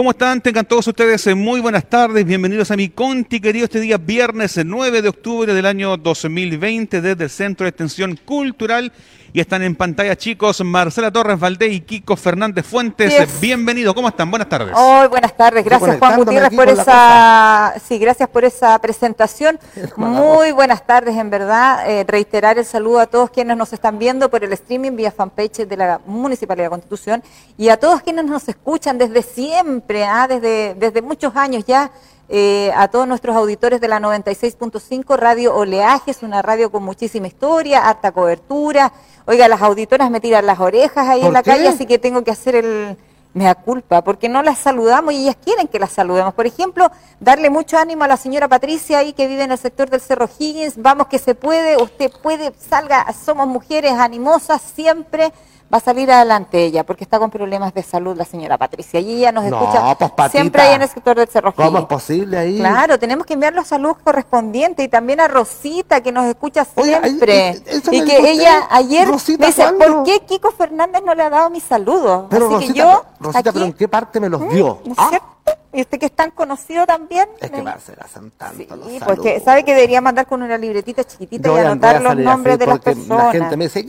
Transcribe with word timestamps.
¿Cómo 0.00 0.12
están? 0.12 0.40
Tengan 0.40 0.64
todos 0.64 0.86
ustedes 0.86 1.26
eh, 1.26 1.34
muy 1.34 1.60
buenas 1.60 1.84
tardes. 1.84 2.24
Bienvenidos 2.24 2.70
a 2.70 2.76
mi 2.76 2.88
Conti, 2.88 3.38
querido, 3.38 3.66
este 3.66 3.80
día 3.80 3.98
viernes 3.98 4.58
9 4.64 5.02
de 5.02 5.10
octubre 5.10 5.52
del 5.52 5.66
año 5.66 5.98
2020 5.98 7.02
desde 7.02 7.24
el 7.24 7.28
Centro 7.28 7.64
de 7.64 7.68
Extensión 7.68 8.16
Cultural 8.24 8.90
y 9.32 9.40
están 9.40 9.62
en 9.62 9.76
pantalla, 9.76 10.16
chicos, 10.16 10.60
Marcela 10.64 11.10
Torres 11.10 11.38
Valdés 11.38 11.72
y 11.72 11.80
Kiko 11.80 12.16
Fernández 12.16 12.66
Fuentes. 12.66 13.16
Yes. 13.16 13.40
Bienvenidos, 13.40 13.94
¿cómo 13.94 14.08
están? 14.08 14.30
Buenas 14.30 14.48
tardes. 14.48 14.74
Hoy, 14.76 15.08
buenas 15.08 15.36
tardes. 15.36 15.64
Gracias, 15.64 15.98
Juan 15.98 16.16
Gutiérrez, 16.16 16.54
por 16.54 16.68
esa, 16.68 17.74
sí, 17.86 17.98
gracias 17.98 18.28
por 18.28 18.44
esa 18.44 18.78
presentación. 18.80 19.58
Muy 19.96 20.52
buenas 20.52 20.84
tardes, 20.84 21.16
en 21.16 21.30
verdad. 21.30 21.88
Eh, 21.88 22.04
reiterar 22.06 22.58
el 22.58 22.64
saludo 22.64 23.00
a 23.00 23.06
todos 23.06 23.30
quienes 23.30 23.56
nos 23.56 23.72
están 23.72 23.98
viendo 23.98 24.30
por 24.30 24.42
el 24.42 24.52
streaming 24.52 24.96
vía 24.96 25.12
fanpage 25.12 25.66
de 25.66 25.76
la 25.76 26.00
Municipalidad 26.06 26.66
de 26.66 26.70
Constitución 26.70 27.22
y 27.56 27.68
a 27.68 27.76
todos 27.76 28.02
quienes 28.02 28.24
nos 28.24 28.48
escuchan 28.48 28.98
desde 28.98 29.22
siempre, 29.22 29.89
ah, 30.06 30.26
desde, 30.28 30.74
desde 30.74 31.02
muchos 31.02 31.34
años 31.36 31.64
ya. 31.66 31.90
eh, 32.32 32.70
a 32.76 32.86
todos 32.88 33.08
nuestros 33.08 33.34
auditores 33.34 33.80
de 33.80 33.88
la 33.88 33.98
96.5 33.98 35.16
Radio 35.18 35.54
Oleajes, 35.56 36.22
una 36.22 36.42
radio 36.42 36.70
con 36.70 36.82
muchísima 36.84 37.26
historia, 37.26 37.88
harta 37.88 38.12
cobertura. 38.12 38.92
Oiga, 39.26 39.48
las 39.48 39.60
auditoras 39.62 40.10
me 40.10 40.20
tiran 40.20 40.46
las 40.46 40.60
orejas 40.60 41.08
ahí 41.08 41.24
en 41.26 41.26
¿Por 41.26 41.32
la 41.32 41.42
qué? 41.42 41.50
calle, 41.50 41.68
así 41.68 41.86
que 41.86 41.98
tengo 41.98 42.22
que 42.22 42.30
hacer 42.30 42.54
el, 42.54 42.96
me 43.34 43.44
da 43.44 43.54
culpa, 43.56 44.02
porque 44.02 44.28
no 44.28 44.42
las 44.42 44.58
saludamos 44.58 45.12
y 45.12 45.22
ellas 45.24 45.36
quieren 45.44 45.66
que 45.66 45.80
las 45.80 45.90
saludemos. 45.92 46.32
Por 46.34 46.46
ejemplo, 46.46 46.90
darle 47.18 47.50
mucho 47.50 47.76
ánimo 47.78 48.04
a 48.04 48.08
la 48.08 48.16
señora 48.16 48.46
Patricia 48.48 48.98
ahí 48.98 49.12
que 49.12 49.26
vive 49.26 49.42
en 49.42 49.50
el 49.52 49.58
sector 49.58 49.90
del 49.90 50.00
Cerro 50.00 50.28
Higgins. 50.38 50.74
Vamos 50.80 51.08
que 51.08 51.18
se 51.18 51.34
puede, 51.34 51.82
usted 51.82 52.12
puede, 52.22 52.52
salga, 52.58 53.12
somos 53.12 53.48
mujeres 53.48 53.92
animosas 53.94 54.62
siempre. 54.62 55.32
Va 55.72 55.78
a 55.78 55.80
salir 55.80 56.10
adelante 56.10 56.64
ella, 56.64 56.84
porque 56.84 57.04
está 57.04 57.20
con 57.20 57.30
problemas 57.30 57.72
de 57.72 57.84
salud 57.84 58.16
la 58.16 58.24
señora 58.24 58.58
Patricia. 58.58 58.98
Y 58.98 59.18
ella 59.18 59.30
nos 59.30 59.44
No, 59.44 59.60
escucha 59.60 59.94
pues, 60.16 60.32
siempre 60.32 60.62
ahí 60.62 60.74
en 60.74 60.82
el 60.82 60.88
sector 60.88 61.16
del 61.16 61.28
Cerro 61.28 61.54
¿Cómo 61.54 61.78
es 61.78 61.84
posible 61.84 62.38
ahí? 62.38 62.58
Claro, 62.58 62.98
tenemos 62.98 63.24
que 63.24 63.34
enviar 63.34 63.52
los 63.54 63.68
saludos 63.68 63.98
correspondientes 64.02 64.84
y 64.84 64.88
también 64.88 65.20
a 65.20 65.28
Rosita 65.28 66.00
que 66.00 66.10
nos 66.10 66.24
escucha 66.26 66.66
Oye, 66.74 66.96
ahí- 66.96 67.02
siempre. 67.10 67.48
eso 67.66 67.92
y 67.92 68.04
que 68.04 68.30
ella 68.32 68.66
ayer 68.68 69.06
Rosita, 69.06 69.42
me 69.42 69.46
dice, 69.46 69.62
¿cuándo? 69.62 69.84
¿por 69.96 70.02
qué 70.04 70.20
Kiko 70.26 70.50
Fernández 70.50 71.02
no 71.06 71.14
le 71.14 71.22
ha 71.22 71.30
dado 71.30 71.50
mis 71.50 71.62
saludos? 71.62 72.24
Pero 72.30 72.46
Así 72.46 72.54
Rosita, 72.54 72.72
que 72.72 72.78
yo 72.80 73.04
Rosita, 73.20 73.38
aquí- 73.38 73.50
¿pero 73.52 73.64
en 73.66 73.72
qué 73.74 73.86
parte 73.88 74.18
me 74.18 74.28
los 74.28 74.40
¿Mm? 74.40 74.48
dio? 74.48 74.78
¿No 74.84 74.92
es 74.92 74.98
Ah, 74.98 75.06
cierto? 75.10 75.26
¿Y 75.72 75.82
usted 75.82 75.98
que 76.00 76.06
es 76.06 76.12
tan 76.16 76.32
conocido 76.32 76.84
también? 76.84 77.28
es 77.40 77.48
que 77.50 77.56
Me- 77.58 77.62
va 77.62 77.72
a 77.72 77.78
ser 77.80 78.02
hacen 78.02 78.32
tanto 78.32 78.56
Sí, 78.56 78.66
los 78.68 79.04
porque 79.04 79.28
saludos. 79.28 79.42
sabe 79.44 79.64
que 79.64 79.72
debería 79.74 80.00
mandar 80.00 80.26
con 80.26 80.42
una 80.42 80.58
libretita 80.58 81.04
chiquitita 81.04 81.48
Yo 81.48 81.56
y 81.56 81.60
anotar 81.60 82.02
los 82.02 82.16
nombres 82.16 82.58
de 82.58 82.66
las 82.66 82.80
personas. 82.80 83.26
La 83.26 83.32
gente 83.32 83.56
me 83.56 83.64
dice, 83.68 83.86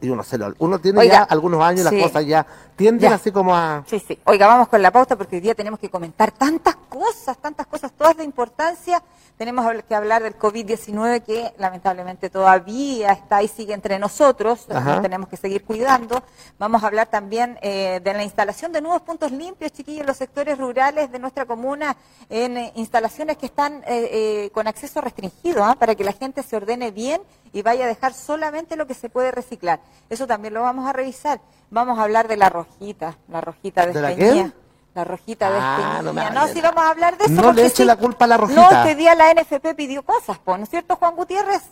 y 0.00 0.08
uno 0.08 0.22
se 0.22 0.38
lo, 0.38 0.54
uno 0.60 0.78
tiene 0.78 1.00
Oiga, 1.00 1.12
ya 1.14 1.22
algunos 1.24 1.60
años 1.62 1.86
y 1.86 1.88
sí. 1.88 1.94
las 1.96 2.04
cosas 2.04 2.26
ya 2.26 2.46
tienden 2.76 3.10
Ya. 3.10 3.16
así 3.16 3.32
como 3.32 3.56
a... 3.56 3.82
Sí, 3.88 3.98
sí. 4.06 4.18
Oiga, 4.24 4.46
vamos 4.46 4.68
con 4.68 4.80
la 4.80 4.90
pauta 4.92 5.16
porque 5.16 5.36
hoy 5.36 5.42
día 5.42 5.54
tenemos 5.54 5.80
que 5.80 5.88
comentar 5.90 6.30
tantas 6.32 6.76
cosas, 6.88 7.36
tantas 7.38 7.66
cosas, 7.66 7.90
todas 7.92 8.16
de 8.16 8.22
importancia. 8.24 9.02
Tenemos 9.36 9.64
que 9.88 9.94
hablar 9.94 10.22
del 10.22 10.38
COVID-19 10.38 11.22
que 11.22 11.54
lamentablemente 11.56 12.28
todavía 12.28 13.12
está 13.12 13.42
y 13.42 13.48
sigue 13.48 13.72
entre 13.72 13.98
nosotros. 13.98 14.68
Nos 14.68 15.00
tenemos 15.00 15.28
que 15.30 15.38
seguir 15.38 15.64
cuidando. 15.64 16.22
Vamos 16.58 16.84
a 16.84 16.86
hablar 16.88 17.06
también 17.06 17.58
eh, 17.62 18.00
de 18.04 18.12
la 18.12 18.22
instalación 18.22 18.70
de 18.70 18.82
nuevos 18.82 19.00
puntos 19.00 19.32
limpios, 19.32 19.72
chiquillos, 19.72 20.02
en 20.02 20.06
los 20.08 20.18
sectores 20.18 20.58
rurales 20.58 20.99
de 21.08 21.18
nuestra 21.18 21.46
comuna, 21.46 21.96
en 22.28 22.56
eh, 22.56 22.72
instalaciones 22.74 23.36
que 23.36 23.46
están 23.46 23.82
eh, 23.86 24.08
eh, 24.46 24.50
con 24.52 24.66
acceso 24.66 25.00
restringido, 25.00 25.62
¿ah? 25.64 25.76
para 25.78 25.94
que 25.94 26.02
la 26.04 26.12
gente 26.12 26.42
se 26.42 26.56
ordene 26.56 26.90
bien 26.90 27.22
y 27.52 27.62
vaya 27.62 27.84
a 27.84 27.88
dejar 27.88 28.12
solamente 28.12 28.76
lo 28.76 28.86
que 28.86 28.94
se 28.94 29.08
puede 29.08 29.30
reciclar. 29.30 29.80
Eso 30.08 30.26
también 30.26 30.54
lo 30.54 30.62
vamos 30.62 30.88
a 30.88 30.92
revisar. 30.92 31.40
Vamos 31.70 31.98
a 31.98 32.02
hablar 32.02 32.26
de 32.26 32.36
la 32.36 32.48
rojita, 32.48 33.16
la 33.28 33.40
rojita 33.40 33.86
de 33.86 33.92
¿De 33.92 34.00
la 34.02 34.14
qué? 34.16 34.50
La 34.94 35.04
rojita 35.04 35.50
de 35.52 35.58
Ah, 35.60 36.00
no 36.02 36.12
me 36.12 36.30
No, 36.32 36.46
de- 36.48 36.60
vamos 36.62 36.82
a 36.84 36.90
hablar 36.90 37.16
de 37.16 37.26
eso. 37.26 37.34
No 37.34 37.52
le 37.52 37.62
eche 37.66 37.76
sí. 37.76 37.84
la 37.84 37.94
culpa 37.96 38.24
a 38.24 38.28
la 38.28 38.36
No, 38.38 38.42
rojita. 38.42 38.82
este 38.82 38.96
día 38.96 39.14
la 39.14 39.30
NFP 39.30 39.74
pidió 39.76 40.02
cosas, 40.02 40.38
pues, 40.44 40.58
¿no 40.58 40.64
es 40.64 40.70
cierto, 40.70 40.96
Juan 40.96 41.14
Gutiérrez? 41.14 41.62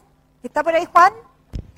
¿Está 0.43 0.63
por 0.63 0.73
ahí, 0.75 0.87
Juan? 0.93 1.13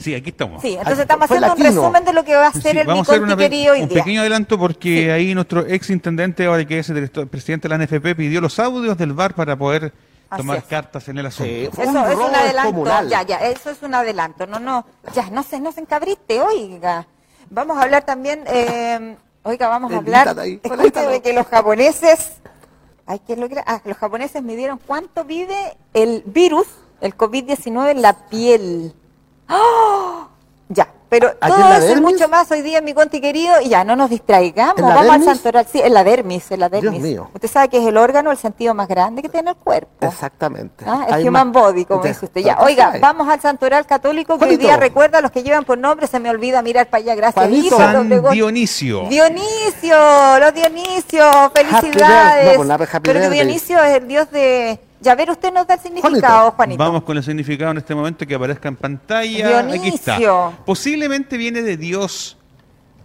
Sí, 0.01 0.15
aquí 0.15 0.31
estamos. 0.31 0.63
Sí, 0.63 0.71
entonces 0.73 0.99
Ah, 0.99 1.03
estamos 1.03 1.29
fue 1.29 1.37
haciendo 1.37 1.55
un 1.57 1.63
resumen 1.77 2.05
de 2.05 2.13
lo 2.15 2.25
que 2.25 2.35
va 2.35 2.47
a 2.47 2.53
ser 2.53 2.73
Sí, 2.73 2.79
el 2.79 2.87
vamos 2.87 3.09
a 3.09 3.13
hacer 3.13 3.23
una 3.23 3.35
hoy 3.35 3.83
un 3.83 3.89
día. 3.89 3.99
pequeño 3.99 4.21
adelanto 4.23 4.59
porque 4.59 5.05
Sí. 5.05 5.11
ahí 5.11 5.35
nuestro 5.35 5.67
ex 5.67 5.91
intendente, 5.91 6.47
ahora 6.47 6.65
que 6.65 6.79
es 6.79 6.89
el 6.89 6.97
director- 6.97 7.29
presidente 7.29 7.69
de 7.69 7.77
la 7.77 7.85
NFP, 7.85 8.15
pidió 8.15 8.41
los 8.41 8.59
audios 8.59 8.97
del 8.97 9.13
VAR 9.13 9.35
para 9.35 9.57
poder 9.57 9.93
Así 10.31 10.41
tomar 10.43 10.59
es. 10.59 10.65
cartas 10.65 11.07
en 11.09 11.19
el 11.19 11.27
asunto. 11.27 11.53
Sí, 11.53 11.69
fue 11.73 11.85
Eso 11.85 11.93
un 11.93 12.11
es 12.11 12.17
un 12.17 12.35
adelanto, 12.35 13.09
ya, 13.09 13.23
ya, 13.25 13.37
eso 13.39 13.71
es 13.71 13.83
un 13.83 13.95
adelanto, 13.95 14.47
no, 14.47 14.59
no, 14.59 14.87
ya, 15.15 15.29
no 15.31 15.43
se, 15.43 15.61
no 15.61 15.71
se 15.71 15.81
encabriste, 15.81 16.41
oiga. 16.41 17.07
Vamos 17.51 17.77
a 17.77 17.83
hablar 17.83 18.05
también, 18.05 18.45
eh, 18.47 19.17
oiga, 19.43 19.69
vamos 19.69 19.93
a 19.93 19.97
hablar, 19.99 20.35
edítalo. 20.39 21.21
que 21.21 21.33
los 21.35 21.47
japoneses, 21.47 22.35
ay, 23.07 23.21
¿qué 23.27 23.35
es 23.35 23.39
lo 23.39 23.49
que- 23.49 23.63
ah, 23.67 23.83
los 23.85 23.97
japoneses 23.99 24.43
midieron 24.43 24.81
cuánto 24.87 25.25
vive 25.25 25.77
el 25.93 26.23
virus, 26.27 26.67
el 27.03 27.15
COVID-19 27.17 27.91
en 27.91 28.01
la 28.03 28.15
piel. 28.29 28.95
¡Ah! 29.51 30.27
Ya, 30.73 30.87
pero 31.09 31.27
¿Aquí 31.41 31.51
todo 31.53 31.57
en 31.65 31.69
la 31.69 31.77
eso 31.79 31.87
y 31.87 31.89
dermis? 31.89 32.13
mucho 32.13 32.29
más 32.29 32.49
hoy 32.53 32.63
día 32.63 32.79
en 32.79 32.85
mi 32.85 32.95
conti 32.95 33.21
querido, 33.21 33.61
y 33.61 33.71
ya, 33.71 33.83
no 33.83 33.97
nos 33.97 34.09
distraigamos, 34.09 34.79
¿En 34.79 34.87
la 34.89 34.95
vamos 34.95 35.15
al 35.17 35.25
santoral, 35.25 35.67
sí, 35.67 35.81
en 35.83 35.93
la 35.93 36.05
dermis, 36.05 36.49
en 36.53 36.61
la 36.61 36.69
dermis. 36.69 37.03
mío. 37.03 37.29
Usted 37.35 37.49
sabe 37.51 37.69
que 37.69 37.79
es 37.79 37.87
el 37.89 37.97
órgano, 37.97 38.31
el 38.31 38.37
sentido 38.37 38.73
más 38.73 38.87
grande 38.87 39.21
que 39.21 39.29
tiene 39.29 39.51
el 39.51 39.57
cuerpo. 39.57 40.07
Exactamente. 40.07 40.85
Ah, 40.87 41.07
el 41.09 41.15
Hay 41.15 41.27
human 41.29 41.49
más- 41.51 41.61
body, 41.61 41.87
como 41.87 42.05
Ya, 42.05 42.11
dice 42.11 42.25
usted. 42.27 42.41
Ya, 42.43 42.59
oiga, 42.61 42.93
hay. 42.93 43.01
vamos 43.01 43.29
al 43.29 43.41
santoral 43.41 43.85
católico 43.85 44.39
que 44.39 44.45
hoy 44.45 44.57
día 44.59 44.77
recuerda 44.77 45.19
a 45.19 45.23
los 45.23 45.33
que 45.33 45.43
llevan 45.43 45.65
por 45.65 45.77
nombre, 45.77 46.07
se 46.07 46.21
me 46.21 46.31
olvida 46.31 46.63
mirar 46.63 46.89
para 46.89 47.03
allá, 47.03 47.17
gracias. 47.17 47.45
Juanito. 47.45 47.77
San. 47.77 48.09
Dionisio. 48.31 49.09
Dionisio, 49.09 50.39
los 50.39 50.55
Dionisios, 50.55 51.35
felicidades. 51.53 52.57
No, 52.65 52.75
happy 52.75 52.87
Pero 53.03 53.19
que. 53.19 53.31
Dionisio 53.31 53.83
es 53.83 53.97
el 53.97 54.07
dios 54.07 54.31
de... 54.31 54.79
Ya 55.01 55.15
ver, 55.15 55.31
usted 55.31 55.53
nos 55.53 55.67
da 55.67 55.75
el 55.75 55.81
significado, 55.81 56.51
Juanito. 56.53 56.79
Vamos 56.83 57.03
con 57.05 57.17
el 57.17 57.23
significado 57.25 57.71
en 57.71 57.79
este 57.79 57.95
momento 57.95 58.27
que 58.27 58.35
aparezca 58.35 58.69
en 58.69 58.77
pantalla. 58.77 59.61
Aquí 59.61 59.89
está. 59.89 60.17
Dionisio. 60.19 60.53
Posiblemente 60.67 61.37
viene 61.37 61.63
de 61.63 61.77
Dios 61.77 62.37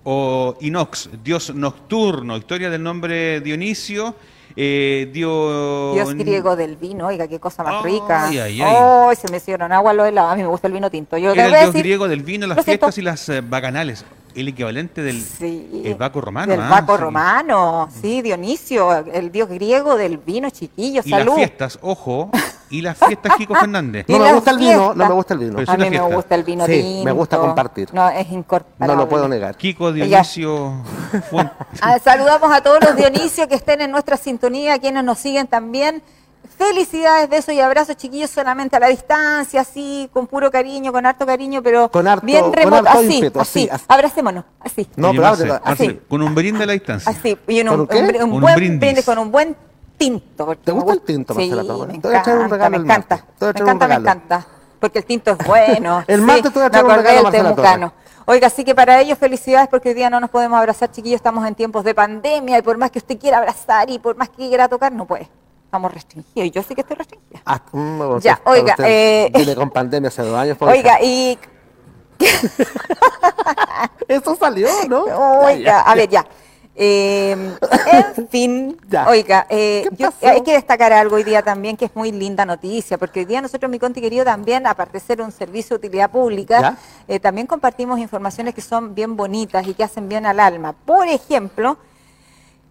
o 0.03 0.55
Inox, 0.61 1.09
Dios 1.23 1.53
nocturno, 1.55 2.37
historia 2.37 2.69
del 2.69 2.83
nombre 2.83 3.39
Dionisio. 3.41 4.15
Eh, 4.57 5.09
dio- 5.11 5.93
Dios 5.93 6.13
griego 6.13 6.55
del 6.55 6.77
vino, 6.77 7.07
oiga, 7.07 7.27
qué 7.27 7.39
cosa 7.39 7.61
más 7.63 7.83
rica. 7.83 8.27
ay, 8.27 8.37
ay. 8.37 8.61
Ay, 8.61 9.15
se 9.17 9.29
me 9.29 9.37
hicieron 9.37 9.71
agua 9.73 9.91
lo 9.93 10.05
helado. 10.05 10.29
A 10.29 10.35
mí 10.35 10.43
me 10.43 10.47
gusta 10.47 10.67
el 10.67 10.73
vino 10.73 10.89
tinto. 10.89 11.17
Yo 11.17 11.33
Era 11.33 11.45
el 11.45 11.51
dios 11.51 11.65
decir, 11.67 11.81
griego 11.81 12.07
del 12.07 12.23
vino, 12.23 12.47
las 12.47 12.63
fiestas 12.63 12.97
y 12.97 13.01
las 13.01 13.27
eh, 13.29 13.41
bacanales. 13.41 14.05
El 14.35 14.47
equivalente 14.49 15.01
del 15.01 15.21
Sí, 15.21 15.81
el 15.85 15.95
Baco 15.95 16.19
romano. 16.21 16.51
Del 16.51 16.61
ah, 16.61 16.69
Baco 16.69 16.95
sí. 16.97 17.01
romano, 17.03 17.89
sí, 18.01 18.21
Dionisio, 18.21 18.91
el 18.91 19.31
dios 19.31 19.47
griego 19.49 19.95
del 19.95 20.17
vino 20.17 20.49
chiquillo, 20.49 21.01
Y 21.05 21.09
salud. 21.09 21.27
las 21.27 21.35
fiestas, 21.35 21.79
ojo, 21.81 22.29
y 22.69 22.81
las 22.81 22.97
fiestas 22.97 23.35
Kiko 23.37 23.55
Fernández. 23.59 24.05
No 24.09 24.19
me 24.19 24.33
gusta 24.33 24.51
el 24.51 24.57
vino, 24.57 24.93
no 24.93 25.07
me 25.07 25.13
gusta 25.13 25.33
el 25.35 25.39
vino. 25.39 25.55
Pero 25.55 25.71
A 25.71 25.77
mí 25.77 25.89
me 25.89 25.99
gusta 26.01 26.35
el 26.35 26.43
vino 26.43 26.65
Sí, 26.65 26.71
tinto. 26.81 27.03
me 27.05 27.11
gusta 27.13 27.37
compartir. 27.37 27.93
No, 27.93 28.09
es 28.09 28.29
incorporable. 28.31 28.87
No 28.93 28.95
lo 29.01 29.07
puedo 29.09 29.27
negar. 29.27 29.55
Kiko 29.55 29.91
Dionisio 29.93 30.83
Fuente. 31.29 31.53
Ah, 31.81 31.97
saludamos 32.03 32.51
a 32.53 32.61
todos 32.61 32.79
los 32.83 32.95
Dionisios 32.95 33.47
que 33.47 33.55
estén 33.55 33.81
en 33.81 33.91
nuestra 33.91 34.17
sintonía, 34.17 34.77
quienes 34.79 35.03
nos 35.03 35.17
siguen 35.19 35.47
también. 35.47 36.01
Felicidades, 36.57 37.29
besos 37.29 37.53
y 37.53 37.59
abrazos, 37.59 37.97
chiquillos, 37.97 38.29
solamente 38.29 38.77
a 38.77 38.79
la 38.79 38.87
distancia, 38.87 39.59
así, 39.61 40.09
con 40.13 40.25
puro 40.25 40.49
cariño, 40.49 40.93
con 40.93 41.05
harto 41.05 41.25
cariño, 41.25 41.61
pero 41.61 41.89
Con 41.91 42.07
harto- 42.07 42.25
bien 42.25 42.41
con 42.43 42.53
remoto, 42.53 42.77
harto 42.87 42.99
así, 42.99 43.15
ímpetu, 43.15 43.39
así, 43.41 43.63
así, 43.63 43.69
así. 43.71 43.85
abracémonos, 43.89 44.45
así, 44.61 44.87
No, 44.95 45.09
pero 45.11 45.21
Marce, 45.23 45.43
háblate- 45.43 45.65
Marce, 45.65 45.83
así. 45.87 45.99
con 46.07 46.21
un 46.21 46.33
brinde 46.33 46.63
a 46.63 46.67
la 46.67 46.73
distancia. 46.73 47.11
así, 47.11 47.37
y 47.47 47.61
un, 47.61 47.67
¿Con 47.67 47.79
un, 47.81 47.87
qué? 47.87 47.97
un- 47.99 48.15
un 48.29 48.31
Un 48.35 48.41
buen 48.41 48.55
brindis. 48.55 48.79
brindis 48.79 49.05
con 49.05 49.17
un 49.17 49.31
buen 49.31 49.55
tinto. 49.97 50.55
¿Te 50.63 50.71
gusta 50.71 50.93
el 50.93 51.01
tinto, 51.01 51.33
Sí, 51.33 51.39
Marcela 51.49 51.63
Torres? 51.73 51.95
me 51.95 52.01
Te 52.01 52.07
voy 52.07 52.17
a 52.17 52.21
traer 52.23 52.37
un 52.39 52.45
encanta, 52.45 52.55
regalo 52.55 52.79
me 52.79 52.83
encanta, 52.85 53.17
Te 53.17 53.23
voy 53.45 53.49
a 53.49 53.53
me 53.53 53.59
encanta, 53.59 53.87
me 53.87 53.95
encanta, 53.95 54.47
porque 54.79 54.99
el 54.99 55.05
tinto 55.05 55.31
es 55.31 55.37
bueno. 55.45 56.03
El 56.07 56.19
sí, 56.21 56.25
martes 56.25 56.43
te 56.53 56.59
voy 56.59 56.61
a 56.63 56.65
un 56.67 56.71
regalo, 56.89 57.23
Marcela 57.23 57.49
temucano. 57.49 57.93
Oiga, 58.27 58.47
así 58.47 58.63
que 58.63 58.73
para 58.73 59.01
ellos 59.01 59.17
felicidades 59.19 59.67
porque 59.67 59.89
hoy 59.89 59.95
día 59.95 60.09
no 60.09 60.19
nos 60.19 60.29
podemos 60.29 60.57
abrazar, 60.57 60.89
chiquillos, 60.89 61.17
estamos 61.17 61.45
en 61.47 61.53
tiempos 61.53 61.83
de 61.83 61.93
pandemia 61.93 62.57
y 62.57 62.61
por 62.61 62.77
más 62.77 62.89
que 62.91 62.97
usted 62.99 63.19
quiera 63.19 63.37
abrazar 63.39 63.89
y 63.89 63.99
por 63.99 64.15
más 64.15 64.29
que 64.29 64.47
quiera 64.47 64.67
tocar, 64.69 64.91
no 64.93 65.05
puede. 65.05 65.29
Estamos 65.75 65.93
restringidos 65.93 66.47
y 66.47 66.51
yo 66.51 66.63
sí 66.63 66.73
que 66.73 66.79
estoy 66.81 66.95
restringida. 66.95 67.41
Ah, 67.45 67.59
mm, 67.73 67.99
Ya, 68.19 68.35
usted- 68.35 68.49
oiga, 68.49 68.75
usted 68.77 68.85
eh, 68.87 69.29
Viene 69.35 69.55
con 69.55 69.69
pandemia 69.71 70.07
hace 70.07 70.21
dos 70.21 70.37
años. 70.39 70.57
por 70.57 70.69
Oiga, 70.69 71.01
y 71.03 71.37
Eso 74.07 74.37
salió, 74.37 74.69
¿no? 74.87 75.03
Oiga, 75.03 75.81
a 75.81 75.93
ver, 75.95 76.07
ya. 76.07 76.25
Eh, 76.77 77.31
en 78.15 78.27
fin, 78.29 78.77
Ya. 78.87 79.05
oiga, 79.09 79.47
eh, 79.49 79.85
¿Qué 79.89 79.95
yo- 79.97 80.13
hay 80.29 80.41
que 80.43 80.53
destacar 80.53 80.93
algo 80.93 81.17
hoy 81.17 81.25
día 81.25 81.41
también 81.41 81.75
que 81.75 81.83
es 81.85 81.91
muy 81.93 82.13
linda 82.13 82.45
noticia, 82.45 82.97
porque 82.97 83.19
hoy 83.19 83.25
día 83.25 83.41
nosotros, 83.41 83.69
mi 83.69 83.77
Conti 83.77 83.99
querido, 83.99 84.23
también, 84.23 84.65
aparte 84.67 84.93
de 84.93 84.99
ser 85.01 85.21
un 85.21 85.33
servicio 85.33 85.77
de 85.77 85.87
utilidad 85.87 86.09
pública, 86.09 86.77
eh, 87.09 87.19
también 87.19 87.47
compartimos 87.47 87.99
informaciones 87.99 88.55
que 88.55 88.61
son 88.61 88.95
bien 88.95 89.17
bonitas 89.17 89.67
y 89.67 89.73
que 89.73 89.83
hacen 89.83 90.07
bien 90.07 90.25
al 90.25 90.39
alma. 90.39 90.71
Por 90.71 91.05
ejemplo, 91.09 91.77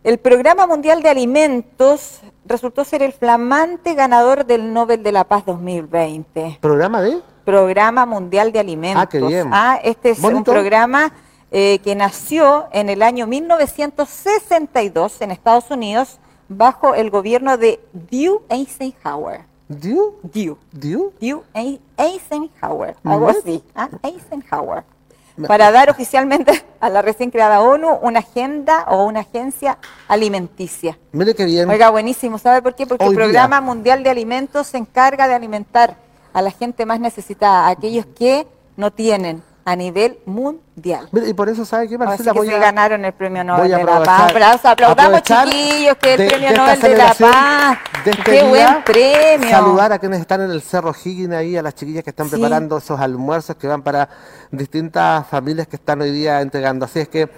el 0.05 0.19
Programa 0.19 0.67
Mundial 0.67 1.03
de 1.03 1.09
Alimentos 1.09 2.21
resultó 2.45 2.85
ser 2.85 3.03
el 3.03 3.13
flamante 3.13 3.95
ganador 3.95 4.45
del 4.45 4.73
Nobel 4.73 5.03
de 5.03 5.13
la 5.13 5.25
Paz 5.25 5.45
2020. 5.47 6.59
¿Programa 6.61 7.01
de? 7.01 7.21
Programa 7.45 8.05
Mundial 8.07 8.53
de 8.53 8.61
Alimentos. 8.61 9.03
Ah, 9.03 9.09
qué 9.09 9.21
bien. 9.21 9.49
Ah, 9.53 9.79
este 9.83 10.11
es 10.11 10.19
un 10.23 10.45
programa 10.45 11.13
eh, 11.51 11.79
que 11.83 11.95
nació 11.95 12.67
en 12.73 12.89
el 12.91 13.03
año 13.03 13.27
1962 13.27 15.21
en 15.23 15.31
Estados 15.31 15.71
Unidos 15.71 16.19
bajo 16.49 16.95
el 16.95 17.11
gobierno 17.11 17.57
de 17.57 17.81
Drew 17.93 18.43
Eisenhower. 18.51 19.43
¿Diu? 19.69 20.17
Drew. 20.23 20.59
¿Diu? 20.73 21.13
Drew 21.19 21.43
Ei- 21.55 21.81
Eisenhower, 21.97 22.97
algo 23.03 23.29
así, 23.31 23.65
¿ah? 23.75 23.89
Eisenhower, 24.03 24.85
para 25.47 25.71
dar 25.73 25.91
oficialmente 25.91 26.65
a 26.81 26.89
la 26.89 27.03
recién 27.03 27.31
creada 27.31 27.61
ONU 27.61 27.99
una 28.03 28.21
agenda 28.21 28.85
o 28.89 29.05
una 29.05 29.21
agencia 29.21 29.79
alimenticia. 30.09 30.99
Mire 31.13 31.35
qué 31.35 31.45
bien. 31.45 31.69
Oiga, 31.69 31.91
buenísimo, 31.91 32.39
¿sabe 32.39 32.63
por 32.63 32.75
qué? 32.75 32.87
Porque 32.87 33.05
Hoy 33.05 33.11
el 33.11 33.17
día. 33.17 33.25
Programa 33.25 33.61
Mundial 33.61 34.03
de 34.03 34.11
Alimentos 34.11 34.69
se 34.69 34.79
encarga 34.79 35.27
de 35.27 35.35
alimentar 35.35 35.97
a 36.33 36.43
la 36.43 36.51
gente 36.51 36.87
más 36.87 37.01
necesitada, 37.01 37.67
a 37.67 37.71
aquellos 37.71 38.07
que 38.07 38.47
no 38.77 38.93
tienen 38.93 39.43
a 39.67 39.77
nivel 39.77 40.19
mundial. 40.27 41.09
Y 41.13 41.33
por 41.33 41.49
eso, 41.49 41.65
¿sabe 41.65 41.89
qué, 41.89 41.95
Así 41.95 42.05
Marcela? 42.05 42.33
que 42.33 42.39
Voy 42.39 42.49
se 42.49 42.55
a, 42.55 42.59
ganaron 42.59 43.05
el 43.05 43.13
Premio 43.15 43.43
Nobel 43.45 43.71
de 43.71 43.83
la 43.85 44.03
Paz. 44.03 44.31
Aplausos, 44.31 44.65
aplaudamos 44.67 45.23
chiquillos, 45.23 45.97
que 45.97 46.13
es 46.13 46.19
de- 46.19 46.25
el 46.25 46.31
Premio 46.31 46.51
de 46.51 46.57
Nobel 46.57 46.81
de 46.81 46.97
la 46.97 47.15
Paz. 47.15 47.79
de 48.05 48.11
este 48.11 48.23
¡Qué 48.23 48.33
día, 48.33 48.49
buen 48.49 48.85
premio! 48.85 49.49
Saludar 49.51 49.93
a 49.93 49.99
quienes 49.99 50.21
están 50.21 50.43
en 50.43 50.51
el 50.51 50.61
Cerro 50.61 50.93
Higgins 50.95 51.33
ahí, 51.33 51.57
a 51.57 51.63
las 51.63 51.75
chiquillas 51.75 52.05
que 52.05 52.11
están 52.11 52.27
Sí. 52.29 52.33
preparando 52.33 52.77
esos 52.77 53.01
almuerzos 53.01 53.57
que 53.57 53.67
van 53.67 53.83
para 53.83 54.09
distintas 54.51 55.27
familias 55.27 55.67
que 55.67 55.77
están 55.77 56.01
hoy 56.03 56.11
día 56.11 56.41
entregando. 56.43 56.85
Así 56.85 57.01
es 57.01 57.09
que 57.09 57.31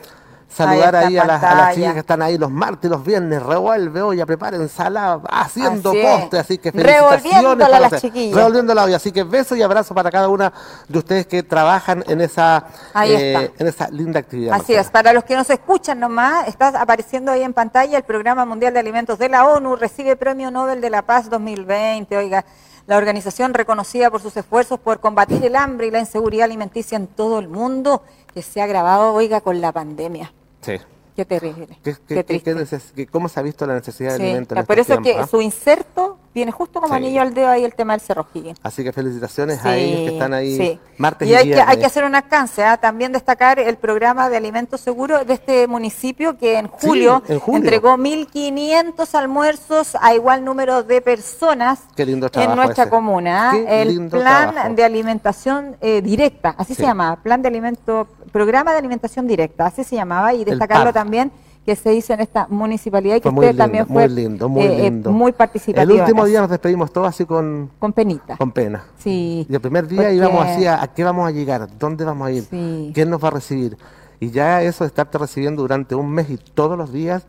saludar 0.56 0.96
Ahí 0.96 1.18
a, 1.18 1.24
las, 1.24 1.42
a 1.42 1.68
chiquillas 1.70 1.92
que 1.92 2.00
están 2.00 2.22
ahí 2.22 2.38
los 2.38 2.50
martes 2.50 2.88
y 2.88 2.90
los 2.90 3.04
viernes, 3.04 3.42
revuelve 3.42 4.00
olla, 4.00 4.24
prepara 4.24 4.56
ensalada, 4.56 5.20
haciendo 5.28 5.90
Así 5.90 6.02
postre, 6.02 6.38
así 6.38 6.58
que 6.58 6.70
Revolviéndola 6.70 7.18
felicitaciones. 7.20 7.66
a 7.66 7.68
para 7.68 7.90
las 7.90 8.00
chiquillas. 8.00 8.36
Revolviendo 8.36 8.74
la 8.74 8.84
olla, 8.84 8.96
así 8.96 9.12
que 9.12 9.24
beso 9.24 9.54
y 9.54 9.62
abrazo 9.62 9.94
para 9.94 10.10
cada 10.10 10.28
una 10.28 10.52
de 10.88 10.98
ustedes 10.98 11.26
que 11.26 11.42
trabajan 11.42 12.02
en 12.06 12.20
esa, 12.20 12.64
eh, 13.04 13.52
en 13.58 13.66
esa 13.66 13.88
linda 13.90 14.20
actividad. 14.20 14.54
Así 14.54 14.72
Marcela. 14.72 14.80
es, 14.80 14.90
para 14.90 15.12
los 15.12 15.24
que 15.24 15.36
nos 15.36 15.50
escuchan 15.50 16.00
nomás, 16.00 16.48
está 16.48 16.68
apareciendo 16.80 17.32
ahí 17.32 17.42
en 17.42 17.52
pantalla 17.52 17.98
el 17.98 18.04
Programa 18.04 18.46
Mundial 18.46 18.72
de 18.72 18.80
Alimentos 18.80 19.18
de 19.18 19.28
la 19.28 19.46
ONU, 19.46 19.76
recibe 19.76 20.16
Premio 20.16 20.50
Nobel 20.50 20.80
de 20.80 20.90
la 20.90 21.02
Paz 21.02 21.28
2020, 21.28 22.16
oiga, 22.16 22.44
la 22.86 22.96
organización 22.96 23.52
reconocida 23.52 24.10
por 24.10 24.22
sus 24.22 24.36
esfuerzos 24.36 24.78
por 24.78 25.00
combatir 25.00 25.44
el 25.44 25.56
hambre 25.56 25.88
y 25.88 25.90
la 25.90 25.98
inseguridad 25.98 26.44
alimenticia 26.44 26.96
en 26.96 27.08
todo 27.08 27.38
el 27.40 27.48
mundo, 27.48 28.02
que 28.32 28.42
se 28.42 28.60
ha 28.60 28.64
agravado, 28.64 29.12
oiga, 29.12 29.40
con 29.40 29.60
la 29.60 29.72
pandemia. 29.72 30.32
Sí. 30.66 30.95
Qué 31.16 31.24
terrible, 31.24 31.66
¿Qué, 31.82 31.92
qué, 31.94 31.96
qué- 32.06 32.14
qué- 32.14 32.24
triste. 32.24 32.54
qué 32.54 32.60
neces- 32.60 32.92
qué- 32.94 33.06
¿Cómo 33.06 33.28
se 33.28 33.40
ha 33.40 33.42
visto 33.42 33.66
la 33.66 33.74
necesidad 33.74 34.10
de 34.12 34.16
Sí, 34.18 34.22
alimentos 34.24 34.58
en 34.58 34.66
por 34.66 34.78
eso 34.78 34.96
que 34.98 35.02
tiempos, 35.02 35.24
ah? 35.24 35.28
su 35.30 35.40
inserto 35.40 36.18
viene 36.34 36.52
justo 36.52 36.82
como 36.82 36.92
Sí. 36.92 36.98
anillo 37.02 37.22
al 37.22 37.32
dedo 37.32 37.48
ahí 37.48 37.64
el 37.64 37.74
tema 37.74 37.94
del 37.94 38.02
Cerro 38.02 38.26
Higgins. 38.34 38.58
Así 38.62 38.84
que 38.84 38.92
felicitaciones 38.92 39.64
a 39.64 39.74
ellos 39.74 40.00
que 40.00 40.08
están 40.08 40.34
ahí 40.34 40.56
sí. 40.58 40.80
martes 40.98 41.26
y, 41.26 41.30
y 41.30 41.34
hay 41.34 41.42
que, 41.44 41.48
viernes. 41.54 41.68
hay 41.68 41.78
que 41.78 41.86
hacer 41.86 42.04
un 42.04 42.14
alcance, 42.14 42.62
¿ah? 42.62 42.76
también 42.76 43.12
destacar 43.12 43.58
el 43.58 43.76
programa 43.78 44.28
de 44.28 44.36
alimentos 44.36 44.82
seguros 44.82 45.26
de 45.26 45.32
este 45.32 45.66
municipio 45.66 46.36
que 46.36 46.58
en 46.58 46.66
Sí, 46.66 46.86
julio, 46.86 47.22
en 47.26 47.38
julio. 47.40 47.60
entregó 47.62 47.96
1.500 47.96 49.14
almuerzos 49.14 49.96
a 50.00 50.14
igual 50.14 50.44
número 50.44 50.82
de 50.82 51.00
personas 51.00 51.80
en 51.96 52.20
nuestra 52.54 52.84
ese. 52.84 52.90
comuna. 52.90 53.52
¿ah? 53.52 53.56
El 53.56 54.08
plan 54.10 54.52
trabajo. 54.52 54.74
de 54.74 54.84
alimentación 54.84 55.76
eh, 55.80 56.02
directa, 56.02 56.54
así 56.58 56.74
Sí. 56.74 56.82
se 56.82 56.86
llama, 56.86 57.16
plan 57.22 57.40
de 57.40 57.48
alimento, 57.48 58.06
programa 58.32 58.72
de 58.72 58.78
alimentación 58.78 59.26
directa, 59.26 59.66
así 59.66 59.84
se 59.84 59.96
llamaba, 59.96 60.34
y 60.34 60.44
destacarlo 60.44 60.92
PAD. 60.92 61.05
También 61.06 61.30
que 61.64 61.74
se 61.74 61.92
hizo 61.94 62.12
en 62.12 62.20
esta 62.20 62.46
municipalidad 62.48 63.16
y 63.16 63.20
que 63.20 63.30
muy 63.30 63.44
usted 63.46 63.52
lindo, 63.54 63.64
también 63.64 63.84
muy 63.88 63.94
fue 64.04 64.08
lindo, 64.08 64.48
muy 64.48 64.62
eh, 64.62 64.78
eh, 64.78 64.82
lindo. 64.90 65.10
muy 65.10 65.32
participativa. 65.32 65.82
El 65.82 66.00
último 66.00 66.24
día 66.24 66.40
nos 66.40 66.50
despedimos 66.50 66.92
todos 66.92 67.08
así 67.08 67.24
con, 67.24 67.70
con 67.80 67.92
penita. 67.92 68.36
con 68.36 68.52
pena. 68.52 68.84
Sí. 68.98 69.46
Y 69.48 69.54
el 69.54 69.60
primer 69.60 69.86
día 69.88 70.02
porque- 70.02 70.14
íbamos 70.14 70.46
así 70.46 70.64
a, 70.66 70.80
a 70.82 70.86
qué 70.94 71.02
vamos 71.02 71.26
a 71.26 71.32
llegar, 71.32 71.68
dónde 71.78 72.04
vamos 72.04 72.28
a 72.28 72.30
ir, 72.30 72.44
Sí. 72.44 72.92
quién 72.94 73.10
nos 73.10 73.22
va 73.22 73.28
a 73.28 73.30
recibir. 73.32 73.76
Y 74.20 74.30
ya 74.30 74.62
eso 74.62 74.84
de 74.84 74.88
estarte 74.88 75.18
recibiendo 75.18 75.62
durante 75.62 75.94
un 75.96 76.08
mes 76.10 76.30
y 76.30 76.36
todos 76.38 76.78
los 76.78 76.92
días, 76.92 77.26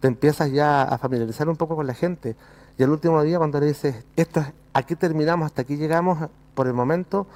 te 0.00 0.08
empiezas 0.08 0.50
ya 0.50 0.82
a 0.82 0.96
familiarizar 0.98 1.48
un 1.50 1.56
poco 1.56 1.76
con 1.76 1.86
la 1.86 1.94
gente. 1.94 2.36
Y 2.78 2.82
el 2.82 2.90
último 2.90 3.22
día 3.22 3.36
cuando 3.38 3.60
le 3.60 3.66
dices, 3.66 4.04
esto 4.16 4.40
es, 4.40 4.46
aquí 4.72 4.96
terminamos, 4.96 5.46
hasta 5.46 5.60
aquí 5.62 5.76
llegamos, 5.76 6.18
por 6.54 6.66
el 6.68 6.72
momento, 6.74 7.26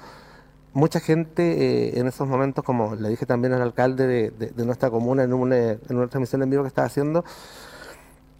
mucha 0.73 0.99
gente 0.99 1.43
eh, 1.95 1.99
en 1.99 2.07
esos 2.07 2.27
momentos, 2.27 2.63
como 2.63 2.95
le 2.95 3.09
dije 3.09 3.25
también 3.25 3.53
al 3.53 3.61
alcalde 3.61 4.05
de, 4.07 4.31
de- 4.31 4.51
de 4.51 4.65
nuestra 4.65 4.89
comuna 4.89 5.23
en 5.23 5.33
una, 5.33 5.57
en 5.57 5.79
una 5.89 6.07
transmisión 6.07 6.43
en 6.43 6.49
vivo 6.49 6.63
que 6.63 6.67
estaba 6.67 6.85
haciendo, 6.87 7.23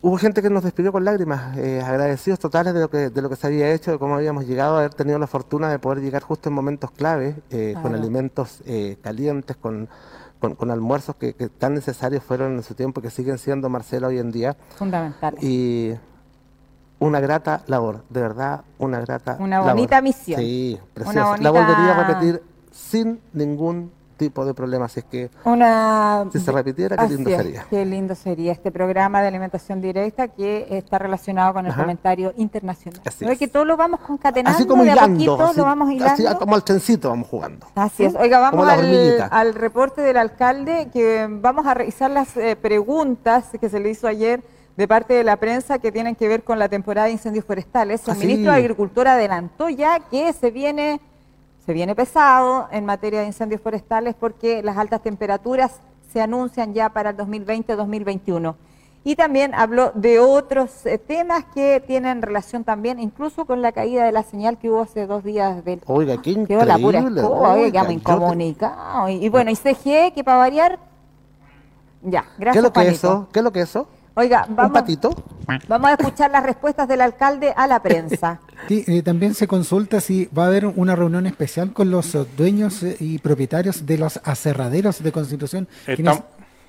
hubo 0.01 0.17
gente 0.17 0.41
que 0.41 0.49
nos 0.49 0.63
despidió 0.63 0.91
con 0.91 1.03
lágrimas, 1.03 1.57
eh, 1.57 1.81
agradecidos 1.85 2.39
totales 2.39 2.73
de 2.73 2.79
lo 2.81 2.89
que 2.89 3.09
de 3.09 3.21
lo 3.21 3.29
que 3.29 3.35
se 3.35 3.47
había 3.47 3.71
hecho, 3.73 3.91
de 3.91 3.99
cómo 3.99 4.15
habíamos 4.15 4.45
llegado, 4.47 4.75
a 4.75 4.79
haber 4.79 4.93
tenido 4.93 5.19
la 5.19 5.27
fortuna 5.27 5.69
de 5.69 5.79
poder 5.79 6.01
llegar 6.03 6.21
justo 6.21 6.49
en 6.49 6.55
momentos 6.55 6.91
clave, 6.91 7.35
eh, 7.49 7.75
con 7.81 7.93
alimentos 7.95 8.61
eh, 8.65 8.97
calientes, 9.01 9.57
con, 9.57 9.89
con, 10.39 10.55
con 10.55 10.71
almuerzos 10.71 11.15
que, 11.17 11.33
que 11.33 11.49
tan 11.49 11.73
necesarios 11.73 12.23
fueron 12.23 12.53
en 12.55 12.63
su 12.63 12.75
tiempo 12.75 12.99
y 12.99 13.03
que 13.03 13.09
siguen 13.09 13.37
siendo, 13.37 13.67
Marcela, 13.69 14.07
hoy 14.07 14.19
en 14.19 14.31
día. 14.31 14.55
Fundamental. 14.77 15.35
Y 15.41 15.95
una 16.99 17.19
grata 17.19 17.61
labor, 17.67 18.03
de 18.09 18.21
verdad, 18.21 18.61
una 18.77 18.99
grata 18.99 19.37
Una 19.39 19.57
labor. 19.59 19.71
bonita 19.73 20.01
misión. 20.01 20.39
Sí, 20.39 20.77
Una 20.81 20.93
preciosa. 20.93 21.19
La 21.19 21.49
bonita- 21.51 21.51
volvería 21.51 21.95
a 21.97 22.03
repetir 22.07 22.43
sin 22.71 23.19
ningún 23.33 23.91
tipo 24.17 24.43
de 24.45 24.53
problema, 24.53 24.83
así 24.83 24.99
es 24.99 25.05
que 25.05 25.29
Una... 25.45 26.25
si 26.33 26.39
se 26.41 26.51
repitiera, 26.51 26.97
qué 26.97 27.03
Así 27.05 27.13
lindo 27.15 27.29
es, 27.29 27.37
sería. 27.37 27.65
Qué 27.69 27.85
lindo 27.85 28.15
sería 28.15 28.51
este 28.51 28.69
programa 28.69 29.21
de 29.21 29.29
alimentación 29.29 29.79
directa 29.79 30.27
que 30.27 30.67
está 30.71 30.99
relacionado 30.99 31.53
con 31.53 31.65
el 31.65 31.71
Ajá. 31.71 31.83
comentario 31.83 32.33
internacional. 32.35 32.99
Así 33.05 33.23
¿No 33.23 33.29
ve 33.29 33.33
es. 33.35 33.39
que 33.39 33.47
todo 33.47 33.63
lo 33.63 33.77
vamos 33.77 34.01
concatenando 34.01 34.57
Así 34.57 34.67
como 34.67 34.83
de 34.83 34.89
a 34.89 34.93
hilando, 34.95 35.13
poquito, 35.15 35.41
así, 35.47 35.57
lo 35.57 35.63
vamos 35.63 35.89
hilando. 35.91 36.13
así 36.27 36.35
como 36.37 36.55
al 36.55 36.63
trencito 36.65 37.07
vamos 37.07 37.29
jugando. 37.29 37.65
Así 37.75 38.03
es. 38.03 38.15
Oiga, 38.15 38.39
vamos 38.39 38.67
la 38.67 38.73
al, 38.73 39.27
al 39.31 39.53
reporte 39.55 40.01
del 40.01 40.17
alcalde, 40.17 40.89
que 40.91 41.25
vamos 41.29 41.65
a 41.65 41.73
revisar 41.73 42.11
las 42.11 42.35
eh, 42.35 42.57
preguntas 42.57 43.45
que 43.57 43.69
se 43.69 43.79
le 43.79 43.89
hizo 43.89 44.05
ayer 44.05 44.41
de 44.79 44.87
parte 44.87 45.13
de 45.13 45.25
la 45.25 45.35
prensa 45.35 45.77
que 45.77 45.91
tienen 45.91 46.15
que 46.15 46.29
ver 46.29 46.45
con 46.45 46.57
la 46.57 46.69
temporada 46.69 47.07
de 47.07 47.11
incendios 47.11 47.43
forestales. 47.43 48.01
El 48.07 48.11
Ah, 48.13 48.15
sí. 48.15 48.25
ministro 48.25 48.53
de 48.53 48.59
Agricultura 48.59 49.15
adelantó 49.15 49.67
ya 49.67 49.99
que 49.99 50.31
se 50.31 50.51
viene, 50.51 51.01
se 51.65 51.73
viene 51.73 51.95
pesado 51.95 52.69
en 52.71 52.85
materia 52.85 53.19
de 53.19 53.25
incendios 53.25 53.59
forestales 53.59 54.15
porque 54.17 54.63
las 54.63 54.77
altas 54.77 55.01
temperaturas 55.03 55.81
se 56.13 56.21
anuncian 56.21 56.73
ya 56.73 56.87
para 56.91 57.09
el 57.09 57.17
2020-2021. 57.17 58.55
Y 59.03 59.17
también 59.17 59.53
habló 59.53 59.91
de 59.95 60.19
otros 60.19 60.85
eh, 60.85 60.97
temas 60.97 61.43
que 61.53 61.83
tienen 61.85 62.21
relación 62.21 62.63
también 62.63 63.01
incluso 63.01 63.43
con 63.43 63.61
la 63.61 63.73
caída 63.73 64.05
de 64.05 64.13
la 64.13 64.23
señal 64.23 64.57
que 64.57 64.69
hubo 64.69 64.79
hace 64.83 65.07
dos 65.07 65.25
días 65.25 65.65
del 65.65 65.81
Oiga, 65.87 66.15
qué 66.21 66.31
Quedó 66.35 66.41
increíble. 66.43 66.65
la 66.65 66.77
pura 66.77 66.99
escoba, 66.99 67.53
oiga, 67.55 67.85
te- 67.85 67.93
incomunicados. 67.93 69.09
Y, 69.11 69.27
bueno, 69.27 69.51
y 69.51 69.57
CGE, 69.57 70.13
que 70.15 70.23
para 70.23 70.37
variar, 70.37 70.79
ya, 72.01 72.23
gracias 72.37 72.53
¿Qué 72.53 72.59
es 72.59 72.63
lo 72.63 72.71
que 72.71 72.79
es 72.79 72.85
Juanito. 73.01 73.07
eso? 73.07 73.27
¿Qué 73.33 73.39
es 73.39 73.43
lo 73.43 73.51
que 73.51 73.59
es 73.59 73.69
eso? 73.69 73.87
Oiga, 74.15 74.45
¿Un 74.49 74.55
vamos, 74.55 74.73
patito? 74.73 75.11
vamos 75.67 75.89
a 75.89 75.93
escuchar 75.93 76.29
las 76.31 76.43
respuestas 76.43 76.87
del 76.87 77.01
alcalde 77.01 77.53
a 77.55 77.67
la 77.67 77.81
prensa. 77.81 78.39
Sí, 78.67 78.83
eh, 78.87 79.01
también 79.01 79.33
se 79.33 79.47
consulta 79.47 80.01
si 80.01 80.25
va 80.37 80.43
a 80.43 80.47
haber 80.47 80.65
una 80.65 80.93
reunión 80.93 81.25
especial 81.25 81.71
con 81.71 81.89
los 81.89 82.15
dueños 82.35 82.83
eh, 82.83 82.97
y 82.99 83.17
propietarios 83.17 83.85
de 83.85 83.97
los 83.97 84.19
aserraderos 84.25 85.01
de 85.01 85.11
Constitución. 85.13 85.67
Estamos, 85.87 86.23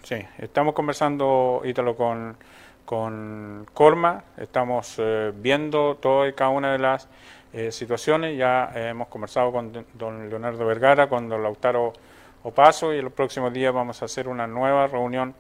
sí, 0.05 0.15
estamos 0.39 0.73
conversando, 0.73 1.61
Ítalo, 1.65 1.97
con, 1.97 2.37
con 2.85 3.67
Corma, 3.75 4.23
estamos 4.39 4.95
eh, 4.99 5.33
viendo 5.37 5.97
toda 5.97 6.29
y 6.29 6.33
cada 6.33 6.51
una 6.51 6.71
de 6.73 6.79
las 6.79 7.09
eh, 7.53 7.73
situaciones, 7.73 8.39
ya 8.39 8.71
eh, 8.75 8.91
hemos 8.91 9.09
conversado 9.09 9.51
con 9.51 9.73
don- 9.95 10.31
Leonardo 10.31 10.65
Vergara, 10.65 11.09
con 11.09 11.29
don 11.29 11.43
Lautaro 11.43 11.93
Opaso 12.45 12.95
y 12.95 12.99
en 12.99 13.05
los 13.05 13.13
próximos 13.13 13.53
días 13.53 13.75
vamos 13.75 14.01
a 14.01 14.05
hacer 14.05 14.29
una 14.29 14.47
nueva 14.47 14.87
reunión 14.87 15.35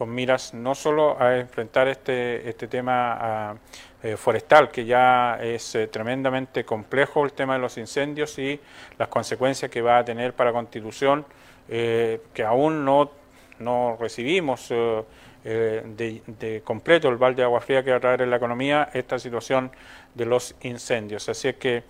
con 0.00 0.14
miras 0.14 0.54
no 0.54 0.74
solo 0.74 1.20
a 1.20 1.36
enfrentar 1.36 1.86
este, 1.86 2.48
este 2.48 2.68
tema 2.68 3.18
ah, 3.20 3.54
eh, 4.02 4.16
forestal, 4.16 4.70
que 4.70 4.86
ya 4.86 5.38
es 5.42 5.74
eh, 5.74 5.88
tremendamente 5.88 6.64
complejo 6.64 7.22
el 7.22 7.34
tema 7.34 7.52
de 7.52 7.60
los 7.60 7.76
incendios 7.76 8.38
y 8.38 8.58
las 8.96 9.08
consecuencias 9.08 9.70
que 9.70 9.82
va 9.82 9.98
a 9.98 10.04
tener 10.06 10.32
para 10.32 10.54
Constitución, 10.54 11.26
eh, 11.68 12.22
que 12.32 12.42
aún 12.42 12.82
no, 12.82 13.10
no 13.58 13.98
recibimos 14.00 14.70
de, 14.70 16.22
de 16.26 16.62
completo 16.64 17.10
el 17.10 17.18
balde 17.18 17.42
de 17.42 17.44
agua 17.44 17.60
fría 17.60 17.84
que 17.84 17.90
va 17.90 17.98
a 17.98 18.00
traer 18.00 18.22
en 18.22 18.30
la 18.30 18.36
economía 18.36 18.88
esta 18.94 19.18
situación 19.18 19.70
de 20.14 20.24
los 20.24 20.54
incendios. 20.62 21.28
Así 21.28 21.48
es 21.48 21.56
que 21.56 21.82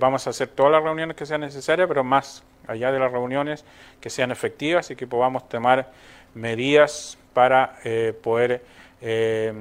vamos 0.00 0.26
a 0.26 0.30
hacer 0.30 0.48
todas 0.48 0.72
las 0.72 0.82
reuniones 0.82 1.14
que 1.14 1.26
sean 1.26 1.42
necesarias, 1.42 1.86
pero 1.86 2.02
más 2.02 2.42
allá 2.66 2.90
de 2.90 2.98
las 2.98 3.12
reuniones 3.12 3.64
que 4.00 4.10
sean 4.10 4.32
efectivas 4.32 4.90
y 4.90 4.96
que 4.96 5.06
podamos 5.06 5.48
tomar 5.48 5.92
medidas 6.34 7.18
para 7.36 7.74
eh, 7.84 8.14
poder 8.18 8.62
eh, 9.02 9.52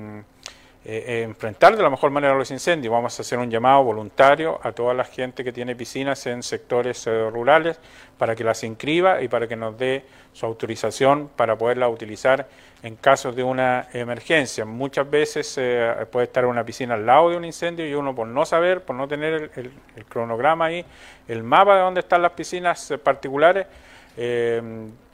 eh, 0.85 1.23
enfrentar 1.23 1.75
de 1.75 1.83
la 1.83 1.89
mejor 1.89 2.09
manera 2.09 2.33
los 2.33 2.49
incendios. 2.49 2.89
Vamos 2.89 3.19
a 3.19 3.21
hacer 3.21 3.37
un 3.37 3.51
llamado 3.51 3.83
voluntario 3.83 4.61
a 4.63 4.71
toda 4.71 4.93
la 4.93 5.03
gente 5.03 5.43
que 5.43 5.51
tiene 5.51 5.75
piscinas 5.75 6.25
en 6.25 6.41
sectores 6.41 7.05
rurales 7.05 7.77
para 8.17 8.33
que 8.33 8.45
las 8.45 8.63
inscriba 8.63 9.21
y 9.21 9.27
para 9.27 9.45
que 9.45 9.57
nos 9.57 9.77
dé 9.77 10.05
su 10.31 10.45
autorización 10.45 11.29
para 11.35 11.57
poderla 11.57 11.89
utilizar 11.89 12.47
en 12.81 12.95
casos 12.95 13.35
de 13.35 13.43
una 13.43 13.89
emergencia. 13.91 14.63
Muchas 14.63 15.09
veces 15.09 15.59
puede 16.09 16.27
estar 16.27 16.45
una 16.45 16.63
piscina 16.63 16.93
al 16.93 17.05
lado 17.05 17.31
de 17.31 17.35
un 17.35 17.43
incendio 17.43 17.85
y 17.85 17.93
uno 17.93 18.15
por 18.15 18.27
no 18.27 18.45
saber, 18.45 18.83
por 18.83 18.95
no 18.95 19.05
tener 19.05 19.51
el, 19.57 20.05
cronograma 20.07 20.67
ahí, 20.67 20.85
el 21.27 21.43
mapa 21.43 21.75
de 21.75 21.81
dónde 21.81 21.99
están 21.99 22.21
las 22.21 22.31
piscinas 22.31 22.93
particulares, 23.03 23.67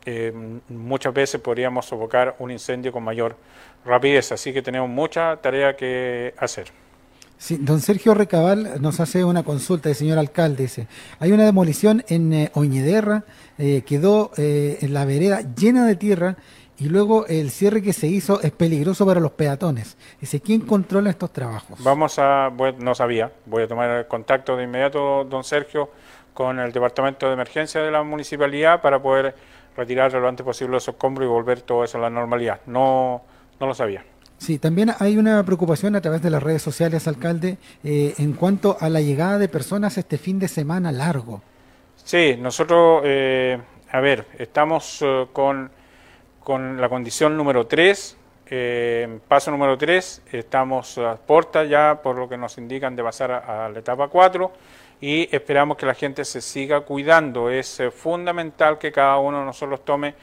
eh, 0.05 0.33
muchas 0.69 1.13
veces 1.13 1.41
podríamos 1.41 1.85
sofocar 1.85 2.35
un 2.39 2.51
incendio 2.51 2.91
con 2.91 3.03
mayor 3.03 3.35
rapidez. 3.85 4.31
Así 4.31 4.53
que 4.53 4.61
tenemos 4.61 4.89
mucha 4.89 5.37
tarea 5.37 5.75
que 5.75 6.33
hacer. 6.37 6.71
Sí, 7.41 7.57
don 7.59 7.79
Sergio 7.79 8.13
Recabal 8.13 8.79
nos 8.83 8.99
hace 8.99 9.23
una 9.23 9.41
consulta, 9.41 9.89
el 9.89 9.95
señor 9.95 10.19
alcalde, 10.19 10.61
dice, 10.61 10.87
hay 11.17 11.31
una 11.31 11.43
demolición 11.43 12.03
en 12.07 12.31
eh, 12.33 12.51
Oñederra, 12.53 13.23
eh, 13.57 13.81
quedó 13.83 14.29
eh, 14.37 14.77
en 14.81 14.93
la 14.93 15.05
vereda 15.05 15.41
llena 15.55 15.87
de 15.87 15.95
tierra 15.95 16.35
y 16.77 16.85
luego 16.85 17.25
el 17.25 17.49
cierre 17.49 17.81
que 17.81 17.93
se 17.93 18.05
hizo 18.05 18.39
es 18.43 18.51
peligroso 18.51 19.07
para 19.07 19.19
los 19.19 19.31
peatones. 19.31 19.97
Dice, 20.19 20.39
¿quién 20.39 20.61
controla 20.61 21.09
estos 21.09 21.33
trabajos? 21.33 21.83
Vamos 21.83 22.19
a, 22.19 22.51
no 22.77 22.93
sabía, 22.93 23.31
voy 23.47 23.63
a 23.63 23.67
tomar 23.67 24.07
contacto 24.07 24.55
de 24.55 24.65
inmediato, 24.65 25.23
don 25.23 25.43
Sergio, 25.43 25.89
con 26.35 26.59
el 26.59 26.71
Departamento 26.71 27.25
de 27.25 27.33
Emergencia 27.33 27.81
de 27.81 27.89
la 27.89 28.03
Municipalidad 28.03 28.81
para 28.81 29.01
poder 29.01 29.33
retirar 29.75 30.11
lo 30.13 30.27
antes 30.27 30.45
posible 30.45 30.77
esos 30.77 30.93
escombros 30.93 31.25
y 31.25 31.29
volver 31.29 31.61
todo 31.61 31.83
eso 31.83 31.97
a 31.97 32.01
la 32.01 32.09
normalidad. 32.09 32.61
No, 32.65 33.21
no 33.59 33.67
lo 33.67 33.73
sabía. 33.73 34.03
Sí, 34.41 34.57
también 34.57 34.91
hay 34.97 35.17
una 35.17 35.43
preocupación 35.45 35.95
a 35.95 36.01
través 36.01 36.23
de 36.23 36.31
las 36.31 36.41
redes 36.41 36.63
sociales, 36.63 37.07
alcalde, 37.07 37.59
eh, 37.83 38.15
en 38.17 38.33
cuanto 38.33 38.75
a 38.79 38.89
la 38.89 38.99
llegada 38.99 39.37
de 39.37 39.47
personas 39.47 39.99
este 39.99 40.17
fin 40.17 40.39
de 40.39 40.47
semana 40.47 40.91
largo. 40.91 41.43
Sí, 42.03 42.35
nosotros, 42.39 43.03
eh, 43.05 43.59
a 43.91 43.99
ver, 43.99 44.25
estamos 44.39 45.03
eh, 45.03 45.27
con, 45.31 45.69
con 46.43 46.81
la 46.81 46.89
condición 46.89 47.37
número 47.37 47.67
3, 47.67 48.17
paso 49.27 49.51
número 49.51 49.77
3, 49.77 50.23
estamos 50.31 50.97
a 50.97 51.17
puerta 51.17 51.63
ya, 51.63 52.01
por 52.01 52.17
lo 52.17 52.27
que 52.27 52.35
nos 52.35 52.57
indican, 52.57 52.95
de 52.95 53.03
pasar 53.03 53.31
a, 53.31 53.67
a 53.67 53.69
la 53.69 53.77
etapa 53.77 54.07
4 54.07 54.51
y 55.01 55.27
esperamos 55.35 55.75
que 55.75 55.87
la 55.87 55.95
gente 55.95 56.23
se 56.23 56.39
siga 56.39 56.81
cuidando. 56.81 57.49
Es 57.49 57.81
fundamental 57.93 58.77
que 58.77 58.91
cada 58.91 59.17
uno 59.17 59.39
de 59.39 59.45
nosotros 59.45 59.83
tome 59.83 60.13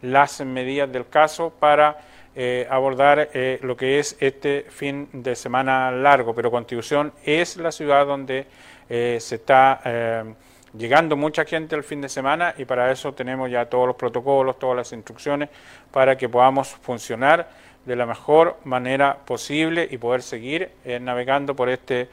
las 0.00 0.40
medidas 0.40 0.90
del 0.90 1.08
caso 1.08 1.52
para 1.58 1.98
eh, 2.40 2.68
abordar 2.70 3.30
eh, 3.34 3.58
lo 3.62 3.76
que 3.76 3.98
es 3.98 4.16
este 4.20 4.66
fin 4.68 5.08
de 5.12 5.34
semana 5.34 5.90
largo, 5.90 6.32
pero 6.36 6.52
Constitución 6.52 7.12
es 7.24 7.56
la 7.56 7.72
ciudad 7.72 8.06
donde 8.06 8.46
eh, 8.88 9.18
se 9.20 9.34
está 9.34 10.24
llegando 10.72 11.16
mucha 11.16 11.44
gente 11.44 11.74
el 11.74 11.82
fin 11.82 12.00
de 12.00 12.08
semana 12.08 12.54
y 12.56 12.64
para 12.64 12.92
eso 12.92 13.12
tenemos 13.12 13.50
ya 13.50 13.66
todos 13.66 13.88
los 13.88 13.96
protocolos, 13.96 14.56
todas 14.56 14.76
las 14.76 14.92
instrucciones 14.92 15.48
para 15.90 16.16
que 16.16 16.28
podamos 16.28 16.68
funcionar 16.68 17.48
de 17.84 17.96
la 17.96 18.06
mejor 18.06 18.58
manera 18.62 19.16
posible 19.24 19.88
y 19.90 19.98
poder 19.98 20.22
seguir 20.22 20.70
navegando 21.00 21.56
por 21.56 21.68
este 21.70 22.08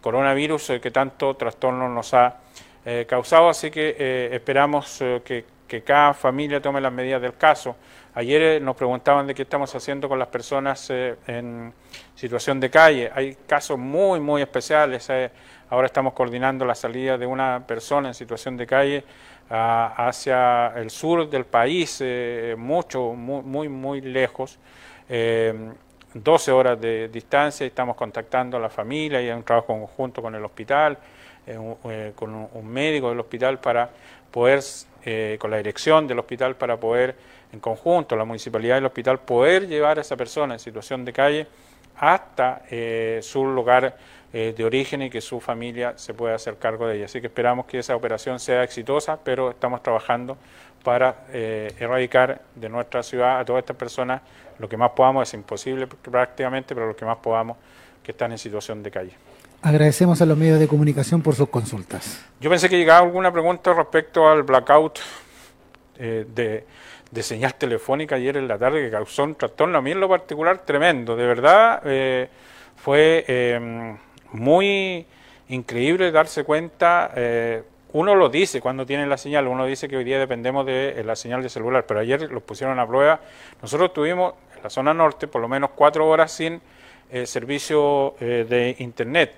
coronavirus 0.00 0.72
que 0.80 0.90
tanto 0.90 1.34
trastorno 1.34 1.88
nos 1.88 2.14
ha 2.14 2.36
causado. 3.06 3.48
Así 3.48 3.70
que 3.70 4.30
esperamos 4.32 4.98
que, 5.24 5.44
cada 5.84 6.14
familia 6.14 6.62
tome 6.62 6.80
las 6.80 6.92
medidas 6.92 7.20
del 7.20 7.34
caso. 7.36 7.76
Ayer 8.16 8.42
eh, 8.42 8.60
nos 8.60 8.76
preguntaban 8.76 9.26
de 9.26 9.34
qué 9.34 9.42
estamos 9.42 9.74
haciendo 9.74 10.08
con 10.08 10.20
las 10.20 10.28
personas 10.28 10.88
eh, 10.90 11.16
en 11.26 11.74
situación 12.14 12.60
de 12.60 12.70
calle. 12.70 13.10
Hay 13.12 13.36
casos 13.46 13.76
muy, 13.76 14.20
muy 14.20 14.40
especiales. 14.40 15.10
Eh, 15.10 15.32
ahora 15.68 15.86
estamos 15.86 16.12
coordinando 16.12 16.64
la 16.64 16.76
salida 16.76 17.18
de 17.18 17.26
una 17.26 17.64
persona 17.66 18.06
en 18.06 18.14
situación 18.14 18.56
de 18.56 18.68
calle 18.68 19.04
ah, 19.50 19.94
hacia 19.96 20.68
el 20.76 20.90
sur 20.90 21.28
del 21.28 21.44
país, 21.44 22.04
mucho, 22.56 23.14
muy, 23.14 23.68
muy 23.68 24.00
lejos. 24.00 24.60
12 26.14 26.52
horas 26.52 26.80
de 26.80 27.08
distancia, 27.08 27.66
estamos 27.66 27.96
contactando 27.96 28.56
a 28.56 28.60
la 28.60 28.70
familia 28.70 29.20
y 29.20 29.28
hay 29.28 29.36
un 29.36 29.42
trabajo 29.42 29.66
conjunto 29.68 30.22
con 30.22 30.34
el 30.34 30.44
hospital, 30.44 30.96
con 32.14 32.48
un 32.52 32.68
médico 32.68 33.10
del 33.10 33.20
hospital 33.20 33.58
para 33.58 33.90
poder, 34.30 34.60
con 35.38 35.50
la 35.50 35.56
dirección 35.58 36.06
del 36.06 36.20
hospital 36.20 36.56
para 36.56 36.76
poder 36.78 37.14
en 37.54 37.60
conjunto, 37.60 38.16
la 38.16 38.24
municipalidad 38.24 38.76
y 38.76 38.78
el 38.78 38.86
hospital, 38.86 39.20
poder 39.20 39.66
llevar 39.68 39.98
a 39.98 40.00
esa 40.00 40.16
persona 40.16 40.54
en 40.54 40.60
situación 40.60 41.04
de 41.04 41.12
calle 41.12 41.46
hasta 41.96 42.62
eh, 42.70 43.20
su 43.22 43.44
lugar 43.44 43.96
eh, 44.32 44.52
de 44.56 44.64
origen 44.64 45.02
y 45.02 45.10
que 45.10 45.20
su 45.20 45.40
familia 45.40 45.96
se 45.96 46.12
pueda 46.12 46.34
hacer 46.34 46.56
cargo 46.58 46.88
de 46.88 46.96
ella. 46.96 47.04
Así 47.04 47.20
que 47.20 47.28
esperamos 47.28 47.66
que 47.66 47.78
esa 47.78 47.94
operación 47.94 48.40
sea 48.40 48.64
exitosa, 48.64 49.18
pero 49.22 49.50
estamos 49.50 49.82
trabajando 49.82 50.36
para 50.84 51.24
eh, 51.32 51.74
erradicar 51.80 52.42
de 52.54 52.68
nuestra 52.68 53.02
ciudad 53.02 53.40
a 53.40 53.44
todas 53.44 53.62
estas 53.62 53.76
personas 53.76 54.22
lo 54.60 54.68
que 54.68 54.76
más 54.76 54.92
podamos, 54.92 55.28
es 55.28 55.34
imposible 55.34 55.88
prácticamente, 55.88 56.74
pero 56.76 56.86
lo 56.86 56.94
que 56.94 57.04
más 57.04 57.16
podamos 57.16 57.56
que 58.04 58.12
están 58.12 58.30
en 58.30 58.38
situación 58.38 58.84
de 58.84 58.90
calle. 58.92 59.12
Agradecemos 59.62 60.22
a 60.22 60.26
los 60.26 60.38
medios 60.38 60.60
de 60.60 60.68
comunicación 60.68 61.22
por 61.22 61.34
sus 61.34 61.48
consultas. 61.48 62.24
Yo 62.38 62.50
pensé 62.50 62.68
que 62.68 62.76
llegaba 62.76 63.04
alguna 63.04 63.32
pregunta 63.32 63.72
respecto 63.72 64.28
al 64.28 64.44
blackout 64.44 65.00
de 65.96 66.64
de 67.14 67.22
señal 67.22 67.54
telefónica 67.54 68.16
ayer 68.16 68.36
en 68.36 68.48
la 68.48 68.58
tarde 68.58 68.82
que 68.82 68.90
causó 68.90 69.22
un 69.22 69.36
trastorno 69.36 69.78
a 69.78 69.80
mí 69.80 69.92
en 69.92 70.00
lo 70.00 70.08
particular 70.08 70.58
tremendo. 70.64 71.14
De 71.14 71.24
verdad 71.24 71.80
eh, 71.84 72.28
fue 72.76 73.24
eh, 73.28 73.96
muy 74.32 75.06
increíble 75.48 76.10
darse 76.10 76.42
cuenta. 76.42 77.12
Eh, 77.94 77.98
uno 77.98 78.14
lo 78.14 78.28
dice 78.28 78.60
cuando 78.60 78.84
tiene 78.84 79.06
la 79.06 79.16
señal, 79.16 79.46
uno 79.46 79.66
dice 79.66 79.88
que 79.88 79.96
hoy 79.96 80.04
día 80.04 80.18
dependemos 80.18 80.66
de 80.66 81.02
la 81.04 81.16
señal 81.16 81.42
de 81.42 81.48
celular, 81.48 81.84
pero 81.86 82.00
ayer 82.00 82.30
lo 82.30 82.40
pusieron 82.40 82.78
a 82.78 82.86
prueba. 82.86 83.20
Nosotros 83.62 83.92
tuvimos 83.92 84.34
en 84.56 84.62
la 84.62 84.70
zona 84.70 84.92
norte 84.92 85.26
por 85.28 85.40
lo 85.40 85.48
menos 85.48 85.70
cuatro 85.74 86.08
horas 86.08 86.32
sin 86.32 86.60
servicio 87.24 88.16
de 88.18 88.74
internet. 88.78 89.34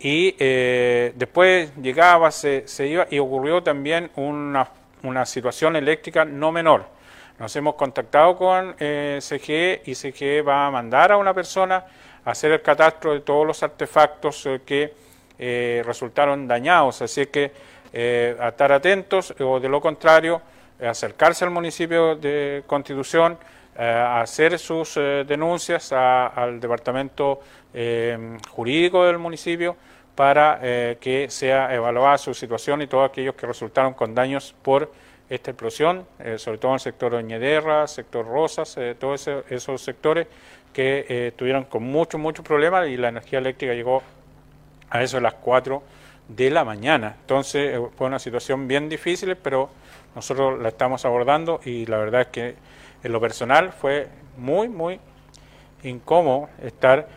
Y 0.00 0.32
después 0.32 1.70
llegaba, 1.76 2.30
se, 2.32 2.64
iba 2.80 3.06
y 3.08 3.20
ocurrió 3.20 3.62
también 3.62 4.10
una, 4.16 4.68
una 5.02 5.24
situación 5.24 5.76
eléctrica 5.76 6.24
no 6.24 6.50
menor 6.50 6.96
nos 7.38 7.54
hemos 7.54 7.74
contactado 7.74 8.36
con 8.36 8.74
eh, 8.78 9.18
CGE 9.20 9.82
y 9.84 9.94
CGE 9.94 10.42
va 10.42 10.66
a 10.66 10.70
mandar 10.70 11.12
a 11.12 11.18
una 11.18 11.34
persona 11.34 11.84
a 12.24 12.30
hacer 12.30 12.52
el 12.52 12.62
catastro 12.62 13.12
de 13.12 13.20
todos 13.20 13.46
los 13.46 13.62
artefactos 13.62 14.46
eh, 14.46 14.62
que 14.64 14.94
eh, 15.38 15.82
resultaron 15.84 16.48
dañados. 16.48 17.02
Así 17.02 17.26
que 17.26 17.52
eh, 17.98 18.36
a 18.38 18.48
estar 18.48 18.72
atentos 18.72 19.34
o 19.40 19.58
de 19.58 19.68
lo 19.68 19.80
contrario, 19.80 20.42
acercarse 20.86 21.44
al 21.46 21.50
municipio 21.50 22.16
de 22.16 22.62
Constitución, 22.66 23.38
a 23.78 24.20
hacer 24.20 24.58
sus 24.58 24.94
denuncias 24.94 25.92
al 25.92 26.60
departamento 26.60 27.40
jurídico 28.50 29.04
del 29.04 29.18
municipio 29.18 29.76
para 30.14 30.60
que 30.98 31.26
sea 31.28 31.74
evaluada 31.74 32.16
su 32.18 32.32
situación 32.32 32.82
y 32.82 32.86
todos 32.86 33.08
aquellos 33.08 33.34
que 33.34 33.46
resultaron 33.46 33.92
con 33.94 34.14
daños 34.14 34.54
por 34.62 34.90
esta 35.28 35.50
explosión, 35.50 36.06
eh, 36.18 36.38
sobre 36.38 36.58
todo 36.58 36.72
en 36.72 36.74
el 36.74 36.80
sector 36.80 37.14
Oñederra, 37.14 37.86
sector 37.86 38.26
Rosas, 38.26 38.76
eh, 38.76 38.94
todos 38.98 39.28
esos 39.50 39.82
sectores 39.82 40.26
que 40.72 41.06
eh, 41.08 41.26
estuvieron 41.28 41.64
con 41.64 41.82
muchos, 41.82 42.20
muchos 42.20 42.44
problemas 42.44 42.88
y 42.88 42.96
la 42.96 43.08
energía 43.08 43.40
eléctrica 43.40 43.74
llegó 43.74 44.02
a 44.88 45.02
eso 45.02 45.16
de 45.16 45.22
las 45.22 45.34
4 45.34 45.82
de 46.28 46.50
la 46.50 46.64
mañana. 46.64 47.16
Entonces 47.20 47.78
fue 47.96 48.06
una 48.06 48.18
situación 48.18 48.68
bien 48.68 48.88
difícil, 48.88 49.36
pero 49.36 49.70
nosotros 50.14 50.60
la 50.60 50.68
estamos 50.68 51.04
abordando 51.04 51.60
y 51.64 51.86
la 51.86 51.98
verdad 51.98 52.22
es 52.22 52.26
que 52.28 52.54
en 53.02 53.12
lo 53.12 53.20
personal 53.20 53.72
fue 53.72 54.08
muy, 54.36 54.68
muy 54.68 55.00
incómodo 55.82 56.48
estar 56.62 57.08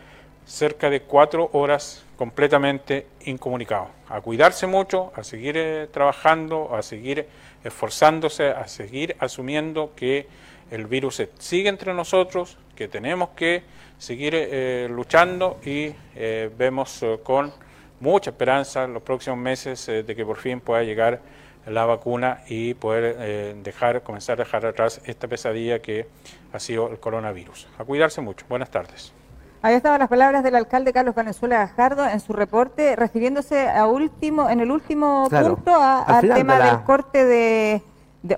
cerca 0.46 0.90
de 0.90 1.02
cuatro 1.02 1.50
horas 1.52 2.04
completamente 2.16 3.06
incomunicado. 3.24 3.88
A 4.08 4.20
cuidarse 4.20 4.66
mucho, 4.66 5.12
a 5.16 5.24
seguir 5.24 5.88
trabajando, 5.92 6.74
a 6.74 6.82
seguir 6.82 7.26
esforzándose 7.64 8.50
a 8.50 8.66
seguir 8.68 9.16
asumiendo 9.18 9.92
que 9.94 10.26
el 10.70 10.86
virus 10.86 11.22
sigue 11.38 11.68
entre 11.68 11.92
nosotros, 11.94 12.58
que 12.76 12.88
tenemos 12.88 13.30
que 13.30 13.62
seguir 13.98 14.32
eh, 14.34 14.88
luchando 14.90 15.58
y 15.64 15.92
eh, 16.14 16.50
vemos 16.56 17.02
eh, 17.02 17.18
con 17.22 17.52
mucha 18.00 18.30
esperanza 18.30 18.84
en 18.84 18.94
los 18.94 19.02
próximos 19.02 19.38
meses 19.38 19.86
de 19.86 20.16
que 20.16 20.24
por 20.24 20.36
fin 20.36 20.60
pueda 20.60 20.82
llegar 20.82 21.20
la 21.66 21.84
vacuna 21.84 22.40
y 22.48 22.74
poder 22.74 23.56
dejar, 23.62 24.02
comenzar 24.02 24.40
a 24.40 24.44
dejar 24.44 24.66
atrás 24.66 25.00
esta 25.04 25.28
pesadilla 25.28 25.80
que 25.80 26.06
ha 26.52 26.58
sido 26.58 26.88
el 26.90 26.98
coronavirus. 26.98 27.68
A 27.78 27.84
cuidarse 27.84 28.20
mucho. 28.20 28.46
Buenas 28.48 28.70
tardes. 28.70 29.12
Ahí 29.62 29.74
estaban 29.74 30.00
las 30.00 30.08
palabras 30.08 30.42
del 30.42 30.54
alcalde 30.54 30.90
Carlos 30.90 31.14
Valenzuela 31.14 31.58
Gajardo 31.58 32.08
en 32.08 32.18
su 32.20 32.32
reporte, 32.32 32.96
refiriéndose 32.96 33.68
a 33.68 33.86
último, 33.86 34.48
en 34.48 34.60
el 34.60 34.70
último 34.70 35.28
punto 35.28 35.74
al 35.74 36.32
tema 36.32 36.58
del 36.58 36.82
corte 36.84 37.26
de, 37.26 37.82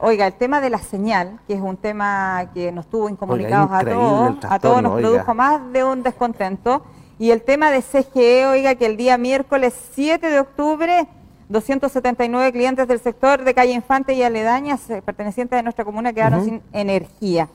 oiga, 0.01 0.27
el 0.27 0.33
tema 0.35 0.61
de 0.61 0.71
la 0.71 0.79
señal, 0.79 1.39
que 1.47 1.55
es 1.55 1.61
un 1.61 1.77
tema 1.77 2.51
que 2.53 2.73
nos 2.73 2.91
tuvo 2.91 3.09
incomunicados 3.09 3.71
a 3.71 3.85
todos, 3.85 4.37
a 4.43 4.59
todos 4.59 4.83
nos 4.83 5.01
produjo 5.01 5.33
más 5.33 5.73
de 5.73 5.85
un 5.85 6.03
descontento, 6.03 6.83
y 7.23 7.31
el 7.31 7.43
tema 7.43 7.71
de 7.71 7.83
CGE, 7.83 8.47
oiga, 8.49 8.75
que 8.75 8.85
el 8.85 8.97
día 8.97 9.17
miércoles 9.17 9.73
7 9.95 10.29
de 10.29 10.41
octubre 10.41 11.07
279 11.51 12.51
clientes 12.51 12.89
del 12.89 12.99
sector 12.99 13.45
de 13.45 13.55
calle 13.55 13.71
Infante 13.75 14.15
y 14.15 14.25
aledañas 14.25 14.91
eh, 14.91 15.03
pertenecientes 15.03 15.57
a 15.57 15.63
nuestra 15.63 15.85
comuna 15.85 16.13
quedaron 16.13 16.45
sin 16.45 16.63
energía. 16.73 17.49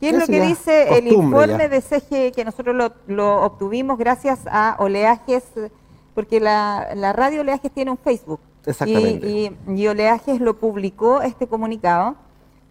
¿Qué 0.00 0.08
es 0.08 0.18
lo 0.18 0.26
que 0.26 0.40
dice 0.40 0.98
el 0.98 1.06
informe 1.06 1.68
de 1.68 1.80
CG 1.82 2.34
que 2.34 2.44
nosotros 2.44 2.74
lo, 3.06 3.42
obtuvimos 3.44 3.96
gracias 3.96 4.40
a 4.50 4.74
Oleajes? 4.80 5.44
Porque 6.16 6.40
la, 6.40 7.12
radio 7.12 7.42
Oleajes 7.42 7.70
tiene 7.70 7.92
un 7.92 7.98
Facebook 7.98 8.40
Exactamente. 8.66 9.28
Y, 9.28 9.56
y, 9.68 9.82
y 9.82 9.86
Oleajes 9.86 10.40
lo 10.40 10.58
publicó 10.58 11.22
este 11.22 11.46
comunicado, 11.46 12.16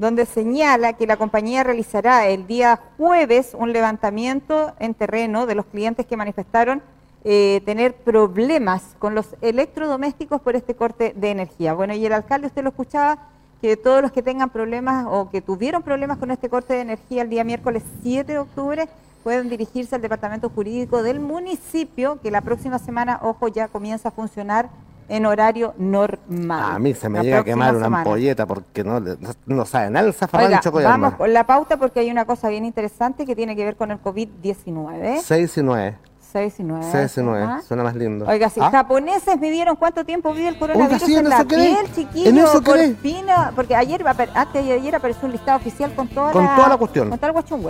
donde 0.02 0.26
señala 0.26 0.94
que 0.94 1.06
la 1.06 1.16
compañía 1.16 1.64
realizará 1.64 2.28
el 2.28 2.48
día 2.48 2.80
jueves 2.98 3.56
un 3.56 3.72
levantamiento 3.72 4.74
en 4.80 4.96
terreno 4.96 5.46
de 5.46 5.54
los 5.54 5.68
clientes 5.68 6.08
que 6.08 6.18
manifestaron 6.18 6.82
eh, 7.24 7.62
tener 7.66 7.94
problemas 7.94 8.96
con 8.98 9.14
los 9.14 9.36
electrodomésticos 9.42 10.42
por 10.42 10.56
este 10.56 10.74
corte 10.74 11.14
de 11.16 11.30
energía. 11.30 11.74
Bueno, 11.74 11.94
y 11.94 12.04
el 12.04 12.14
alcalde, 12.14 12.48
usted 12.48 12.64
lo 12.64 12.70
escuchaba, 12.70 13.20
que 13.62 13.78
todos 13.78 14.02
los 14.02 14.12
que 14.12 14.24
tengan 14.24 14.50
problemas 14.50 15.06
o 15.08 15.30
que 15.30 15.40
tuvieron 15.40 15.84
problemas 15.84 16.18
con 16.18 16.32
este 16.32 16.50
corte 16.50 16.74
de 16.74 16.82
energía 16.82 17.22
el 17.22 17.30
día 17.30 17.44
miércoles 17.44 17.84
7 18.02 18.32
de 18.32 18.40
octubre 18.40 18.90
pueden 19.24 19.50
dirigirse 19.50 19.94
al 19.94 20.02
departamento 20.02 20.50
jurídico 20.50 21.04
del 21.04 21.20
municipio, 21.20 22.20
que 22.24 22.32
la 22.32 22.42
próxima 22.42 22.80
semana, 22.80 23.20
ojo, 23.22 23.50
ya 23.50 23.68
comienza 23.68 24.10
a 24.10 24.12
funcionar 24.12 24.72
en 25.12 25.26
horario 25.26 25.74
normal. 25.78 26.76
A 26.76 26.80
mí 26.80 26.94
se 26.94 27.10
me 27.10 27.18
La 27.18 27.24
llega 27.24 27.40
a 27.40 27.44
quemar 27.44 27.76
una 27.76 27.88
ampolleta 27.88 28.46
porque 28.46 28.82
no, 28.82 29.02
no, 29.02 29.18
no 29.46 29.66
sabe 29.66 29.90
nada 29.90 30.08
el 30.08 30.14
zafarrán 30.14 30.62
vamos 30.74 31.16
con 31.16 31.34
la 31.34 31.46
pauta 31.46 31.76
porque 31.76 32.00
hay 32.00 32.10
una 32.10 32.24
cosa 32.24 32.48
bien 32.48 32.64
interesante 32.64 33.26
que 33.26 33.36
tiene 33.36 33.54
que 33.58 33.66
ver 33.66 33.76
con 33.76 33.92
el 33.92 34.02
COVID-19. 34.02 35.20
6 35.22 35.58
y 35.58 35.64
9. 35.64 35.98
6 36.32 36.60
y 36.60 36.64
9. 36.64 36.86
6 36.90 37.18
y 37.18 37.22
9. 37.24 37.48
Suena 37.68 37.84
más 37.84 37.94
lindo. 37.94 38.26
Oiga, 38.26 38.50
si 38.50 38.62
¿Ah? 38.62 38.72
japoneses 38.72 39.38
midieron 39.38 39.76
cuánto 39.76 40.06
tiempo 40.06 40.34
vive 40.34 40.48
el 40.48 40.58
coronavirus 40.58 40.94
Oiga, 40.94 41.06
sí, 41.06 41.14
en 41.16 41.26
en 41.26 41.30
la 41.30 41.44
piel, 41.44 41.78
En 41.86 41.94
chiquillo, 41.94 42.46
eso 42.46 42.62
por 42.62 42.78
fin, 42.78 43.26
ah, 43.30 43.52
porque 43.54 43.76
ayer, 43.76 44.02
antes 44.08 44.66
de 44.66 44.72
ayer 44.72 44.96
apareció 44.96 45.26
un 45.26 45.34
listado 45.34 45.58
oficial 45.58 45.94
con 45.94 46.08
toda 46.08 46.32
Con 46.32 46.46
la, 46.46 46.56
toda 46.56 46.70
la 46.70 46.78
cuestión. 46.78 47.10
Con 47.10 47.20
toda 47.20 47.28
la 47.28 47.34
cuestión. 47.34 47.62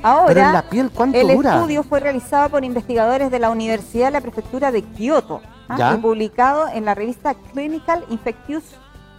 Ahora, 0.00 0.26
Pero 0.28 0.40
en 0.42 0.52
la 0.52 0.62
piel, 0.62 0.90
¿cuánto 0.94 1.18
el 1.18 1.26
dura? 1.26 1.56
estudio 1.56 1.82
fue 1.82 1.98
realizado 1.98 2.50
por 2.50 2.64
investigadores 2.64 3.32
de 3.32 3.40
la 3.40 3.50
Universidad 3.50 4.06
de 4.06 4.12
la 4.12 4.20
Prefectura 4.20 4.70
de 4.70 4.82
Kioto 4.82 5.40
¿ah? 5.68 5.94
Y 5.96 6.00
publicado 6.00 6.68
en 6.68 6.84
la 6.84 6.94
revista 6.94 7.34
Clinical 7.52 8.04
Infectious 8.10 8.64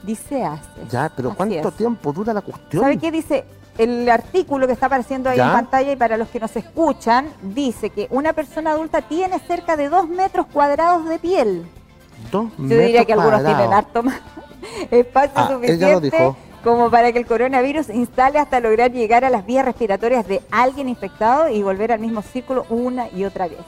Diseases. 0.04 0.68
Ya, 0.90 1.12
pero 1.16 1.30
Así 1.30 1.38
¿cuánto 1.38 1.70
es. 1.70 1.76
tiempo 1.76 2.14
dura 2.14 2.34
la 2.34 2.42
cuestión? 2.42 2.84
¿Sabe 2.84 2.98
qué 2.98 3.12
dice? 3.12 3.46
El 3.78 4.10
artículo 4.10 4.68
que 4.68 4.74
está 4.74 4.86
apareciendo 4.86 5.30
ahí 5.30 5.38
¿Ya? 5.38 5.48
en 5.48 5.52
pantalla 5.52 5.92
y 5.92 5.96
para 5.98 6.16
los 6.18 6.30
que 6.30 6.40
nos 6.40 6.56
escuchan, 6.56 7.28
dice 7.42 7.90
que 7.90 8.08
una 8.10 8.32
persona 8.34 8.72
adulta 8.72 9.02
tiene 9.02 9.38
cerca 9.40 9.76
de 9.76 9.90
2 9.90 10.08
metros 10.08 10.46
cuadrados 10.48 11.10
de 11.10 11.20
piel. 11.20 11.66
Dos 12.32 12.48
Yo 12.58 12.64
diría 12.68 13.02
metros 13.02 13.06
que 13.08 13.14
algunos 13.14 13.32
cuadrados. 13.42 13.58
tienen 13.58 13.74
harto 13.74 14.04
más 14.04 14.16
espacio 14.92 15.32
Ah, 15.36 15.60
ella 15.64 15.90
lo 15.90 15.96
suficiente 16.00 16.18
dijo. 16.18 16.38
como 16.64 16.90
para 16.90 17.12
que 17.12 17.20
el 17.20 17.26
coronavirus 17.26 17.90
instale 17.90 18.40
hasta 18.40 18.62
lograr 18.62 18.92
llegar 18.94 19.26
a 19.26 19.30
las 19.30 19.46
vías 19.46 19.66
respiratorias 19.66 20.26
de 20.26 20.42
alguien 20.52 20.88
infectado 20.88 21.50
y 21.50 21.62
volver 21.62 21.92
al 21.92 22.00
mismo 22.00 22.22
círculo 22.22 22.66
una 22.70 23.10
y 23.10 23.26
otra 23.26 23.48
vez. 23.50 23.60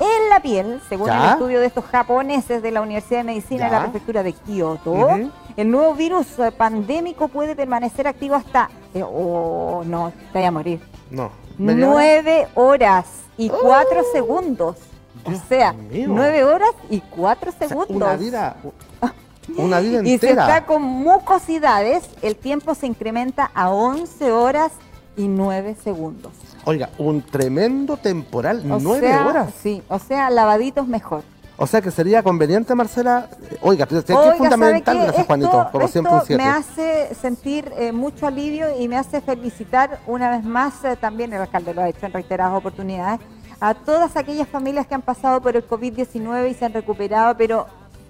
En 0.00 0.28
la 0.28 0.40
piel, 0.40 0.80
según 0.88 1.06
¿Ya? 1.06 1.24
el 1.24 1.30
estudio 1.32 1.60
de 1.60 1.66
estos 1.66 1.84
japoneses 1.84 2.62
de 2.62 2.70
la 2.72 2.80
Universidad 2.82 3.20
de 3.20 3.24
Medicina 3.24 3.66
de 3.66 3.70
la 3.70 3.82
prefectura 3.82 4.22
de 4.22 4.32
Kioto, 4.32 5.08
el 5.56 5.70
nuevo 5.70 5.94
virus 5.94 6.38
eh, 6.38 6.50
pandémico 6.50 7.28
puede 7.28 7.54
permanecer 7.54 8.08
activo 8.08 8.34
hasta... 8.34 8.68
eh, 8.92 9.02
oh, 9.04 9.82
no, 9.86 10.12
te 10.32 10.38
voy 10.38 10.46
a 10.46 10.50
morir. 10.50 10.80
No. 11.10 11.30
¿media 11.58 11.86
hora? 11.86 11.92
Nueve 11.92 12.48
horas 12.54 13.06
y 13.36 13.48
cuatro 13.48 14.02
segundos. 14.12 14.76
O 15.24 15.32
sea, 15.48 15.72
mío. 15.72 16.06
nueve 16.08 16.42
horas 16.44 16.72
y 16.90 17.00
cuatro 17.00 17.50
O 17.50 17.54
sea, 17.56 17.68
segundos. 17.68 17.96
una 17.96 18.16
vida. 18.16 18.56
Una 19.58 19.78
vida 19.80 20.00
Y 20.00 20.06
si 20.06 20.12
entera. 20.14 20.42
está 20.42 20.66
con 20.66 20.82
mucosidades, 20.82 22.02
el 22.22 22.34
tiempo 22.34 22.74
se 22.74 22.86
incrementa 22.86 23.50
a 23.54 23.70
11 23.70 24.32
horas 24.32 24.72
y 25.18 25.28
9 25.28 25.76
segundos. 25.84 26.32
Oiga, 26.66 26.90
un 26.98 27.22
tremendo 27.22 27.96
temporal, 27.96 28.60
O 28.70 28.78
nueve 28.80 29.08
sea, 29.08 29.26
horas. 29.26 29.50
Sí, 29.62 29.82
o 29.88 29.98
sea, 29.98 30.30
lavaditos 30.30 30.86
mejor. 30.86 31.22
O 31.56 31.66
sea 31.68 31.80
que 31.80 31.90
sería 31.92 32.22
conveniente, 32.22 32.74
Marcela. 32.74 33.28
eh, 33.50 33.58
Oiga, 33.60 33.86
es 33.90 34.04
fundamental, 34.36 34.82
¿sabe 34.82 34.82
qué? 34.82 35.04
gracias 35.04 35.26
Juanito, 35.26 35.68
como 35.70 35.84
esto 35.84 35.92
siempre 35.92 36.12
un 36.12 36.18
me 36.18 36.24
7. 36.24 36.42
hace 36.42 37.14
sentir 37.14 37.72
eh, 37.76 37.92
mucho 37.92 38.26
alivio 38.26 38.66
y 38.80 38.88
me 38.88 38.96
hace 38.96 39.20
felicitar 39.20 40.00
una 40.08 40.30
vez 40.30 40.44
más, 40.44 40.84
eh, 40.84 40.96
también 40.96 41.32
el 41.32 41.40
alcalde 41.42 41.72
lo 41.72 41.82
ha 41.82 41.88
hecho 41.88 42.06
en 42.06 42.12
reiteradas 42.12 42.58
oportunidades, 42.58 43.20
a 43.60 43.74
todas 43.74 44.16
aquellas 44.16 44.48
familias 44.48 44.86
que 44.88 44.96
han 44.96 45.02
pasado 45.02 45.40
por 45.40 45.54
el 45.54 45.64
COVID-19 45.68 46.50
y 46.50 46.54
se 46.54 46.64
han 46.64 46.72
recuperado, 46.72 47.36
pero 47.36 47.66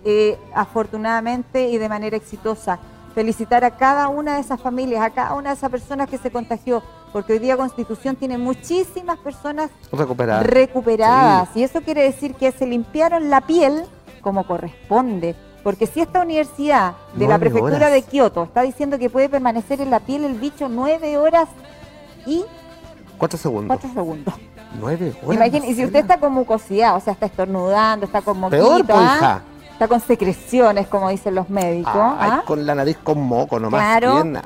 eh, 0.06 0.38
afortunadamente 0.54 1.68
y 1.68 1.76
de 1.78 1.88
manera 1.88 2.16
exitosa. 2.16 2.78
Felicitar 3.14 3.62
a 3.64 3.72
cada 3.72 4.08
una 4.08 4.34
de 4.36 4.40
esas 4.40 4.60
familias, 4.60 5.02
a 5.02 5.10
cada 5.10 5.34
una 5.34 5.50
de 5.50 5.56
esas 5.56 5.70
personas 5.70 6.08
que 6.08 6.18
se 6.18 6.30
contagió, 6.30 6.82
porque 7.14 7.34
hoy 7.34 7.38
día 7.38 7.56
Constitución 7.56 8.16
tiene 8.16 8.38
muchísimas 8.38 9.18
personas 9.20 9.70
Recuperar. 9.92 10.44
recuperadas. 10.44 11.48
Y 11.54 11.62
eso 11.62 11.80
quiere 11.80 12.02
decir 12.02 12.34
que 12.34 12.50
se 12.50 12.66
limpiaron 12.66 13.30
la 13.30 13.40
piel 13.40 13.84
como 14.20 14.44
corresponde. 14.44 15.36
Porque 15.62 15.86
si 15.86 16.00
esta 16.00 16.20
universidad 16.22 16.94
de 17.14 17.28
la 17.28 17.38
prefectura 17.38 17.76
horas. 17.76 17.92
de 17.92 18.02
Kioto 18.02 18.42
está 18.42 18.62
diciendo 18.62 18.98
que 18.98 19.10
puede 19.10 19.28
permanecer 19.28 19.80
en 19.80 19.90
la 19.90 20.00
piel 20.00 20.24
el 20.24 20.34
bicho 20.34 20.68
nueve 20.68 21.16
horas 21.16 21.48
y 22.26 22.44
Cuatro 23.16 23.38
segundos. 23.38 23.68
cuatro 23.78 23.88
segundos. 23.94 24.34
Nueve 24.80 25.14
horas. 25.22 25.36
Imagínese, 25.36 25.70
y 25.70 25.74
si 25.76 25.84
usted 25.84 26.00
está 26.00 26.18
con 26.18 26.32
mucosidad, 26.32 26.96
o 26.96 27.00
sea, 27.00 27.12
está 27.12 27.26
estornudando, 27.26 28.06
está 28.06 28.22
con 28.22 28.40
moquito, 28.40 28.60
Peor, 28.60 28.84
pues, 28.86 28.98
¿ah? 28.98 29.14
hija. 29.16 29.42
está 29.72 29.86
con 29.86 30.00
secreciones, 30.00 30.88
como 30.88 31.10
dicen 31.10 31.36
los 31.36 31.48
médicos, 31.48 31.94
Ay, 31.94 32.30
¿ah? 32.32 32.42
con 32.44 32.66
la 32.66 32.74
nariz 32.74 32.98
con 33.04 33.22
moco 33.22 33.60
nomás. 33.60 33.80
Claro. 33.80 34.14
bien. 34.24 34.40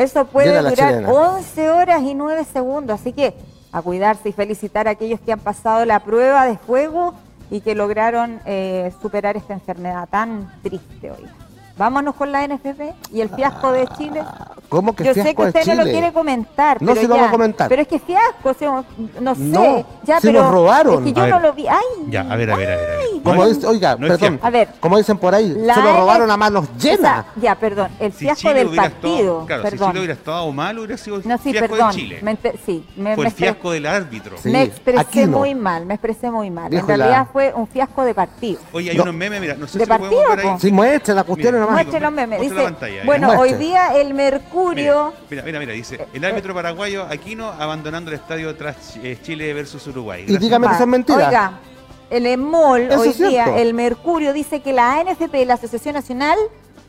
Eso 0.00 0.24
puede 0.24 0.56
durar 0.56 0.74
chilena. 0.74 1.10
11 1.10 1.70
horas 1.70 2.02
y 2.02 2.14
9 2.14 2.44
segundos. 2.44 3.00
Así 3.00 3.12
que 3.12 3.34
a 3.72 3.82
cuidarse 3.82 4.30
y 4.30 4.32
felicitar 4.32 4.88
a 4.88 4.92
aquellos 4.92 5.20
que 5.20 5.32
han 5.32 5.40
pasado 5.40 5.84
la 5.84 6.00
prueba 6.00 6.46
de 6.46 6.56
fuego 6.56 7.14
y 7.50 7.60
que 7.60 7.74
lograron 7.74 8.40
eh, 8.46 8.92
superar 9.02 9.36
esta 9.36 9.54
enfermedad 9.54 10.08
tan 10.08 10.50
triste 10.62 11.10
hoy. 11.10 11.26
Vámonos 11.80 12.14
con 12.14 12.30
la 12.30 12.46
NFP 12.46 12.92
y 13.10 13.22
el 13.22 13.30
fiasco 13.30 13.72
de 13.72 13.86
Chile. 13.96 14.22
¿Cómo 14.68 14.94
que 14.94 15.02
Yo 15.02 15.14
sé 15.14 15.34
que 15.34 15.42
de 15.44 15.48
usted 15.48 15.66
no 15.66 15.74
lo 15.76 15.84
quiere 15.84 16.12
comentar. 16.12 16.80
No, 16.82 16.88
pero 16.88 17.00
sí 17.00 17.06
lo 17.06 17.14
ya. 17.14 17.20
vamos 17.22 17.28
a 17.28 17.32
comentar. 17.32 17.68
Pero 17.70 17.80
es 17.80 17.88
que 17.88 17.98
fiasco, 17.98 18.50
o 18.50 18.54
sea, 18.54 18.84
no 19.18 19.34
sé. 19.34 19.40
No, 19.40 19.86
ya, 20.04 20.20
sí 20.20 20.26
pero 20.28 20.42
nos 20.42 20.52
robaron. 20.52 21.06
Es 21.08 21.14
que 21.14 21.18
yo 21.20 21.26
no 21.26 21.40
lo 21.40 21.54
vi. 21.54 21.66
Ay, 21.68 21.78
Ya, 22.10 22.20
a 22.20 22.36
ver, 22.36 22.50
a 22.50 22.56
ver, 22.56 22.70
a 22.72 22.76
ver. 22.76 22.84
a 22.90 22.96
ver. 22.98 23.22
Como 23.24 23.34
No 23.36 23.46
es- 23.46 23.54
dice, 23.56 23.66
oiga, 23.66 23.96
no 23.96 24.08
perdón. 24.08 24.38
A 24.42 24.50
ver. 24.50 24.68
Como 24.78 24.98
dicen 24.98 25.16
por 25.16 25.34
ahí, 25.34 25.54
La 25.56 25.74
se 25.74 25.80
lo 25.82 25.96
robaron 25.96 26.30
a 26.30 26.36
manos 26.36 26.66
o 26.68 26.78
llenas. 26.78 27.00
sea, 27.00 27.24
ya, 27.40 27.54
perdón. 27.54 27.88
El 27.98 28.12
Si 28.12 28.18
fiasco 28.26 28.52
del 28.52 28.68
partido. 28.76 29.12
estado, 29.40 29.46
claro, 29.46 29.62
si 29.62 29.70
perdón. 29.70 29.88
Chile 29.88 29.98
hubiera 30.00 30.14
estado 30.14 30.52
mal, 30.52 30.78
hubiera 30.78 30.96
sido 30.98 31.16
el 31.16 31.26
No, 31.26 31.38
sí, 31.38 31.50
fiasco 31.52 31.70
perdón. 31.70 31.88
de 31.92 31.96
Chile. 31.96 32.18
Me 32.20 32.38
sí, 32.66 32.86
me, 32.96 33.14
Fue 33.14 33.24
me 33.24 33.30
el 33.30 33.34
fiasco 33.34 33.70
del 33.72 33.86
árbitro. 33.86 34.36
Sí. 34.36 34.50
me 34.50 34.64
expresé 34.64 35.26
no. 35.26 35.38
muy 35.38 35.54
mal, 35.54 35.86
me 35.86 35.94
expresé 35.94 36.30
muy 36.30 36.50
mal. 36.50 36.70
Dijo 36.70 36.82
en 36.82 36.88
realidad 36.98 37.10
la- 37.20 37.24
fue 37.24 37.54
un 37.56 37.66
fiasco 37.66 38.04
de 38.04 38.14
partido. 38.14 38.60
Oye, 38.72 38.90
hay 38.90 38.96
No. 38.98 39.04
unos 39.04 39.14
memes, 39.14 39.40
mira, 39.40 39.54
no 39.54 39.66
sé 39.66 39.78
¿De 39.78 39.84
si 39.86 39.90
lo 39.90 39.96
podemos 39.96 40.20
partido, 40.26 40.36
ver 40.44 40.54
ahí. 40.54 40.60
Sí, 40.60 40.70
muestre 40.70 41.14
la 41.14 41.24
cuestión. 41.24 41.69
Muestre 41.72 42.00
los 42.00 42.12
memes. 42.12 42.38
muestra 42.38 42.42
Dice, 42.42 42.54
la 42.56 42.76
pantalla, 42.78 43.02
bueno, 43.04 43.26
Muestre. 43.28 43.52
hoy 43.54 43.58
día 43.58 44.00
el 44.00 44.14
Mercurio... 44.14 45.12
Mira, 45.30 45.42
mira, 45.42 45.58
mira, 45.58 45.72
dice, 45.72 46.06
el 46.12 46.24
árbitro 46.24 46.54
paraguayo 46.54 47.04
Aquino 47.10 47.48
abandonando 47.48 48.10
el 48.10 48.16
estadio 48.16 48.54
tras 48.56 48.96
eh, 48.96 49.18
Chile 49.22 49.52
versus 49.54 49.86
Uruguay. 49.86 50.22
Y 50.22 50.24
Gracias. 50.24 50.40
dígame 50.42 50.68
que 50.68 50.74
son 50.74 50.90
mentiras. 50.90 51.28
Oiga, 51.28 51.52
el 52.10 52.26
EMOL 52.26 52.80
Eso 52.82 53.00
hoy 53.00 53.12
día, 53.12 53.56
el 53.58 53.72
Mercurio 53.74 54.32
dice 54.32 54.60
que 54.60 54.72
la 54.72 55.00
ANFP, 55.00 55.44
la 55.46 55.54
Asociación 55.54 55.94
Nacional 55.94 56.38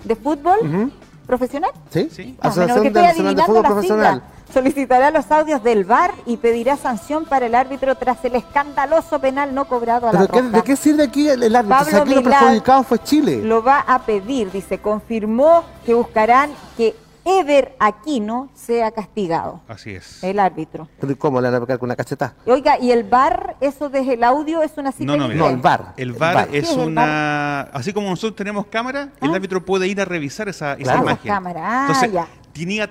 de 0.04 0.16
Fútbol. 0.16 0.92
Profesional, 1.28 1.72
¿Sí? 1.92 2.10
Sí. 2.12 2.24
Menos 2.24 2.58
Asociación 2.58 2.94
Nacional 2.94 3.36
de 3.36 3.44
Fútbol 3.44 3.64
Profesional. 3.64 4.14
sigla. 4.16 4.41
Solicitará 4.54 5.12
los 5.12 5.32
audios 5.32 5.64
del 5.64 5.86
VAR 5.86 6.12
y 6.26 6.38
pedirá 6.38 6.76
sanción 6.78 7.26
para 7.26 7.46
el 7.46 7.56
árbitro 7.56 7.96
tras 7.96 8.24
el 8.26 8.36
escandaloso 8.36 9.20
penal 9.20 9.54
no 9.56 9.66
cobrado 9.66 10.10
a 10.10 10.14
la 10.14 10.20
¿Pero 10.20 10.34
qué- 10.34 10.42
roja. 10.42 10.58
de 10.58 10.64
qué 10.64 10.76
sirve 10.76 11.04
aquí 11.04 11.28
el, 11.30 11.44
el 11.44 11.56
árbitro? 11.56 11.78
Pablo 11.78 11.92
Si 11.92 11.98
aquí 11.98 12.14
lo 12.16 12.24
perjudicado 12.24 12.84
fue 12.84 13.00
Chile. 13.00 13.42
Lo 13.42 13.64
va 13.64 13.80
a 13.80 14.00
pedir, 14.00 14.52
dice, 14.52 14.80
confirmó 14.80 15.64
que 15.86 15.94
buscarán 15.94 16.52
que 16.78 16.96
Ever 17.24 17.76
Aquino 17.80 18.50
sea 18.56 18.90
castigado, 18.90 19.62
Así 19.68 19.92
es. 19.92 20.24
el 20.24 20.40
árbitro. 20.40 20.88
Pero 21.00 21.14
¿y 21.14 21.16
¿cómo 21.16 21.40
le 21.40 21.52
van 21.52 21.62
a 21.62 21.66
pegar 21.68 21.78
con 21.78 21.86
una 21.88 21.96
cacheta? 21.96 22.34
Oiga, 22.48 22.80
¿y 22.80 22.92
el 22.92 23.04
VAR, 23.04 23.58
eso 23.62 23.90
desde 23.90 24.16
el 24.16 24.24
audio, 24.24 24.64
es 24.64 24.72
una 24.78 24.92
No, 24.98 25.16
no, 25.18 25.28
mira. 25.28 25.40
No, 25.40 25.48
el 25.50 25.58
VAR. 25.58 25.94
El 25.98 26.14
VAR 26.14 26.40
es 26.46 26.48
¿Qué 26.50 26.58
es 26.58 26.72
el 26.72 26.80
una... 26.80 27.62
Así 27.62 27.94
como 27.94 28.10
nosotros 28.10 28.36
tenemos 28.36 28.66
cámara, 28.66 29.10
el 29.22 29.32
Ah. 29.32 29.36
árbitro 29.36 29.64
puede 29.64 29.88
ir 29.88 30.02
a 30.02 30.06
revisar 30.06 30.50
esa, 30.50 30.74
esa 30.74 30.82
Claro. 30.82 31.02
imagen. 31.04 31.32
Cámara, 31.32 31.62
ah, 31.64 31.82
Entonces, 31.90 32.12
ya. 32.12 32.28
tenía, 32.54 32.90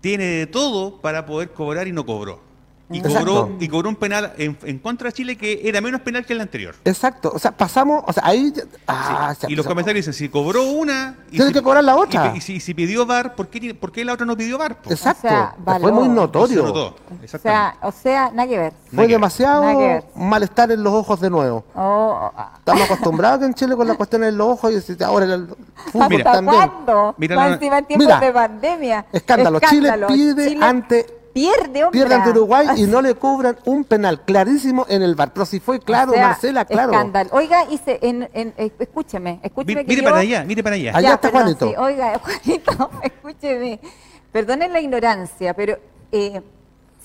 tiene 0.00 0.24
de 0.24 0.46
todo 0.46 1.00
para 1.00 1.26
poder 1.26 1.50
cobrar 1.50 1.88
y 1.88 1.92
no 1.92 2.06
cobró. 2.06 2.47
Y 2.90 3.02
cobró, 3.02 3.50
y 3.60 3.68
cobró 3.68 3.88
un 3.90 3.96
penal 3.96 4.32
en, 4.38 4.56
en 4.62 4.78
contra 4.78 5.08
de 5.08 5.12
Chile 5.12 5.36
que 5.36 5.60
era 5.68 5.80
menos 5.82 6.00
penal 6.00 6.24
que 6.24 6.32
el 6.32 6.40
anterior. 6.40 6.74
Exacto. 6.86 7.30
O 7.34 7.38
sea, 7.38 7.50
pasamos, 7.52 8.02
o 8.06 8.12
sea, 8.12 8.22
ahí... 8.26 8.50
ya- 8.54 8.62
Ah, 8.86 9.34
Sí. 9.38 9.46
y 9.50 9.56
los 9.56 9.66
comentarios 9.66 10.06
dicen, 10.06 10.14
si 10.18 10.28
cobró 10.30 10.64
una... 10.64 11.18
Y 11.28 11.32
Tiene 11.32 11.48
si- 11.48 11.52
que 11.52 11.62
cobrar 11.62 11.84
la 11.84 11.96
otra. 11.96 12.32
Y, 12.34 12.38
y 12.38 12.40
si, 12.40 12.60
si 12.60 12.72
pidió 12.72 13.04
VAR, 13.04 13.34
¿por 13.34 13.48
qué, 13.48 13.74
por 13.74 13.92
qué 13.92 14.04
la 14.06 14.14
otra 14.14 14.24
no 14.24 14.36
pidió 14.36 14.56
VAR? 14.56 14.80
po? 14.80 14.90
Exacto. 14.90 15.26
O 15.28 15.30
sea, 15.30 15.54
Fue 15.80 15.92
muy 15.92 16.04
Se 16.04 16.08
notorio. 16.14 16.62
notó, 16.64 16.96
O 17.34 17.38
sea, 17.38 17.76
o 17.82 17.92
sea, 17.92 18.30
nada 18.32 18.48
que 18.48 18.58
ver. 18.58 18.72
Fue 18.94 19.06
demasiado 19.06 19.60
Nada 19.62 19.72
que 19.74 19.86
ver. 19.86 20.04
malestar 20.16 20.72
en 20.72 20.82
los 20.82 20.94
ojos 20.94 21.20
de 21.20 21.28
nuevo. 21.28 21.64
Oh, 21.74 22.30
ah, 22.34 22.52
Estamos 22.58 22.82
acostumbrados 22.84 23.40
que 23.40 23.44
en 23.44 23.54
Chile 23.54 23.76
con 23.76 23.86
las 23.86 23.96
cuestiones 23.98 24.30
en 24.30 24.38
los 24.38 24.48
ojos 24.48 24.72
y 24.72 25.02
ahora 25.02 25.26
el 25.26 25.46
fútbol 25.92 26.02
¿Hasta 26.04 26.08
Mira, 26.08 26.32
también. 26.32 26.56
cuándo? 26.56 27.14
Mira 27.18 27.36
Más 27.36 27.48
la- 27.48 27.54
encima 27.56 27.78
en 27.78 27.84
tiempos 27.84 28.06
Mira, 28.06 28.20
de 28.20 28.32
pandemia. 28.32 29.06
Escándalo. 29.12 29.60
Chile 29.60 29.92
pide 30.08 30.48
Chile- 30.48 30.64
ante 30.64 31.17
pierde, 31.32 31.84
hombre. 31.84 32.00
Pierde 32.00 32.14
ante 32.14 32.30
Uruguay 32.30 32.66
y 32.76 32.82
no 32.84 33.00
le 33.02 33.14
cobran 33.14 33.56
un 33.64 33.84
penal 33.84 34.20
clarísimo 34.24 34.86
en 34.88 35.02
el 35.02 35.14
bar. 35.14 35.32
Pero 35.32 35.46
si 35.46 35.60
fue 35.60 35.80
claro, 35.80 36.12
O 36.12 36.14
sea, 36.14 36.28
Marcela, 36.28 36.64
claro. 36.64 36.92
escándalo. 36.92 37.30
Oiga, 37.32 37.64
hice 37.70 37.98
en, 38.02 38.28
en- 38.32 38.54
eh, 38.56 38.72
escúcheme, 38.78 39.40
escúcheme. 39.42 39.66
Mire, 39.74 39.84
que 39.84 39.88
mire 39.88 40.02
yo- 40.02 40.08
para 40.08 40.20
allá, 40.20 40.44
mire 40.44 40.62
para 40.62 40.76
allá. 40.76 40.92
Allá 40.96 41.14
está 41.14 41.30
perdón, 41.30 41.42
Juanito. 41.56 41.68
sí. 41.68 41.74
Oiga, 41.78 42.18
Juanito, 42.22 42.90
escúcheme. 43.02 43.80
Perdonen 44.32 44.72
la 44.72 44.80
ignorancia, 44.80 45.54
pero 45.54 45.78
eh, 46.12 46.42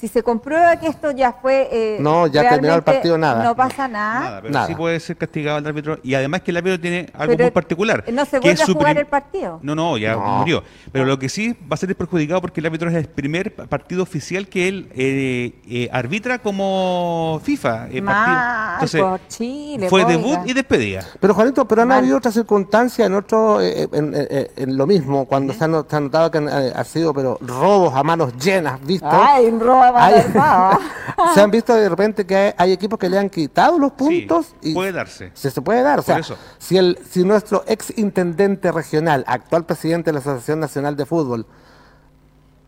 si 0.03 0.09
se 0.09 0.21
comprueba 0.21 0.75
que 0.75 0.87
esto 0.87 1.11
ya 1.11 1.31
fue. 1.31 1.69
eh, 1.71 1.97
No, 2.01 2.27
ya 2.27 2.49
terminó 2.49 2.73
el 2.75 2.81
partido, 2.83 3.17
nada. 3.17 3.41
No 3.41 3.55
pasa 3.55 3.87
nada. 3.87 4.19
Nada, 4.19 4.41
pero 4.41 4.53
Nada. 4.53 4.67
sí 4.67 4.75
puede 4.75 4.99
ser 4.99 5.15
castigado 5.15 5.57
el 5.59 5.65
árbitro. 5.65 5.97
Y 6.03 6.13
además 6.13 6.41
que 6.41 6.51
el 6.51 6.57
árbitro 6.57 6.77
tiene 6.81 7.09
algo 7.13 7.31
Pero 7.31 7.45
muy 7.45 7.51
particular. 7.51 8.03
no 8.11 8.25
se 8.25 8.31
que 8.31 8.39
vuelve 8.39 8.51
es 8.63 8.69
a 8.69 8.73
jugar 8.73 8.97
el 8.97 9.05
partido. 9.05 9.59
No, 9.61 9.75
no, 9.75 9.97
ya 9.97 10.15
No. 10.15 10.39
murió. 10.39 10.61
Pero 10.91 11.05
lo 11.05 11.17
que 11.17 11.29
sí 11.29 11.53
va 11.53 11.75
a 11.75 11.77
ser 11.77 11.95
perjudicado 11.95 12.41
porque 12.41 12.59
el 12.59 12.65
árbitro 12.65 12.89
es 12.89 12.95
el 12.95 13.05
primer 13.07 13.55
pa- 13.55 13.65
partido 13.65 14.03
oficial 14.03 14.47
que 14.49 14.67
él 14.67 14.89
eh, 14.93 15.53
eh, 15.69 15.89
arbitra 15.93 16.39
como 16.39 17.39
FIFA. 17.41 17.87
eh. 17.89 18.01
Mal 18.01 18.79
por 18.91 19.21
Chile, 19.29 19.87
fue 19.87 20.03
oiga. 20.03 20.17
debut 20.17 20.39
y 20.45 20.51
despedida. 20.53 21.05
Pero 21.21 21.33
Juanito, 21.33 21.65
pero 21.65 21.83
han 21.83 21.87
Mal. 21.87 21.99
habido 21.99 22.17
otras 22.17 22.33
circunstancias 22.33 23.07
en 23.07 23.13
otro, 23.13 23.61
eh, 23.61 23.87
en, 23.93 24.13
en- 24.13 24.47
en 24.57 24.77
lo 24.77 24.85
mismo, 24.85 25.25
cuando 25.25 25.53
se, 25.53 25.63
ha, 25.63 25.67
not- 25.69 25.89
se 25.89 25.95
ha 25.95 25.99
notado 26.01 26.29
que 26.29 26.39
han, 26.39 26.49
eh, 26.49 26.73
ha 26.75 26.83
sido 26.83 27.13
pero 27.13 27.37
robos 27.39 27.93
a 27.95 28.03
manos 28.03 28.33
llenas, 28.37 28.81
¿visto? 28.85 29.07
Ay, 29.09 29.45
un 29.45 29.59
robo 29.61 29.92
Hay- 29.97 30.13
avanzado. 30.21 30.79
se 31.35 31.41
han 31.41 31.51
visto 31.51 31.73
de 31.75 31.87
repente 31.89 32.25
que 32.25 32.35
hay, 32.35 32.53
hay 32.57 32.71
equipos 32.71 32.97
que 32.99 33.09
le 33.09 33.17
han 33.19 33.29
quitado 33.29 33.77
los 33.77 33.91
puntos 33.93 34.47
Sí, 34.61 34.71
y 34.71 34.73
puede 34.73 34.91
darse. 34.91 35.31
se, 35.33 35.51
se 35.51 35.61
puede 35.61 35.81
dar. 35.83 35.99
O 35.99 36.03
sea, 36.03 36.15
Por 36.15 36.21
eso. 36.21 36.37
si 36.57 36.77
el 36.77 36.97
si 37.09 37.23
nuestro 37.23 37.63
ex 37.67 37.97
intendente 37.97 38.71
regional, 38.71 39.23
actual 39.27 39.65
presidente 39.65 40.09
de 40.09 40.13
la 40.13 40.19
Asociación 40.19 40.59
Nacional 40.59 40.95
de 40.95 41.05
Fútbol, 41.05 41.45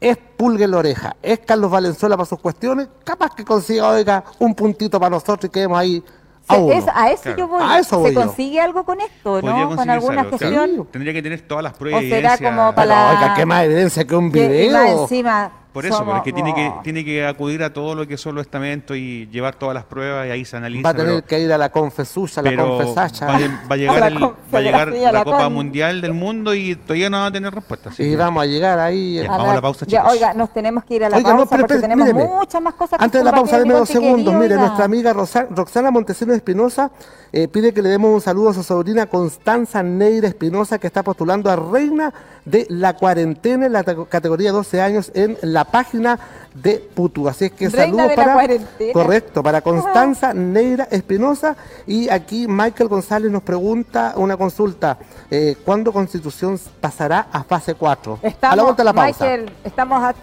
es 0.02 0.18
Pulgue 0.38 0.68
la 0.68 0.78
Oreja, 0.78 1.16
es 1.22 1.40
Carlos 1.40 1.72
Valenzuela 1.72 2.16
para 2.18 2.28
sus 2.28 2.40
cuestiones, 2.40 2.88
capaz 3.04 3.34
que 3.36 3.44
consiga, 3.46 3.90
oiga, 3.90 4.24
un 4.40 4.54
puntito 4.54 5.00
para 5.00 5.10
nosotros 5.12 5.46
y 5.46 5.50
quedemos 5.50 5.80
ahí 5.80 6.04
a 6.48 6.54
Se- 6.56 6.62
uno. 6.62 6.74
es- 6.74 6.86
a 6.94 7.10
eso 7.10 7.24
Claro. 7.24 7.38
yo 7.38 7.48
voy. 7.48 7.64
A 7.64 7.80
eso 7.80 7.98
voy 8.00 8.10
¿Se 8.10 8.16
yo. 8.16 8.22
consigue 8.22 8.62
algo 8.62 8.84
con 8.84 9.02
esto, 9.02 9.42
no? 9.42 9.70
Con 9.76 9.90
alguna 9.90 10.22
algo, 10.22 10.38
gestión. 10.38 10.68
claro. 10.70 10.88
Tendría 10.92 11.14
que 11.14 11.24
tener 11.24 11.42
todas 11.48 11.64
las 11.64 11.74
pruebas. 11.74 12.04
O 12.04 12.08
será 12.08 12.38
como 12.38 12.48
Pero, 12.48 12.76
para- 12.76 13.10
oiga, 13.12 13.34
qué 13.36 13.46
más 13.48 13.64
evidencia 13.64 14.06
que 14.06 14.16
un 14.16 14.32
Que- 14.32 14.66
y 14.66 14.70
más 14.70 14.84
video. 14.84 15.02
encima 15.04 15.52
Por 15.76 15.86
eso, 15.86 16.06
porque 16.06 16.32
tiene 16.32 16.56
que, 16.56 16.72
tiene 16.84 17.04
que 17.06 17.26
acudir 17.28 17.62
a 17.62 17.72
todo 17.74 17.94
lo 17.96 18.08
que 18.08 18.18
son 18.18 18.34
los 18.36 18.46
estamentos 18.46 18.96
y 18.98 19.28
llevar 19.28 19.56
todas 19.56 19.76
las 19.76 19.84
pruebas 19.84 20.26
y 20.26 20.32
ahí 20.32 20.46
se 20.46 20.56
analiza. 20.56 20.84
Va 20.84 20.90
a 20.92 20.94
tener 20.94 21.14
pero- 21.16 21.28
que 21.28 21.40
ir 21.42 21.52
a 21.52 21.58
la 21.58 21.70
confesucha, 21.70 22.42
la 22.42 22.56
confesacha. 22.56 23.28
va, 23.28 23.36
a- 23.36 23.40
va 23.40 23.46
a 23.70 23.76
llegar, 23.76 24.00
la 24.00 24.08
el- 24.08 24.24
va 24.24 24.34
a 24.54 24.62
llegar 24.62 24.88
la 24.88 25.12
la 25.12 25.24
Copa 25.26 25.44
con- 25.44 25.54
Mundial 25.54 26.00
del 26.02 26.14
Mundo 26.14 26.56
y 26.56 26.76
todavía 26.78 27.10
no 27.10 27.18
va 27.20 27.26
a 27.28 27.32
tener 27.32 27.54
respuesta. 27.54 27.90
Y 27.92 27.96
que- 27.98 28.16
vamos 28.16 28.42
a 28.42 28.46
llegar 28.46 28.80
ahí. 28.80 29.16
Ya. 29.16 29.24
eh, 29.24 29.28
Vamos 29.28 29.50
a 29.50 29.54
la 29.56 29.62
pausa, 29.62 29.86
ya, 29.86 30.00
chicos. 30.00 30.14
oiga, 30.14 30.34
nos 30.34 30.54
tenemos 30.54 30.84
que 30.86 30.96
ir 30.96 31.04
a 31.04 31.10
la 31.10 31.18
Oiga, 31.18 31.30
no, 31.32 31.36
pausa 31.40 31.50
pero, 31.52 31.62
porque 31.64 31.74
pero, 31.74 31.82
tenemos 31.82 32.08
míreme. 32.08 32.24
muchas 32.34 32.62
más 32.62 32.74
cosas 32.76 32.98
que 32.98 33.04
Antes 33.06 33.20
de 33.20 33.26
la 33.26 33.32
pausa, 33.34 33.60
deme 33.60 33.74
dos 33.74 33.90
segundos. 33.90 34.16
querido, 34.18 34.34
Mire, 34.40 34.54
oiga. 34.56 34.66
nuestra 34.68 34.86
amiga 34.86 35.12
Rosa- 35.14 35.48
Roxana 35.50 35.92
Montesinos 35.92 36.36
Espinosa 36.38 36.90
eh, 37.34 37.50
pide 37.50 37.74
que 37.74 37.82
le 37.82 37.90
demos 37.90 38.14
un 38.14 38.22
saludo 38.22 38.50
a 38.52 38.54
su 38.54 38.64
sobrina 38.64 39.08
Constanza 39.08 39.84
Neira 39.84 40.30
Espinosa, 40.30 40.80
que 40.80 40.88
está 40.88 41.04
postulando 41.04 41.50
a 41.52 41.58
Reina 41.58 42.14
de 42.46 42.66
la 42.70 42.94
Cuarentena 42.94 43.66
en 43.66 43.74
la 43.74 43.84
te- 43.84 43.98
categoría 44.08 44.54
12 44.54 44.80
años 44.82 45.12
en 45.16 45.38
la 45.42 45.65
página 45.66 46.20
de 46.54 46.78
Putu. 46.78 47.28
Así 47.28 47.46
es 47.46 47.52
que 47.52 47.70
Reina 47.70 48.04
saludos 48.04 48.16
para. 48.16 48.34
Cuarentena. 48.34 48.94
Correcto, 48.94 49.44
para 49.44 49.62
Constanza 49.62 50.34
Neira 50.34 50.88
Espinosa. 50.92 51.56
Y 51.86 52.10
aquí 52.10 52.48
Michael 52.48 52.90
González 52.90 53.32
nos 53.32 53.44
pregunta 53.44 54.14
una 54.16 54.38
consulta: 54.38 54.98
eh, 55.30 55.58
¿cuándo 55.66 55.92
Constitución 55.92 56.60
pasará 56.80 57.28
a 57.32 57.44
fase 57.44 57.76
4? 57.76 58.20
Estamos, 58.22 58.54
a 58.54 58.56
la 58.56 58.64
vuelta 58.64 58.82
de 58.82 58.86
la 58.86 58.94
pausa. 58.94 59.26
Michael, 59.26 59.52
estamos 59.64 60.04
a... 60.04 60.16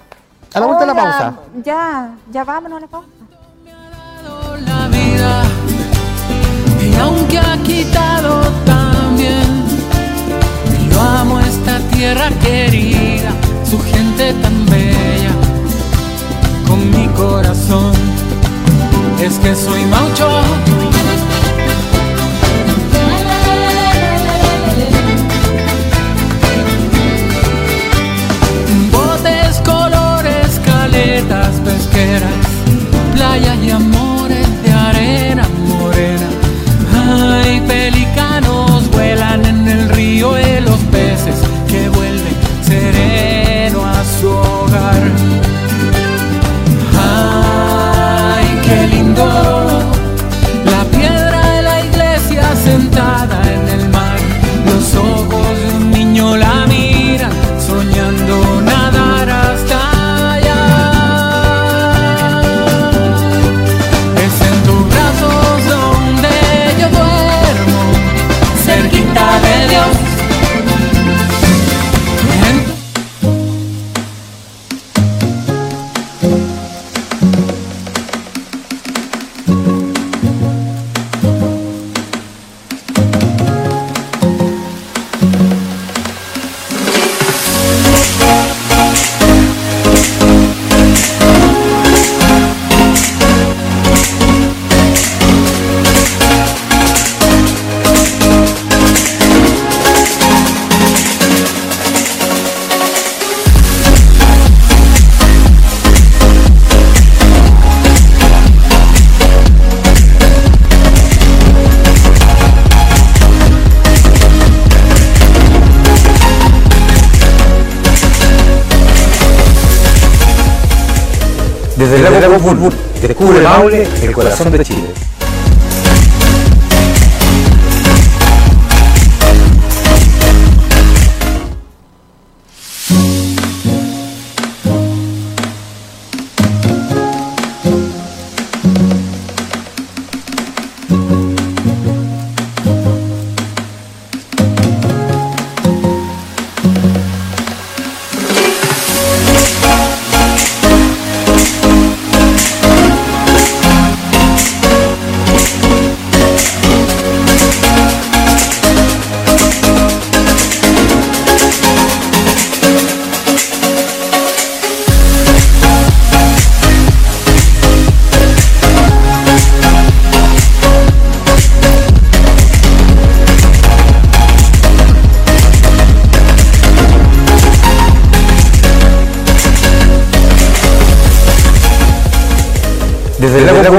A 0.55 0.61
la 0.61 0.67
vuelta 0.67 0.87
de 0.87 0.95
la 0.95 1.03
pausa. 1.03 1.35
Ya, 1.65 2.15
ya 2.31 2.45
vámonos 2.45 2.79
a 2.79 2.81
la 2.81 2.87
pausa. 2.87 3.09
la 4.67 4.89
vida 4.89 5.43
y 6.81 6.95
aunque 6.97 7.39
ha 7.39 7.57
quitado 7.63 8.41
también 8.65 9.65
yo 10.91 11.01
amo 11.01 11.41
esta 11.41 11.79
tierra 11.91 12.29
querida 12.43 13.31
su 13.65 13.79
gente 13.81 14.35
tan 14.35 14.67
bella 14.67 14.82
corazón. 17.23 17.93
Es 19.21 19.39
que 19.39 19.55
soy 19.55 19.85
maucho 19.87 20.29
botes 28.91 29.61
colores 29.65 30.61
caletas 30.65 31.55
pesqueras 31.65 32.43
playas 33.15 33.59
y 33.63 33.71
amores 33.71 34.42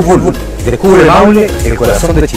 Fútbol. 0.01 0.34
Descubre 0.65 1.06
Maule, 1.06 1.47
el 1.65 1.75
corazón 1.75 2.15
de 2.15 2.27
Chile. 2.27 2.32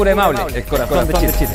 Descubre 0.00 0.14
Maule, 0.14 0.40
el 0.54 0.64
corazón 0.64 1.08
de 1.08 1.14
Chile. 1.14 1.50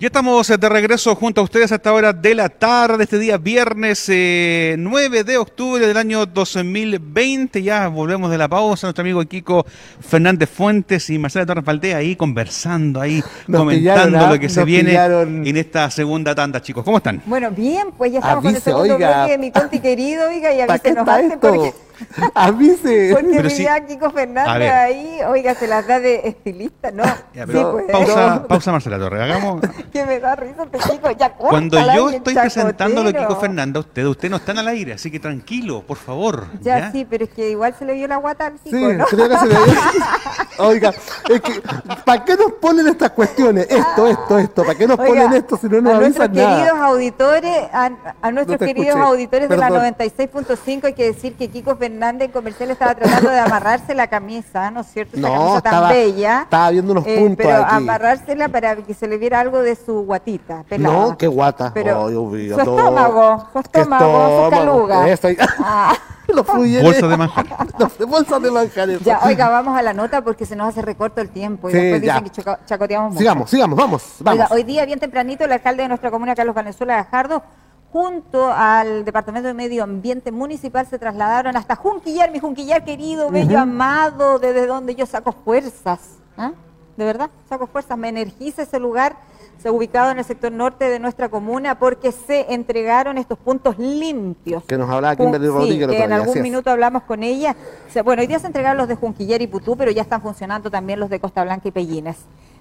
Ya 0.00 0.06
estamos 0.06 0.48
eh, 0.48 0.56
de 0.56 0.68
regreso 0.68 1.12
junto 1.16 1.40
a 1.40 1.44
ustedes 1.44 1.72
a 1.72 1.74
esta 1.74 1.92
hora 1.92 2.12
de 2.12 2.32
la 2.32 2.48
tarde, 2.48 3.02
este 3.02 3.18
día 3.18 3.36
viernes 3.36 4.04
eh, 4.08 4.76
9 4.78 5.24
de 5.24 5.36
octubre 5.38 5.84
del 5.84 5.96
año 5.96 6.24
2020. 6.24 7.60
Ya 7.64 7.88
volvemos 7.88 8.30
de 8.30 8.38
la 8.38 8.46
pausa. 8.46 8.86
Nuestro 8.86 9.02
amigo 9.02 9.24
Kiko 9.24 9.66
Fernández 9.98 10.48
Fuentes 10.50 11.10
y 11.10 11.18
Marcela 11.18 11.46
Torres 11.46 11.64
Valdés 11.64 11.96
ahí 11.96 12.14
conversando, 12.14 13.00
ahí 13.00 13.24
Nos 13.48 13.58
comentando 13.62 14.04
pillaron, 14.04 14.14
¿ah? 14.14 14.32
lo 14.34 14.38
que 14.38 14.48
se 14.48 14.60
Nos 14.60 14.66
viene 14.68 14.90
pillaron. 14.90 15.44
en 15.44 15.56
esta 15.56 15.90
segunda 15.90 16.32
tanda, 16.32 16.62
chicos. 16.62 16.84
¿Cómo 16.84 16.98
están? 16.98 17.20
Bueno, 17.26 17.50
bien, 17.50 17.88
pues 17.98 18.12
ya 18.12 18.20
estamos 18.20 18.42
con 18.44 18.50
el 18.50 18.54
Avise, 18.54 18.70
segundo 18.70 18.94
oiga. 18.94 19.16
bloque 19.16 19.32
de 19.32 19.38
mi 19.38 19.50
conti 19.50 19.80
querido, 19.80 20.28
oiga, 20.28 20.54
y 20.54 20.64
¿Para 20.64 20.78
qué 20.78 20.90
avísenos 20.90 21.08
está 21.08 21.14
antes 21.16 21.32
esto? 21.32 21.48
porque, 21.54 21.74
Avise. 22.34 23.10
porque 23.12 23.36
Pero 23.36 23.48
día 23.48 23.86
Kiko 23.86 24.06
A 24.06 24.10
Fernández 24.10 24.58
ver. 24.58 24.70
ahí, 24.72 25.18
oiga, 25.28 25.54
se 25.54 25.66
las 25.66 25.86
da 25.86 25.98
de 26.00 26.20
estilista, 26.28 26.90
¿no? 26.90 27.02
Ya, 27.34 27.44
sí, 27.46 27.52
pero 27.52 27.72
pues, 27.72 27.84
pausa, 27.90 28.34
no, 28.36 28.46
pausa 28.46 28.72
Marcela 28.72 28.98
Torres. 28.98 29.22
Hagamos. 29.22 29.60
que 29.92 30.04
me 30.06 30.18
da 30.20 30.34
risa 30.36 30.64
este 30.64 30.78
chico, 30.90 31.10
ya 31.12 31.30
Cuando 31.34 31.76
córtala, 31.76 31.96
yo 31.96 32.10
estoy 32.10 32.34
presentando 32.34 33.00
a 33.00 33.04
chacotero. 33.04 33.28
Kiko 33.28 33.40
Fernández 33.40 33.76
a 33.76 33.80
usted, 33.80 34.04
usted 34.06 34.30
no 34.30 34.36
está 34.36 34.52
en 34.52 34.58
al 34.58 34.68
aire, 34.68 34.92
así 34.94 35.10
que 35.10 35.20
tranquilo, 35.20 35.82
por 35.86 35.96
favor. 35.96 36.46
Ya, 36.60 36.90
sí, 36.92 37.06
pero 37.08 37.24
es 37.24 37.30
que 37.30 37.50
igual 37.50 37.74
se 37.78 37.84
le 37.84 37.94
vio 37.94 38.08
la 38.08 38.16
guata 38.16 38.46
al 38.46 38.54
Kiko, 38.54 38.76
Sí, 38.76 38.84
¿no? 38.96 39.04
creo 39.06 39.28
que 39.28 39.36
se 39.38 39.46
le 39.46 39.54
Oiga, 40.58 40.92
es 41.28 41.40
que, 41.40 41.62
¿para 42.04 42.24
qué 42.24 42.36
nos 42.36 42.52
ponen 42.54 42.88
estas 42.88 43.10
cuestiones? 43.10 43.66
Esto, 43.70 44.06
esto, 44.08 44.38
esto. 44.38 44.62
¿Para 44.64 44.74
qué 44.76 44.86
nos 44.88 44.98
Oiga, 44.98 45.08
ponen 45.24 45.32
esto 45.34 45.56
si 45.56 45.68
no 45.68 45.80
nos 45.80 45.94
a 45.94 45.98
nuestros 46.00 46.26
avisan 46.26 46.32
nada? 46.44 46.56
queridos 46.64 46.78
auditores, 46.80 47.56
a, 47.72 47.90
a 48.22 48.30
nuestros 48.32 48.58
te 48.58 48.66
queridos 48.66 48.88
escuché, 48.88 49.06
auditores 49.06 49.48
de 49.48 49.56
perdón. 49.56 49.74
la 49.82 49.92
96.5 49.92 50.84
hay 50.84 50.94
que 50.94 51.04
decir 51.04 51.34
que 51.34 51.48
Kiko 51.48 51.76
Fernández 51.76 51.87
en 51.88 52.30
comercial 52.30 52.70
estaba 52.70 52.94
tratando 52.94 53.30
de 53.30 53.38
amarrarse 53.40 53.94
la 53.94 54.06
camisa, 54.06 54.70
¿no 54.70 54.80
es 54.80 54.86
cierto? 54.88 55.16
Esa 55.18 55.28
No, 55.28 55.34
camisa 55.34 55.60
tan 55.62 55.74
estaba- 55.74 55.88
bella. 55.92 56.40
estaba 56.42 56.70
viendo 56.70 56.92
unos 56.92 57.06
Eh, 57.06 57.18
puntos 57.18 57.46
pero 57.46 57.64
aquí. 57.64 57.74
amarrársela 57.76 58.48
para 58.48 58.76
que 58.76 58.94
se 58.94 59.08
le 59.08 59.18
viera 59.18 59.40
algo 59.40 59.60
de 59.60 59.74
su 59.76 60.02
guatita, 60.02 60.64
pelada. 60.68 60.94
No, 60.94 61.18
qué 61.18 61.26
guata. 61.26 61.70
Pero 61.74 62.08
su 62.08 62.14
todo. 62.64 62.78
estómago, 62.78 63.46
su 63.52 63.58
estómago, 63.58 64.44
su 64.44 64.50
caluga. 64.50 65.08
Eso 65.08 65.26
ahí. 65.28 65.36
Ah. 65.60 65.94
Los. 66.28 66.46
Bolsa 66.46 67.08
de 67.08 67.16
manjar. 67.16 67.46
Los- 67.78 67.98
bolsas 68.06 68.42
de 68.42 68.50
manjar. 68.50 68.90
eso. 68.90 69.00
Ya, 69.02 69.20
oiga, 69.24 69.48
vamos 69.48 69.78
a 69.78 69.80
la 69.80 69.94
nota 69.94 70.20
porque 70.22 70.44
se 70.44 70.54
nos 70.56 70.68
hace 70.68 70.82
recorto 70.82 71.22
el 71.22 71.30
tiempo 71.30 71.70
y 71.70 71.72
Sí, 71.72 71.78
después 71.78 72.02
ya. 72.02 72.20
dicen 72.20 72.44
que 72.44 72.56
chacoteamos 72.66 73.08
mucho. 73.12 73.18
Sigamos, 73.20 73.48
sigamos, 73.50 73.78
vamos, 73.78 74.02
vamos. 74.20 74.40
Oiga, 74.42 74.48
hoy 74.54 74.62
día, 74.62 74.84
bien 74.84 75.00
tempranito, 75.00 75.44
el 75.46 75.52
alcalde 75.52 75.84
de 75.84 75.88
nuestra 75.88 76.10
comuna, 76.10 76.34
Carlos 76.34 76.54
Valenzuela 76.54 76.96
Gajardo, 76.96 77.42
junto 77.92 78.52
al 78.52 79.04
Departamento 79.04 79.48
de 79.48 79.54
Medio 79.54 79.82
Ambiente 79.82 80.30
Municipal, 80.30 80.86
se 80.86 80.98
trasladaron 80.98 81.56
hasta 81.56 81.74
Junquillar, 81.76 82.30
mi 82.30 82.38
Junquillar 82.38 82.84
querido, 82.84 83.30
bello, 83.30 83.58
amado, 83.58 84.38
desde 84.38 84.66
donde 84.66 84.94
yo 84.94 85.06
saco 85.06 85.32
fuerzas. 85.32 86.00
¿ah? 86.36 86.52
De 86.96 87.04
verdad, 87.04 87.30
saco 87.48 87.66
fuerzas, 87.66 87.96
me 87.96 88.08
energiza 88.08 88.62
ese 88.62 88.78
lugar, 88.78 89.16
se 89.58 89.68
ha 89.68 89.72
ubicado 89.72 90.10
en 90.10 90.18
el 90.18 90.24
sector 90.24 90.52
norte 90.52 90.88
de 90.88 90.98
nuestra 90.98 91.28
comuna, 91.28 91.78
porque 91.78 92.12
se 92.12 92.52
entregaron 92.52 93.18
estos 93.18 93.38
puntos 93.38 93.78
limpios. 93.78 94.64
Que 94.64 94.76
nos 94.76 94.90
hablaba 94.90 95.16
Kimberly 95.16 95.46
sí, 95.46 95.52
Rodríguez 95.52 95.88
que 95.88 96.04
en 96.04 96.12
algún 96.12 96.42
minuto 96.42 96.70
hablamos 96.70 97.04
con 97.04 97.22
ella. 97.22 97.56
Bueno, 98.04 98.20
hoy 98.20 98.26
día 98.26 98.38
se 98.38 98.46
entregaron 98.46 98.76
los 98.76 98.88
de 98.88 98.96
Junquillar 98.96 99.40
y 99.40 99.46
Putú, 99.46 99.76
pero 99.76 99.90
ya 99.90 100.02
están 100.02 100.20
funcionando 100.20 100.70
también 100.70 101.00
los 101.00 101.08
de 101.08 101.20
Costa 101.20 101.42
Blanca 101.42 101.68
y 101.68 101.70
Pellines. 101.70 102.16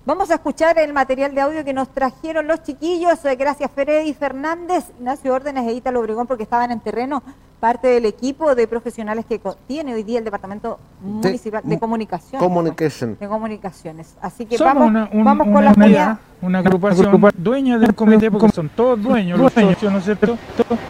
Vamos 0.07 0.31
a 0.31 0.35
escuchar 0.35 0.79
el 0.79 0.93
material 0.93 1.35
de 1.35 1.41
audio 1.41 1.65
que 1.65 1.73
nos 1.73 1.89
trajeron 1.89 2.47
los 2.47 2.63
chiquillos. 2.63 3.25
eh, 3.25 3.35
Gracias 3.35 3.69
Freddy 3.75 4.13
Fernández, 4.13 4.85
Ignacio 4.97 5.33
Órdenes 5.33 5.67
e 5.67 5.73
Ítalo 5.73 5.99
Obregón, 5.99 6.25
porque 6.27 6.43
estaban 6.43 6.71
en 6.71 6.79
terreno, 6.79 7.21
parte 7.59 7.89
del 7.89 8.05
equipo 8.05 8.55
de 8.55 8.67
profesionales 8.67 9.25
que 9.25 9.41
tiene 9.67 9.93
hoy 9.93 10.03
día 10.03 10.19
el 10.19 10.23
Departamento 10.23 10.79
Municipal 11.01 11.61
de. 11.61 11.77
Communication. 11.77 13.17
De 13.19 13.27
comunicaciones. 13.27 14.15
Así 14.21 14.45
que 14.45 14.57
Somos 14.57 14.75
vamos, 14.75 14.89
una, 14.91 15.09
un- 15.11 15.25
vamos 15.25 15.45
una 15.47 15.53
con 15.55 15.65
la 15.65 15.73
unidad, 15.85 16.17
una 16.41 16.59
agrupación 16.59 17.21
dueña 17.37 17.77
del 17.77 17.93
comité, 17.93 18.31
porque 18.31 18.47
son 18.49 18.69
todos 18.69 19.01
dueños, 19.03 19.37
los 19.37 19.51
socios, 19.51 19.91
¿no 19.91 19.97
es 19.99 20.05
cierto? 20.05 20.37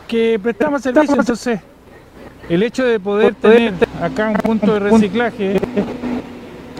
Que 0.07 0.39
prestamos 0.43 0.83
servicio, 0.83 1.15
entonces 1.15 1.59
el 2.49 2.61
hecho 2.61 2.85
de 2.85 2.99
poder 2.99 3.33
tener 3.33 3.73
acá 3.99 4.27
un 4.29 4.35
punto 4.35 4.73
de 4.75 4.79
reciclaje 4.79 5.59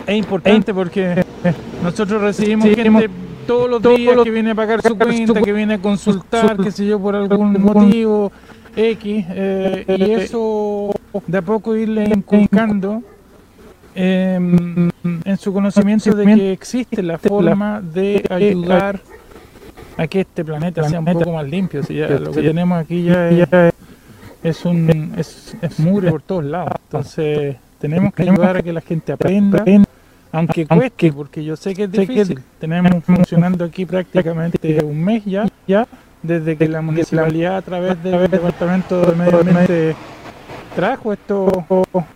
es 0.06 0.16
importante 0.16 0.72
porque 0.72 1.26
nosotros 1.84 2.22
recibimos 2.22 2.68
gente 2.70 3.10
todos 3.46 3.70
los 3.70 3.82
días 3.82 4.18
que 4.24 4.32
viene 4.32 4.52
a 4.52 4.56
pagar 4.56 4.82
su 4.82 4.98
cuenta, 4.98 5.42
que 5.42 5.54
viene 5.54 5.76
a 5.76 5.78
consultar, 5.80 6.58
qué 6.58 6.72
sé 6.72 6.86
yo, 6.86 7.00
por 7.00 7.16
algún 7.16 7.62
motivo 7.62 8.32
X, 8.76 9.26
eh, 9.30 9.86
y 9.98 10.12
eso 10.12 10.94
de 11.26 11.38
a 11.38 11.42
poco 11.42 11.76
irle 11.76 12.06
inculcando 12.06 13.02
eh, 13.96 14.36
en 14.36 15.38
su 15.38 15.54
conocimiento 15.54 16.14
de 16.14 16.26
que 16.26 16.52
existe 16.52 17.02
la 17.02 17.18
forma 17.18 17.82
de 17.82 18.24
ayudar 18.30 19.00
a 19.98 20.06
que 20.08 20.22
este 20.22 20.46
planeta 20.46 20.88
sea 20.88 21.00
un 21.00 21.06
poco 21.06 21.32
más 21.32 21.48
limpio. 21.48 21.82
Si 21.84 21.96
ya 21.96 22.08
lo 22.08 22.32
que 22.32 22.42
tenemos 22.42 22.80
aquí 22.80 23.04
ya 23.04 23.30
es 23.30 23.74
es 24.44 24.66
un 24.66 25.14
es, 25.18 25.56
es 25.62 25.80
mugre 25.80 26.12
por 26.12 26.22
todos 26.22 26.44
lados. 26.44 26.74
Entonces 26.84 27.56
tenemos 27.80 28.14
que 28.14 28.24
ayudar 28.24 28.58
a 28.58 28.62
que 28.62 28.74
la 28.74 28.82
gente 28.82 29.12
aprenda, 29.12 29.64
aunque 30.32 30.66
cueste, 30.68 31.12
porque 31.14 31.44
yo 31.44 31.56
sé 31.56 31.74
que 31.74 31.84
es 31.84 31.92
difícil. 31.92 32.44
Tenemos 32.60 33.04
funcionando 33.04 33.64
aquí 33.66 33.86
prácticamente 33.86 34.84
un 34.84 35.04
mes 35.04 35.24
ya, 35.26 35.46
ya 35.68 35.88
desde 36.24 36.58
que 36.58 36.68
la 36.68 36.82
municipalidad 36.82 37.58
a 37.58 37.62
través 37.62 38.02
del 38.04 38.30
Departamento 38.30 39.02
de 39.02 39.16
Medio 39.16 39.40
Ambiente 39.40 39.96
trajo 40.76 41.12
estos 41.14 41.52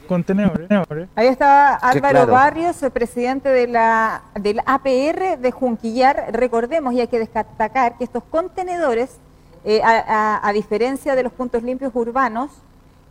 contenedores. 0.07 0.69
Ahí 1.15 1.27
estaba 1.27 1.75
Álvaro 1.75 2.11
claro. 2.19 2.31
Barrios, 2.33 2.83
el 2.83 2.91
presidente 2.91 3.49
de 3.49 3.67
la, 3.67 4.21
del 4.39 4.59
APR 4.65 5.37
de 5.39 5.51
Junquillar. 5.51 6.27
Recordemos, 6.31 6.93
y 6.93 7.01
hay 7.01 7.07
que 7.07 7.17
destacar, 7.19 7.97
que 7.97 8.03
estos 8.03 8.23
contenedores, 8.29 9.17
eh, 9.65 9.81
a, 9.83 10.37
a- 10.37 10.47
a 10.47 10.53
diferencia 10.53 11.15
de 11.15 11.23
los 11.23 11.31
puntos 11.31 11.63
limpios 11.63 11.91
urbanos, 11.95 12.51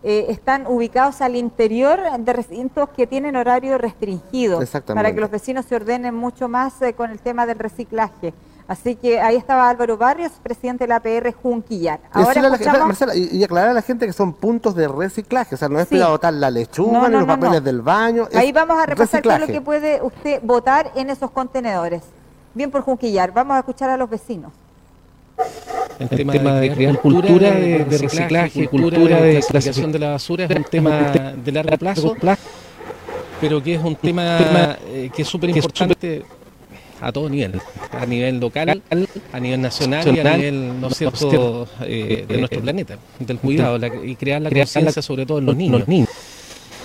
eh, 0.02 0.26
están 0.28 0.66
ubicados 0.66 1.20
al 1.20 1.36
interior 1.36 2.00
de 2.18 2.32
recintos 2.32 2.88
que 2.90 3.06
tienen 3.06 3.36
horario 3.36 3.76
restringido, 3.78 4.62
Exactamente. 4.62 4.98
para 5.04 5.14
que 5.14 5.20
los 5.20 5.30
vecinos 5.30 5.66
se 5.66 5.76
ordenen 5.76 6.14
mucho 6.14 6.48
más 6.48 6.80
eh, 6.82 6.94
con 6.94 7.10
el 7.10 7.18
tema 7.18 7.46
del 7.46 7.58
reciclaje. 7.58 8.32
Así 8.66 8.94
que 8.94 9.20
ahí 9.20 9.34
estaba 9.34 9.68
Álvaro 9.68 9.96
Barrios, 9.96 10.30
presidente 10.42 10.84
de 10.84 10.88
la 10.88 10.96
APR 10.96 11.32
Junquillar. 11.34 11.98
Ahora 12.12 12.40
a 12.40 12.42
la 12.44 12.48
escuchamos... 12.54 12.86
Marcela, 12.86 13.16
y, 13.16 13.28
y 13.32 13.42
aclarar 13.42 13.70
a 13.70 13.74
la 13.74 13.82
gente 13.82 14.06
que 14.06 14.12
son 14.12 14.32
puntos 14.32 14.76
de 14.76 14.86
reciclaje, 14.86 15.56
o 15.56 15.58
sea, 15.58 15.68
no 15.68 15.80
es 15.80 15.88
Sí. 15.88 15.96
para 15.96 16.10
botar 16.10 16.32
la 16.32 16.50
lechuga, 16.52 16.92
No, 17.00 17.08
ni 17.08 17.14
los 17.16 17.26
no, 17.26 17.34
papeles 17.34 17.64
del 17.64 17.82
baño. 17.82 18.28
Ahí 18.32 18.52
vamos 18.52 18.78
a 18.78 18.86
repasar 18.86 19.22
qué 19.22 19.28
es 19.34 19.40
lo 19.40 19.46
que 19.48 19.60
puede 19.60 20.00
usted 20.00 20.40
votar 20.44 20.92
en 20.94 21.10
esos 21.10 21.32
contenedores. 21.32 22.02
Bien 22.54 22.70
por 22.70 22.82
Junquillar, 22.82 23.32
vamos 23.32 23.56
a 23.56 23.58
escuchar 23.58 23.90
a 23.90 23.96
los 23.96 24.08
vecinos. 24.08 24.52
El 26.00 26.08
tema, 26.08 26.32
de 26.60 26.70
crear 26.72 26.98
cultura 27.00 27.50
de, 27.52 27.84
de 27.84 27.98
reciclaje, 27.98 28.66
cultura 28.68 28.98
de 29.20 29.40
clasificación 29.40 29.92
de 29.92 29.98
la 29.98 30.10
basura 30.12 30.44
es 30.46 30.56
un 30.56 30.64
tema 30.70 31.12
de 31.44 31.52
largo 31.52 31.76
plazo, 31.76 32.16
pero 33.40 33.62
que 33.62 33.74
es 33.74 33.82
un 33.84 33.96
tema 33.96 34.78
eh, 34.88 35.10
que 35.14 35.22
es 35.22 35.28
súper 35.28 35.50
importante 35.50 36.22
a 37.02 37.12
todo 37.12 37.28
nivel, 37.30 37.60
a 37.92 38.04
nivel 38.06 38.38
local, 38.40 38.82
a 39.32 39.40
nivel 39.40 39.60
nacional 39.60 40.04
y 40.14 40.18
a 40.20 40.36
nivel, 40.36 40.80
¿no 40.80 40.90
cierto?, 40.90 41.66
eh, 41.82 42.24
de 42.28 42.36
nuestro 42.38 42.60
planeta, 42.60 42.98
del 43.18 43.38
cuidado 43.38 43.78
la- 43.78 43.88
y 44.04 44.16
crear 44.16 44.40
la 44.42 44.50
conciencia 44.50 45.02
sobre 45.02 45.24
todo 45.26 45.38
en 45.38 45.46
los 45.46 45.56
niños. 45.56 45.82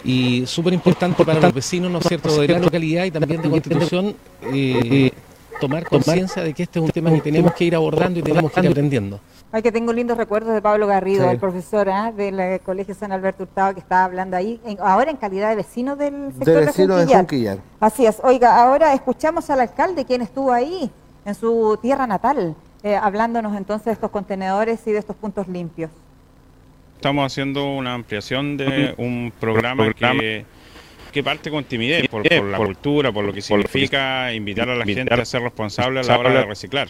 Y 0.06 0.44
súper 0.46 0.74
importante 0.74 1.26
para 1.26 1.40
los 1.40 1.54
vecinos, 1.54 1.90
¿no 1.92 2.00
es 2.00 2.08
cierto?, 2.08 2.40
de 2.42 2.48
la 2.48 2.60
localidad 2.60 3.06
y 3.06 3.12
también 3.12 3.42
de 3.42 3.50
Constitución, 3.50 4.16
eh, 4.54 5.12
tomar 5.60 5.86
conciencia 5.88 6.44
de 6.44 6.54
que 6.54 6.64
este 6.64 6.80
es 6.80 6.86
un 6.86 6.92
tema 6.92 7.12
que 7.12 7.22
tenemos 7.22 7.54
que 7.54 7.66
ir 7.66 7.76
abordando 7.76 8.20
y 8.20 8.24
tenemos 8.24 8.52
que 8.52 8.60
ir 8.62 8.68
aprendiendo. 8.68 9.20
Ay, 9.52 9.62
que 9.62 9.72
tengo 9.72 9.94
lindos 9.94 10.18
recuerdos 10.18 10.54
de 10.54 10.62
Pablo 10.62 10.86
Garrido, 10.88 11.24
Sí. 11.26 11.32
el 11.32 11.38
profesor 11.40 11.90
¿ah? 11.90 12.12
del 12.12 12.60
Colegio 12.62 12.94
San 12.94 13.12
Alberto 13.12 13.44
Hurtado, 13.44 13.74
que 13.74 13.80
estaba 13.80 14.04
hablando 14.04 14.36
ahí, 14.36 14.60
en- 14.66 14.78
ahora 14.82 15.12
en 15.12 15.18
calidad 15.18 15.50
de 15.50 15.56
vecino 15.56 15.96
del 15.96 16.32
sector 16.34 16.46
De 16.46 16.60
de, 16.60 16.66
vecinos 16.66 16.98
de 16.98 17.04
Junquillar. 17.04 17.20
Junquillar. 17.22 17.58
Así 17.80 18.06
es. 18.06 18.18
Oiga, 18.24 18.62
ahora 18.62 18.94
escuchamos 18.94 19.50
al 19.50 19.62
alcalde, 19.62 20.04
quien 20.04 20.22
estuvo 20.22 20.52
ahí, 20.52 20.90
en 21.24 21.36
su 21.36 21.78
tierra 21.82 22.06
natal, 22.06 22.56
eh, 22.84 22.96
hablándonos 22.96 23.56
entonces 23.56 23.86
de 23.86 23.92
estos 23.94 24.12
contenedores 24.12 24.86
y 24.88 24.92
de 24.92 25.00
estos 25.00 25.16
puntos 25.16 25.48
limpios. 25.48 25.90
Estamos 26.98 27.26
haciendo 27.32 27.66
una 27.76 27.94
ampliación 27.94 28.58
de 28.58 28.94
un 28.98 29.32
programa 29.40 29.94
que, 29.94 30.46
que 31.16 31.24
parte 31.24 31.50
con 31.50 31.64
timidez, 31.64 32.10
por, 32.10 32.28
por 32.28 32.44
la 32.44 32.58
cultura, 32.58 33.10
por 33.10 33.24
lo 33.24 33.32
que 33.32 33.42
significa 33.42 34.34
invitar 34.34 34.70
a 34.70 34.76
la 34.76 34.84
gente 34.84 35.14
a 35.14 35.24
ser 35.24 35.44
responsable 35.44 36.02
a 36.02 36.04
la 36.04 36.20
hora 36.20 36.30
de 36.30 36.44
reciclar. 36.44 36.90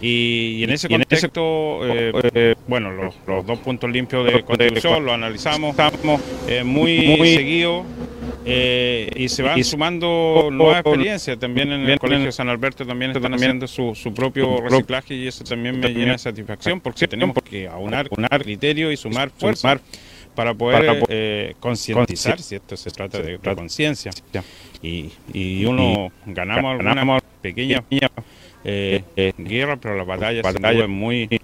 Y, 0.00 0.56
y 0.56 0.64
en 0.64 0.70
ese 0.70 0.88
contexto, 0.88 1.86
eh, 1.86 2.12
eh, 2.34 2.54
bueno, 2.66 2.90
los, 2.90 3.14
los 3.24 3.46
dos 3.46 3.60
puntos 3.60 3.88
limpios 3.88 4.26
de 4.26 4.42
construcción 4.42 5.04
lo 5.04 5.12
analizamos, 5.12 5.78
estamos 5.78 6.20
eh, 6.48 6.64
muy, 6.64 7.16
seguido 7.36 7.84
eh, 8.44 9.08
y 9.14 9.28
se 9.28 9.44
van 9.44 9.62
sumando 9.62 10.48
nuevas 10.50 10.80
experiencias. 10.80 11.38
También 11.38 11.70
en 11.70 11.88
el 11.88 12.00
Colegio 12.00 12.32
San 12.32 12.48
Alberto 12.48 12.84
también 12.84 13.12
están 13.12 13.32
haciendo 13.32 13.68
su, 13.68 13.94
su 13.94 14.12
propio 14.12 14.60
reciclaje 14.60 15.14
y 15.14 15.28
eso 15.28 15.44
también 15.44 15.78
me 15.78 15.90
llena 15.90 16.12
de 16.12 16.18
satisfacción 16.18 16.80
porque 16.80 17.06
tenemos 17.06 17.36
que 17.48 17.68
aunar, 17.68 18.08
aunar 18.10 18.42
criterio 18.42 18.90
y 18.90 18.96
sumar 18.96 19.30
fuerza 19.30 19.80
para 20.34 20.54
poder 20.54 21.02
eh, 21.08 21.54
concientizar 21.60 22.40
si 22.40 22.56
esto 22.56 22.76
se 22.76 22.90
trata 22.90 23.20
de, 23.20 23.38
de 23.38 23.54
conciencia. 23.54 24.10
Y, 24.82 25.10
y 25.32 25.64
uno 25.64 26.10
ganamos 26.26 26.80
alguna 26.80 27.20
pequeña 27.40 27.82
eh, 28.64 29.02
eh, 29.16 29.32
guerra, 29.36 29.76
pero 29.76 29.96
la 29.96 30.04
batalla, 30.04 30.40
es 30.40 30.88
muy 30.88 31.40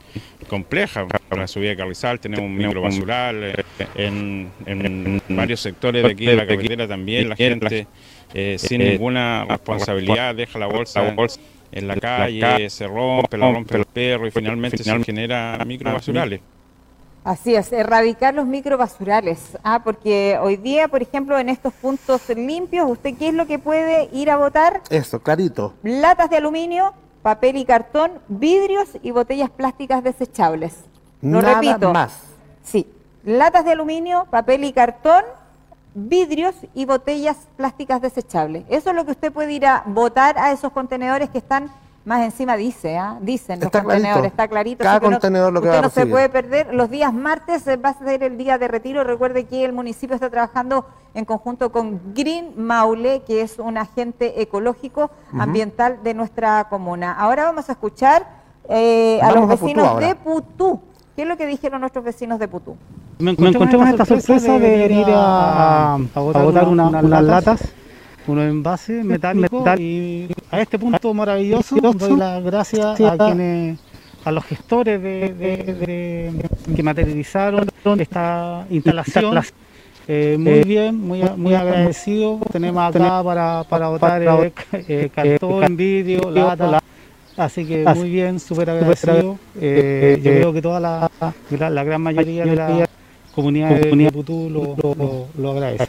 compleja. 0.49 1.07
Para 1.07 1.43
la 1.43 1.49
subida 1.49 1.71
de 1.71 1.77
Carrizal 1.77 2.21
tenemos 2.21 2.47
un 2.47 2.57
micro 2.57 2.81
basural, 2.81 3.45
eh, 3.45 3.65
en, 3.97 4.51
en 4.67 5.21
varios 5.29 5.61
sectores 5.61 6.03
de 6.03 6.11
aquí 6.11 6.27
de 6.27 6.37
la 6.37 6.47
carretera 6.47 6.89
también 6.89 7.29
la 7.29 7.37
gente 7.37 7.87
eh, 8.35 8.57
sin 8.59 8.81
ninguna 8.81 9.45
responsabilidad 9.45 10.35
deja 10.35 10.59
la 10.59 10.67
bolsa 10.67 11.15
en 11.71 11.87
la 11.87 11.97
calle, 11.97 12.71
se 12.71 12.87
rompe, 12.87 13.37
la 13.37 13.53
rompe 13.53 13.77
el 13.77 13.85
perro 13.85 14.27
y 14.27 14.31
finalmente 14.31 14.83
se 14.83 15.05
genera 15.05 15.63
microbasurales. 15.67 16.41
Así 17.29 17.55
es, 17.55 17.75
erradicar 17.75 18.33
los 18.33 18.47
microbasurales, 18.47 19.59
ah, 19.63 19.83
porque 19.85 20.39
hoy 20.41 20.57
día, 20.57 20.89
por 20.89 21.03
ejemplo, 21.03 21.39
en 21.39 21.51
estos 21.51 21.75
puntos 21.75 22.27
limpios, 22.31 22.91
¿usted 22.91 23.19
qué 23.19 23.29
es 23.29 23.35
lo 23.35 23.47
que 23.47 23.59
puede 23.59 24.09
ir 24.15 24.31
a 24.31 24.39
votar? 24.39 24.81
Eso, 24.89 25.21
clarito. 25.21 25.75
Latas 25.83 26.31
de 26.31 26.39
aluminio, 26.39 26.95
papel 27.21 27.59
y 27.59 27.67
cartón, 27.67 28.13
vidrios 28.29 28.89
y 29.03 29.11
botellas 29.11 29.51
plásticas 29.51 30.03
desechables. 30.03 30.73
Lo 31.21 31.43
Nada 31.43 31.61
repito. 31.61 31.93
más. 31.93 32.19
Sí, 32.63 32.91
latas 33.25 33.67
de 33.67 33.73
aluminio, 33.73 34.27
papel 34.31 34.65
y 34.65 34.73
cartón, 34.73 35.23
vidrios 35.93 36.55
y 36.73 36.87
botellas 36.87 37.37
plásticas 37.59 38.01
desechables. 38.01 38.65
Eso 38.71 38.89
es 38.89 38.97
lo 38.97 39.05
que 39.05 39.11
usted 39.11 39.35
puede 39.35 39.53
ir 39.53 39.67
a 39.67 39.83
votar 39.85 40.39
a 40.39 40.51
esos 40.53 40.73
contenedores 40.73 41.29
que 41.29 41.37
están 41.37 41.71
más 42.09 42.25
encima, 42.25 42.57
dice, 42.57 42.97
¿ah? 42.97 43.19
dicen 43.21 43.61
los 43.61 43.67
Está 43.67 43.83
clarito. 43.83 43.95
contenedores, 44.03 44.31
está 44.33 44.49
clarito. 44.49 44.83
Cada 44.83 44.97
así 44.97 45.01
que 45.01 45.07
no- 45.07 45.13
contenedor 45.17 45.53
lo 45.53 45.61
que 45.61 45.69
usted 45.69 45.77
va 45.77 45.79
a 45.79 45.83
no 45.83 45.91
se 45.91 46.01
recibir. 46.01 46.13
puede 46.13 46.29
perder. 46.31 46.75
Los 46.75 46.91
días 46.91 47.13
martes 47.15 47.67
eh, 47.69 47.77
va 47.77 47.91
a 47.91 47.99
ser 47.99 48.23
el 48.23 48.37
día 48.39 48.59
de 48.59 48.67
retiro. 48.67 49.05
Recuerde 49.05 49.45
que 49.45 49.65
el 49.65 49.73
municipio 49.73 50.15
está 50.15 50.31
trabajando 50.31 50.87
en 51.15 51.25
conjunto 51.25 51.71
con 51.71 52.01
Green 52.15 52.55
Maule, 52.57 53.23
que 53.27 53.43
es 53.43 53.59
un 53.59 53.77
agente 53.79 54.41
ecológico 54.43 55.11
ambiental 55.39 55.99
de 56.03 56.15
nuestra 56.15 56.67
comuna. 56.69 57.13
Ahora 57.13 57.45
vamos 57.45 57.69
a 57.69 57.73
escuchar 57.73 58.27
eh, 58.69 59.21
a 59.23 59.27
los 59.33 59.45
a 59.45 59.47
Putú 59.57 59.65
vecinos 59.65 60.01
de 60.01 60.15
Putú. 60.15 60.81
¿Qué 61.15 61.23
es 61.23 61.29
lo 61.29 61.37
que 61.37 61.47
dijeron 61.47 61.81
nuestros 61.81 62.05
vecinos 62.05 62.39
de 62.39 62.49
Putú? 62.49 62.77
Me 63.19 63.33
encontré 63.33 63.77
con 63.77 63.89
esta 63.89 64.05
sorpresa 64.05 64.53
de 64.59 64.79
venir 64.89 65.07
a, 65.11 65.95
a 65.95 66.21
botar 66.21 66.69
una- 66.69 66.89
unas 66.89 67.23
latas, 67.25 67.61
unos 68.29 68.45
envases 68.45 69.05
metálicos 69.05 69.65
y 69.81 70.29
a 70.51 70.61
este 70.61 70.79
punto 70.79 71.15
maravilloso 71.15 71.77
doy 71.81 72.17
las 72.17 72.43
gracias 72.45 72.85
a 73.07 73.17
quienes 73.29 73.79
a 74.25 74.33
los 74.33 74.45
gestores 74.45 75.01
de, 75.03 75.33
de- 75.35 75.75
de- 75.75 76.75
que 76.75 76.83
materializaron 76.83 77.67
esta 78.01 78.67
instalación. 78.71 79.35
Eh, 80.11 80.37
muy 80.39 80.61
bien, 80.65 80.97
muy, 80.97 81.23
muy 81.37 81.53
agradecido. 81.55 82.41
Tenemos 82.51 82.83
acá 82.83 83.23
para, 83.23 83.65
para 83.69 83.89
botar 83.89 84.23
eh, 84.23 84.53
eh, 84.89 85.11
cartón, 85.15 85.77
vidrio, 85.77 86.31
lata. 86.31 86.81
Así 87.37 87.65
que 87.65 87.85
muy 88.01 88.11
bien, 88.11 88.41
súper 88.41 88.71
agradecido. 88.71 89.39
Eh, 89.61 90.17
yo 90.23 90.31
creo 90.33 90.53
que 90.53 90.63
toda 90.63 90.81
la, 90.81 91.11
la, 91.59 91.71
la 91.71 91.85
gran 91.85 92.01
mayoría 92.03 92.45
de 92.45 92.57
la 92.57 92.67
comunidad 93.35 93.69
de 93.81 93.91
Putú 94.11 94.51
lo, 94.51 94.75
lo, 94.95 95.27
lo 95.41 95.51
agradece. 95.53 95.87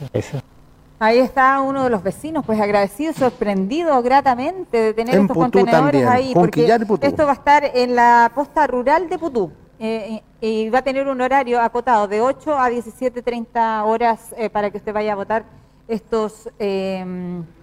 Ahí 0.99 1.19
está 1.19 1.61
uno 1.61 1.85
de 1.85 1.89
los 1.89 2.03
vecinos, 2.03 2.45
pues 2.45 2.59
agradecido, 2.59 3.13
sorprendido 3.13 4.01
gratamente 4.01 4.77
de 4.77 4.93
tener 4.93 5.15
En 5.15 5.21
estos 5.21 5.35
Putú 5.35 5.59
contenedores 5.59 6.03
también, 6.03 6.07
ahí, 6.07 6.33
porque 6.33 6.65
esto 7.01 7.25
va 7.25 7.31
a 7.31 7.35
estar 7.35 7.71
en 7.73 7.95
la 7.95 8.31
posta 8.35 8.67
rural 8.67 9.07
de 9.07 9.17
Putú 9.17 9.51
eh, 9.79 10.21
y 10.21 10.29
y 10.41 10.69
va 10.69 10.79
a 10.79 10.81
tener 10.81 11.07
un 11.07 11.19
horario 11.19 11.61
acotado 11.61 12.07
de 12.07 12.21
8 12.21 12.57
a 12.57 12.69
17.30 12.69 13.85
horas 13.85 14.33
eh, 14.37 14.49
para 14.49 14.71
que 14.71 14.77
usted 14.77 14.93
vaya 14.93 15.11
a 15.11 15.15
votar 15.15 15.43
estos 15.87 16.49
eh, 16.59 17.05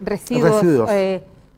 residuos, 0.02 0.62
Residuos. 0.62 0.90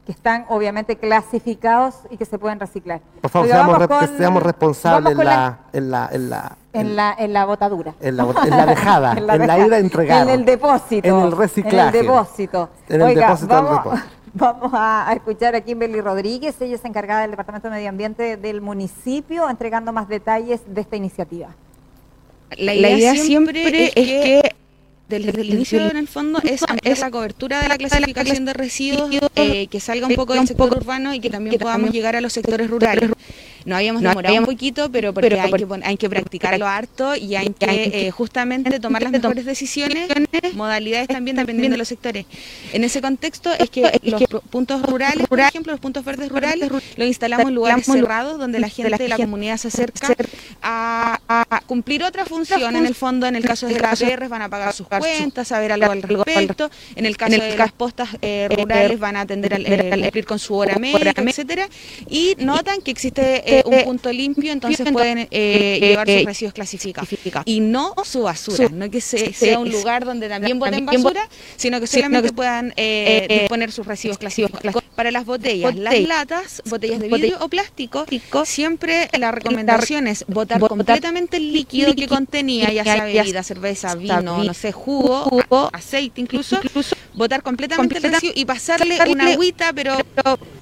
Que 0.09 0.13
están 0.13 0.47
obviamente 0.49 0.97
clasificados 0.97 1.97
y 2.09 2.17
que 2.17 2.25
se 2.25 2.39
pueden 2.39 2.59
reciclar. 2.59 3.03
Por 3.21 3.31
favor, 3.31 3.45
Oiga, 3.45 3.57
seamos, 3.57 3.73
vamos 3.79 4.01
re- 4.01 4.07
con- 4.09 4.17
seamos 4.17 4.43
responsables 4.43 5.13
en 5.13 5.19
la, 5.27 5.59
en 5.75 5.91
la, 5.91 6.09
en 6.11 6.31
la, 6.31 6.57
en 6.73 6.97
la, 6.97 7.15
en 7.19 7.33
la 7.35 7.45
botadura. 7.45 7.95
en 8.01 8.17
la, 8.17 8.23
en 8.43 8.51
la 8.51 8.65
dejada, 8.65 9.13
en 9.19 9.27
la, 9.27 9.37
dejada, 9.37 9.67
ida 9.67 9.77
a 9.77 9.79
entregar. 9.81 10.23
En 10.23 10.31
el 10.31 10.45
depósito. 10.47 11.07
En 11.07 11.15
el 11.27 11.33
reciclaje. 11.37 11.89
En 11.91 11.95
el 11.95 12.07
depósito. 12.07 12.71
En 12.89 13.03
el 13.03 13.09
Oiga, 13.09 13.21
depósito 13.27 13.55
del 13.55 13.65
vamos, 13.65 13.85
depósito. 13.85 14.09
vamos 14.33 14.71
a, 14.73 15.11
a 15.11 15.13
escuchar 15.13 15.55
a 15.55 15.61
Kimberly 15.61 16.01
Rodríguez, 16.01 16.59
ella 16.63 16.77
es 16.77 16.85
encargada 16.87 17.21
del 17.21 17.33
Departamento 17.33 17.69
de 17.69 17.75
Medio 17.75 17.91
Ambiente 17.91 18.39
del 18.39 18.63
municipio, 18.63 19.51
entregando 19.51 19.93
más 19.93 20.09
detalles 20.09 20.63
de 20.67 20.81
esta 20.81 20.97
iniciativa. 20.97 21.49
La 22.57 22.73
idea, 22.73 23.15
siempre, 23.15 23.89
es 23.89 23.93
que 23.95 24.57
desde 25.09 25.41
el 25.41 25.51
inicio 25.51 25.91
en 25.91 25.97
el 25.97 26.09
fondo 26.09 26.41
es 26.45 27.01
la 27.01 27.11
cobertura 27.11 27.63
de 27.63 27.69
la 27.69 27.79
clasificación 27.79 28.45
de 28.45 28.53
residuos, 28.53 29.11
eh, 29.37 29.67
que 29.69 29.81
salga 29.81 30.07
un 30.07 30.15
poco 30.15 30.35
del 30.35 30.47
sector 30.47 30.77
urbano 30.77 31.15
y 31.15 31.21
que 31.21 31.31
también 31.31 31.59
podamos 31.59 31.91
llegar 31.91 32.17
a 32.17 32.21
los 32.21 32.33
sectores 32.33 32.69
rurales. 32.69 33.11
Nos 33.65 33.77
habíamos 33.77 34.03
demorado 34.11 34.35
un 34.41 34.45
poquito, 34.47 34.91
pero 34.91 35.13
porque 35.13 35.29
hay, 35.41 35.51
que, 35.53 35.67
pon- 35.67 35.83
hay 35.85 35.97
que 35.97 36.09
practicarlo 36.09 36.67
harto 36.67 37.15
y 37.17 37.35
hay 37.37 37.51
que 37.51 37.67
eh, 38.07 38.11
justamente 38.11 38.81
tomar 38.81 39.03
las 39.03 39.13
mejores 39.13 39.45
decisiones, 39.45 40.09
modalidades 40.55 41.09
también 41.09 41.37
dependiendo 41.37 41.75
de 41.75 41.79
los 41.79 41.89
sectores. 41.89 42.27
En 42.73 42.85
ese 42.85 43.01
contexto 43.01 43.51
es 43.53 43.69
que 43.71 43.83
los 44.03 44.23
pu- 44.23 44.41
puntos 44.43 44.83
rurales, 44.83 45.27
por 45.27 45.41
ejemplo, 45.41 45.73
los 45.73 45.81
puntos 45.81 46.05
verdes 46.05 46.29
rurales, 46.29 46.71
los 46.71 47.07
instalamos 47.07 47.49
en 47.49 47.55
lugares 47.55 47.85
cerrados 48.03 48.39
donde 48.39 48.59
la 48.61 48.69
gente 48.69 48.91
de 48.99 49.09
la 49.09 49.17
comunidad 49.27 49.57
se 49.59 49.69
acerca 49.69 50.07
a, 50.63 51.19
a 51.29 51.61
cumplir 51.67 52.03
otra 52.05 52.25
función. 52.25 52.59
En 52.77 52.87
el 52.87 52.95
fondo, 52.95 53.27
en 53.27 53.37
el 53.37 53.45
caso 53.45 53.67
de 53.67 53.75
las 53.75 54.01
APRs 54.15 54.29
van 54.29 54.43
a 54.43 54.49
pagar 54.49 54.73
sus 54.73 54.87
cuentas, 55.19 55.49
saber 55.49 55.73
algo 55.73 55.91
al 55.91 56.03
respecto. 56.03 56.71
En 56.97 57.07
el 57.07 57.17
caso 57.17 57.33
de 57.33 57.57
las 57.59 57.73
postas 57.73 58.09
eh, 58.23 58.49
rurales 58.51 58.99
van 58.99 59.17
a 59.17 59.21
atender 59.23 59.55
al 59.55 59.67
eh, 59.67 59.91
cumplir 60.03 60.25
con 60.27 60.39
su 60.39 60.55
hora 60.55 60.79
médica, 60.79 61.23
etcétera. 61.31 61.69
Y 62.09 62.35
notan 62.39 62.81
que 62.81 62.91
existe 62.91 63.48
eh, 63.49 63.63
un 63.65 63.85
punto 63.85 64.13
limpio, 64.13 64.53
entonces 64.53 64.87
pueden 64.93 65.29
eh, 65.31 65.79
llevar 65.81 66.07
sus 66.09 66.25
residuos 66.27 66.55
clasificados. 66.55 67.09
Y 67.47 67.61
no 67.61 67.95
su 68.05 68.23
basura, 68.23 68.69
no 68.73 68.91
que 68.91 69.01
se- 69.01 69.33
sea 69.33 69.59
un 69.59 69.71
lugar 69.71 70.05
donde 70.05 70.29
también 70.29 70.59
boten 70.59 70.87
basura, 70.87 71.29
sino 71.57 71.81
que 71.81 71.87
solamente 71.87 72.33
puedan 72.33 72.73
eh, 72.77 73.27
disponer 73.41 73.73
sus 73.73 73.87
residuos 73.87 74.19
clasificados. 74.19 74.83
Para 74.95 75.11
las 75.13 75.25
botellas, 75.27 75.75
las 75.77 75.95
latas, 76.09 76.63
botellas 76.67 76.99
de 77.01 77.09
vidrio 77.09 77.37
o 77.41 77.49
plástico, 77.49 78.05
siempre 78.45 79.09
la 79.19 79.31
recomendación 79.31 80.07
es 80.09 80.25
botar 80.27 80.59
completamente 80.61 81.37
el 81.37 81.53
líquido 81.53 81.95
que 81.95 82.09
contenía, 82.09 82.73
ya 82.73 82.83
sea 82.85 83.05
bebida, 83.23 83.43
cerveza, 83.43 83.95
vino, 83.95 84.43
no 84.45 84.55
sé, 84.55 84.73
jugo, 84.73 85.71
aceite 85.73 86.21
incluso, 86.21 86.59
botar 87.15 87.43
completamente 87.43 87.97
el 87.99 88.03
residuo 88.15 88.33
y 88.35 88.45
pasarle 88.45 88.99
una 89.09 89.25
agüita, 89.35 89.73
pero 89.73 89.97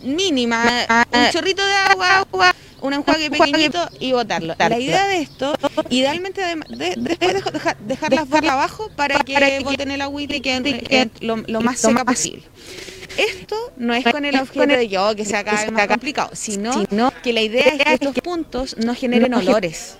mínima, 0.02 0.62
un 1.12 1.30
chorrito 1.32 1.64
de 1.64 1.72
agua, 1.72 2.26
un 2.80 2.92
enjuague 2.92 3.30
pequeñito 3.30 3.88
y 4.00 4.12
botarlo. 4.12 4.54
La 4.58 4.78
idea 4.78 5.06
de 5.06 5.20
esto, 5.20 5.54
idealmente 5.90 6.40
de- 6.42 6.94
después 6.96 7.34
de 7.44 7.50
dejar, 7.50 7.76
dejarlas 7.78 8.28
barra 8.28 8.52
abajo 8.52 8.90
para 8.96 9.18
que 9.20 9.34
boten 9.64 9.90
el 9.90 10.00
agüita 10.02 10.36
y 10.36 10.40
que 10.40 10.56
eh, 11.02 11.08
lo, 11.20 11.36
lo 11.46 11.60
más 11.60 11.78
seca 11.90 12.04
posible. 12.04 12.42
Esto 13.16 13.56
no 13.78 13.94
es 13.94 14.04
con 14.04 14.24
el 14.26 14.34
objeto 14.38 14.66
de 14.76 14.88
yo 14.88 15.16
que 15.16 15.24
sea 15.24 15.42
cada 15.42 15.56
vez 15.62 15.72
más 15.72 15.86
complicado, 15.88 16.30
sino 16.34 16.72
que 17.22 17.32
la 17.32 17.40
idea 17.42 17.64
es 17.64 17.82
que 17.82 17.94
estos 17.94 18.14
puntos 18.22 18.76
no 18.78 18.94
generen 18.94 19.32
olores. 19.34 19.96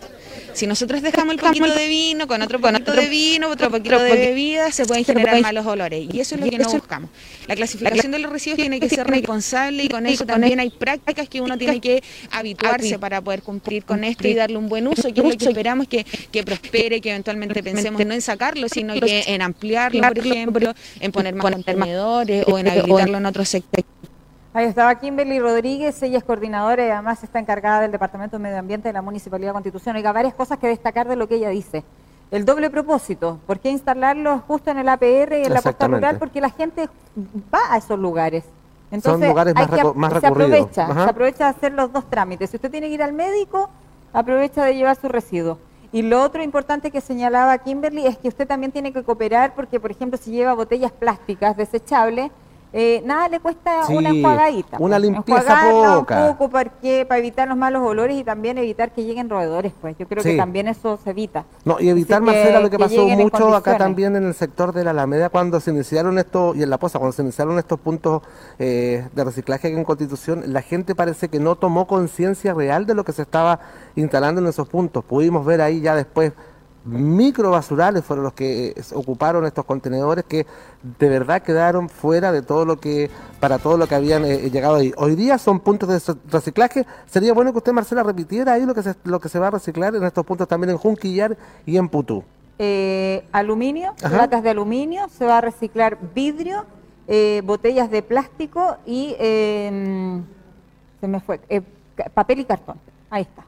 Si 0.56 0.66
nosotros 0.66 1.02
dejamos 1.02 1.34
el 1.34 1.40
poquito 1.40 1.70
de 1.72 1.86
vino 1.86 2.26
con 2.26 2.40
otro 2.40 2.58
poquito 2.58 2.92
de 2.92 3.08
vino, 3.08 3.50
otro 3.50 3.70
poquito 3.70 3.98
de 3.98 4.16
bebida, 4.16 4.72
se 4.72 4.86
pueden 4.86 5.04
generar 5.04 5.40
malos 5.42 5.66
olores. 5.66 6.08
Y 6.10 6.20
eso 6.20 6.34
es 6.34 6.40
lo 6.40 6.48
que 6.48 6.58
no 6.58 6.70
buscamos. 6.70 7.10
La 7.46 7.54
clasificación 7.54 8.10
de 8.10 8.18
los 8.18 8.32
residuos 8.32 8.56
tiene 8.56 8.80
que 8.80 8.88
ser 8.88 9.06
responsable 9.06 9.84
y 9.84 9.88
con 9.88 10.06
eso 10.06 10.24
también 10.24 10.58
hay 10.58 10.70
prácticas 10.70 11.28
que 11.28 11.42
uno 11.42 11.58
tiene 11.58 11.80
que 11.80 12.02
habituarse 12.30 12.98
para 12.98 13.20
poder 13.20 13.42
cumplir 13.42 13.84
con 13.84 14.02
esto 14.02 14.26
y 14.26 14.34
darle 14.34 14.56
un 14.56 14.68
buen 14.68 14.86
uso, 14.86 15.12
que 15.12 15.20
es 15.20 15.26
lo 15.26 15.36
que 15.36 15.44
esperamos 15.44 15.88
que, 15.88 16.04
que 16.04 16.42
prospere, 16.42 17.00
que 17.00 17.10
eventualmente 17.10 17.62
pensemos 17.62 18.04
no 18.06 18.14
en 18.14 18.22
sacarlo, 18.22 18.68
sino 18.68 18.94
que 18.98 19.24
en 19.26 19.42
ampliarlo, 19.42 20.00
por 20.00 20.18
ejemplo, 20.18 20.74
en 21.00 21.12
poner 21.12 21.34
más 21.34 21.52
contenedores 21.52 22.44
o 22.46 22.58
en 22.58 22.68
habilitarlo 22.68 23.18
en 23.18 23.26
otros 23.26 23.48
sectores. 23.48 23.95
Ahí 24.56 24.64
estaba 24.64 24.94
Kimberly 24.94 25.38
Rodríguez, 25.38 26.02
ella 26.02 26.16
es 26.16 26.24
coordinadora 26.24 26.86
y 26.86 26.88
además 26.88 27.22
está 27.22 27.38
encargada 27.38 27.82
del 27.82 27.92
Departamento 27.92 28.38
de 28.38 28.42
Medio 28.42 28.58
Ambiente 28.58 28.88
de 28.88 28.94
la 28.94 29.02
Municipalidad 29.02 29.50
de 29.50 29.52
Constitución. 29.52 29.96
Oiga, 29.96 30.12
varias 30.12 30.32
cosas 30.32 30.58
que 30.58 30.66
destacar 30.66 31.06
de 31.06 31.14
lo 31.14 31.28
que 31.28 31.34
ella 31.34 31.50
dice. 31.50 31.84
El 32.30 32.46
doble 32.46 32.70
propósito, 32.70 33.38
¿por 33.46 33.60
qué 33.60 33.68
instalarlo 33.70 34.38
justo 34.46 34.70
en 34.70 34.78
el 34.78 34.88
APR 34.88 35.34
y 35.34 35.44
en 35.44 35.52
la 35.52 35.60
costa 35.60 35.88
rural? 35.88 36.16
Porque 36.18 36.40
la 36.40 36.48
gente 36.48 36.88
va 37.54 37.60
a 37.68 37.76
esos 37.76 37.98
lugares. 37.98 38.44
Entonces, 38.90 39.28
lugares 39.28 39.52
hay 39.54 39.66
más 39.68 39.78
ap- 39.80 39.94
más 39.94 40.12
se 40.14 40.20
recurridos. 40.20 40.50
aprovecha, 40.54 40.84
Ajá. 40.86 41.04
se 41.04 41.10
aprovecha 41.10 41.44
de 41.44 41.50
hacer 41.50 41.72
los 41.74 41.92
dos 41.92 42.08
trámites. 42.08 42.48
Si 42.48 42.56
usted 42.56 42.70
tiene 42.70 42.88
que 42.88 42.94
ir 42.94 43.02
al 43.02 43.12
médico, 43.12 43.68
aprovecha 44.14 44.64
de 44.64 44.74
llevar 44.74 44.96
su 44.96 45.08
residuo. 45.08 45.58
Y 45.92 46.00
lo 46.00 46.22
otro 46.22 46.42
importante 46.42 46.90
que 46.90 47.02
señalaba 47.02 47.58
Kimberly 47.58 48.06
es 48.06 48.16
que 48.16 48.28
usted 48.28 48.48
también 48.48 48.72
tiene 48.72 48.90
que 48.94 49.02
cooperar 49.04 49.54
porque, 49.54 49.78
por 49.80 49.90
ejemplo, 49.90 50.16
si 50.18 50.30
lleva 50.30 50.54
botellas 50.54 50.92
plásticas 50.92 51.58
desechables, 51.58 52.30
eh, 52.72 53.02
nada 53.04 53.28
le 53.28 53.40
cuesta 53.40 53.86
Sí, 53.86 53.94
una 53.96 54.10
enjuagadita. 54.10 54.76
una 54.80 54.96
pues. 54.96 55.02
limpieza 55.10 55.40
Enjuagarla 55.40 55.96
poca. 55.96 56.22
un 56.24 56.32
poco 56.36 56.50
para, 56.50 56.72
evitar 56.82 57.48
los 57.48 57.56
malos 57.56 57.82
olores 57.82 58.16
y 58.18 58.24
también 58.24 58.58
evitar 58.58 58.92
que 58.92 59.04
lleguen 59.04 59.30
roedores, 59.30 59.72
pues. 59.80 59.96
Yo 59.98 60.06
creo 60.06 60.22
que 60.22 60.36
también 60.36 60.68
eso 60.68 60.98
se 61.02 61.10
evita. 61.10 61.44
No, 61.64 61.78
y 61.80 61.88
evitar, 61.88 62.22
Así 62.22 62.30
que- 62.30 62.36
Marcela, 62.36 62.60
lo 62.60 62.70
que 62.70 62.76
que 62.76 62.82
pasó 62.84 63.06
mucho 63.08 63.54
acá 63.54 63.78
también 63.78 64.16
en 64.16 64.24
el 64.26 64.34
sector 64.34 64.72
de 64.72 64.84
la 64.84 64.90
Alameda 64.90 65.30
cuando 65.30 65.60
se 65.60 65.70
iniciaron 65.70 66.18
estos, 66.18 66.56
y 66.56 66.62
en 66.62 66.70
La 66.70 66.78
Poza, 66.78 66.98
cuando 66.98 67.12
se 67.12 67.22
iniciaron 67.22 67.58
estos 67.58 67.80
puntos 67.80 68.22
eh, 68.58 69.08
de 69.14 69.24
reciclaje 69.24 69.68
aquí 69.68 69.76
en 69.76 69.84
Constitución, 69.84 70.42
la 70.46 70.62
gente 70.62 70.94
parece 70.94 71.28
que 71.28 71.40
no 71.40 71.56
tomó 71.56 71.86
conciencia 71.86 72.52
real 72.52 72.84
de 72.86 72.94
lo 72.94 73.04
que 73.04 73.12
se 73.12 73.22
estaba 73.22 73.60
instalando 73.94 74.40
en 74.40 74.46
esos 74.48 74.68
puntos. 74.68 75.04
Pudimos 75.04 75.44
ver 75.46 75.60
ahí 75.60 75.80
ya 75.80 75.94
después 75.94 76.32
microbasurales 76.86 78.04
fueron 78.04 78.24
los 78.24 78.32
que 78.32 78.68
eh, 78.68 78.74
ocuparon 78.94 79.44
estos 79.44 79.64
contenedores 79.64 80.24
que 80.24 80.46
de 80.98 81.08
verdad 81.08 81.42
quedaron 81.42 81.88
fuera 81.88 82.32
de 82.32 82.42
todo 82.42 82.64
lo 82.64 82.78
que 82.78 83.10
para 83.40 83.58
todo 83.58 83.76
lo 83.76 83.86
que 83.86 83.94
habían 83.94 84.24
eh, 84.24 84.50
llegado 84.50 84.76
ahí. 84.76 84.92
Hoy 84.96 85.14
día 85.16 85.38
son 85.38 85.60
puntos 85.60 85.88
de 85.88 86.14
reciclaje. 86.30 86.86
Sería 87.06 87.32
bueno 87.34 87.52
que 87.52 87.58
usted 87.58 87.72
Marcela 87.72 88.02
repitiera 88.02 88.54
ahí 88.54 88.64
lo 88.64 88.74
que 88.74 88.82
se, 88.82 88.94
lo 89.04 89.20
que 89.20 89.28
se 89.28 89.38
va 89.38 89.48
a 89.48 89.50
reciclar 89.50 89.94
en 89.94 90.04
estos 90.04 90.24
puntos 90.24 90.48
también 90.48 90.70
en 90.70 90.78
Junquillar 90.78 91.36
y 91.66 91.76
en 91.76 91.88
Putú. 91.88 92.24
Eh, 92.58 93.24
aluminio, 93.32 93.94
Ajá. 94.02 94.16
latas 94.16 94.42
de 94.42 94.50
aluminio, 94.50 95.08
se 95.10 95.26
va 95.26 95.38
a 95.38 95.40
reciclar 95.42 95.98
vidrio, 96.14 96.64
eh, 97.08 97.42
botellas 97.44 97.90
de 97.90 98.02
plástico 98.02 98.78
y 98.86 99.14
eh, 99.18 100.22
se 101.00 101.06
me 101.06 101.20
fue 101.20 101.40
eh, 101.48 101.62
papel 102.14 102.40
y 102.40 102.44
cartón. 102.44 102.78
Ahí 103.10 103.22
está. 103.22 103.44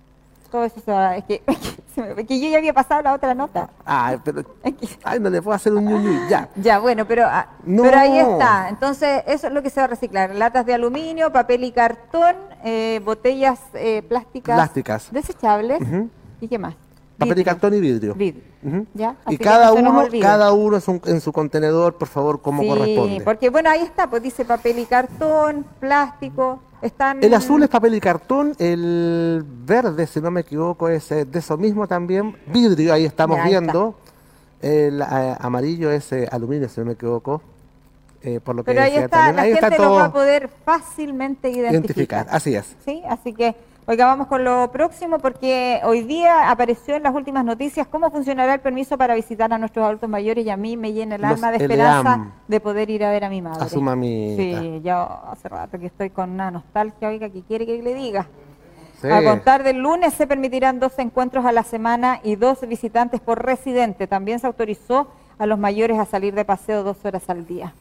Todo 0.51 0.65
eso 0.65 0.81
se 0.81 0.91
va, 0.91 1.17
es 1.17 1.25
que, 1.25 1.43
se 1.95 2.03
me- 2.03 2.25
que 2.27 2.41
yo 2.41 2.49
ya 2.49 2.57
había 2.59 2.73
pasado 2.73 3.03
la 3.03 3.13
otra 3.13 3.35
nota. 3.35 3.69
Ay, 3.85 4.19
pero 4.25 4.43
ay, 5.05 5.21
no 5.21 5.29
le 5.29 5.43
puedo 5.43 5.55
hacer 5.55 5.75
un 5.75 5.85
ñuñu, 5.85 6.27
ya. 6.31 6.49
Ya, 6.57 6.79
bueno, 6.79 7.05
pero, 7.07 7.25
ah, 7.27 7.49
No. 7.65 7.83
pero 7.83 7.99
ahí 7.99 8.19
está. 8.19 8.69
Entonces, 8.71 9.23
eso 9.27 9.49
es 9.49 9.53
lo 9.53 9.63
que 9.63 9.69
se 9.71 9.81
va 9.81 9.85
a 9.85 9.89
reciclar. 9.89 10.35
Latas 10.35 10.65
de 10.65 10.73
aluminio, 10.75 11.31
papel 11.33 11.65
y 11.65 11.73
cartón, 11.73 12.35
eh, 12.65 13.01
botellas 13.05 13.61
eh, 13.75 14.03
plásticas, 14.09 14.55
Plásticas. 14.57 15.13
desechables. 15.13 15.81
Ujú. 15.83 16.09
¿Y 16.41 16.49
qué 16.49 16.59
más? 16.59 16.75
Papel 17.19 17.33
y 17.33 17.35
Vidrio. 17.41 17.45
cartón 17.45 17.75
y 17.75 17.81
vidrio. 17.81 18.15
Vidrio. 18.15 18.43
Ujú. 18.63 18.87
¿Ya? 18.95 19.17
Y 19.29 19.35
Así 19.35 19.39
que 19.39 19.45
cada 19.45 19.73
uno, 19.73 20.05
cada 20.21 20.53
uno 20.53 20.77
en 20.77 20.81
su, 20.83 21.01
en 21.05 21.21
su 21.21 21.33
contenedor, 21.33 21.97
por 21.99 22.09
favor, 22.09 22.41
como 22.41 22.63
sí, 22.63 22.69
corresponde. 22.69 23.21
porque 23.25 23.51
bueno, 23.51 23.71
ahí 23.71 23.81
está, 23.83 24.09
pues 24.09 24.23
dice 24.23 24.45
papel 24.45 24.79
y 24.79 24.87
cartón, 24.87 25.67
plástico, 25.81 26.61
están... 26.81 27.23
El 27.25 27.35
azul 27.35 27.63
es 27.65 27.69
papel 27.69 27.95
y 27.97 28.01
cartón, 28.01 28.55
el 28.59 29.45
verde, 29.65 30.07
si 30.07 30.21
no 30.21 30.31
me 30.31 30.43
equivoco, 30.43 30.89
es 30.89 31.11
eh, 31.11 31.25
de 31.25 31.39
eso 31.41 31.57
mismo 31.57 31.89
también. 31.89 32.37
Vidrio, 32.47 32.93
ahí 32.95 33.05
estamos 33.05 33.37
Ya, 33.37 33.43
ahí 33.45 33.51
viendo. 33.51 33.95
El 34.63 35.01
eh, 35.03 35.37
amarillo 35.41 35.91
es 35.91 36.13
eh, 36.13 36.29
aluminio, 36.31 36.69
si 36.69 36.81
no 36.81 36.87
me 36.87 36.93
equivoco. 36.93 37.43
eh, 38.23 38.41
por 38.41 38.55
lo 38.57 38.63
que 38.65 38.73
Pero 38.73 38.83
ahí 38.83 38.91
decía 38.93 39.05
está, 39.07 39.17
también. 39.17 39.37
la 39.37 39.43
Ahí 39.43 39.53
gente 39.55 39.67
está 39.69 39.83
lo 39.83 39.91
va 39.93 40.01
a 40.05 40.05
todo 40.05 40.13
poder 40.13 40.49
fácilmente 40.65 41.49
identificar. 41.51 41.73
identificar. 41.73 42.27
Así 42.31 42.55
es. 42.55 42.77
¿sí? 42.85 43.03
Así 43.09 43.33
que, 43.33 43.55
oiga, 43.89 44.05
vamos 44.05 44.27
con 44.27 44.45
lo 44.45 44.71
próximo 44.71 45.19
porque 45.19 45.81
hoy 45.83 46.03
día 46.03 46.51
apareció 46.51 46.95
en 46.95 47.03
las 47.03 47.15
últimas 47.15 47.43
noticias 47.43 47.87
cómo 47.87 48.11
funcionará 48.11 48.53
el 48.53 48.61
permiso 48.61 48.99
para 48.99 49.15
visitar 49.15 49.51
a 49.51 49.57
nuestros 49.57 49.83
adultos 49.87 50.11
mayores 50.11 50.45
y 50.45 50.51
a 50.51 50.59
mí 50.59 50.77
me 50.77 50.93
llena 50.93 51.15
el 51.15 51.23
Los 51.23 51.31
alma 51.33 51.51
de 51.51 51.57
esperanza 51.57 52.27
de 52.47 52.61
poder 52.61 52.91
ir 52.91 53.03
a 53.03 53.11
ver 53.11 53.25
a 53.25 53.31
mi 53.31 53.41
madre. 53.41 53.65
A 53.65 53.69
su 53.69 53.81
mamita. 53.81 54.43
Sí, 54.43 54.81
ya 54.85 55.05
hace 55.05 55.49
rato 55.49 55.79
que 55.79 55.87
estoy 55.87 56.11
con 56.11 56.31
una 56.31 56.51
nostalgia, 56.51 57.09
oiga, 57.09 57.31
que 57.31 57.41
quiere 57.43 57.65
que 57.65 57.83
le 57.83 57.95
diga. 57.95 58.27
Sí. 59.01 59.09
A 59.11 59.25
contar 59.25 59.63
del 59.63 59.79
lunes 59.79 60.13
se 60.13 60.27
permitirán 60.27 60.81
dos 60.81 60.99
encuentros 60.99 61.47
a 61.47 61.53
la 61.53 61.63
semana 61.63 62.21
y 62.23 62.37
dos 62.37 62.61
visitantes 62.69 63.21
por 63.21 63.43
residente. 63.43 64.07
También 64.07 64.39
se 64.39 64.47
autorizó 64.47 65.07
a 65.39 65.47
los 65.47 65.59
mayores 65.59 65.99
a 65.99 66.05
salir 66.05 66.35
de 66.35 66.45
paseo 66.45 66.83
dos 66.83 67.03
horas 67.05 67.23
al 67.31 67.47
día. 67.47 67.73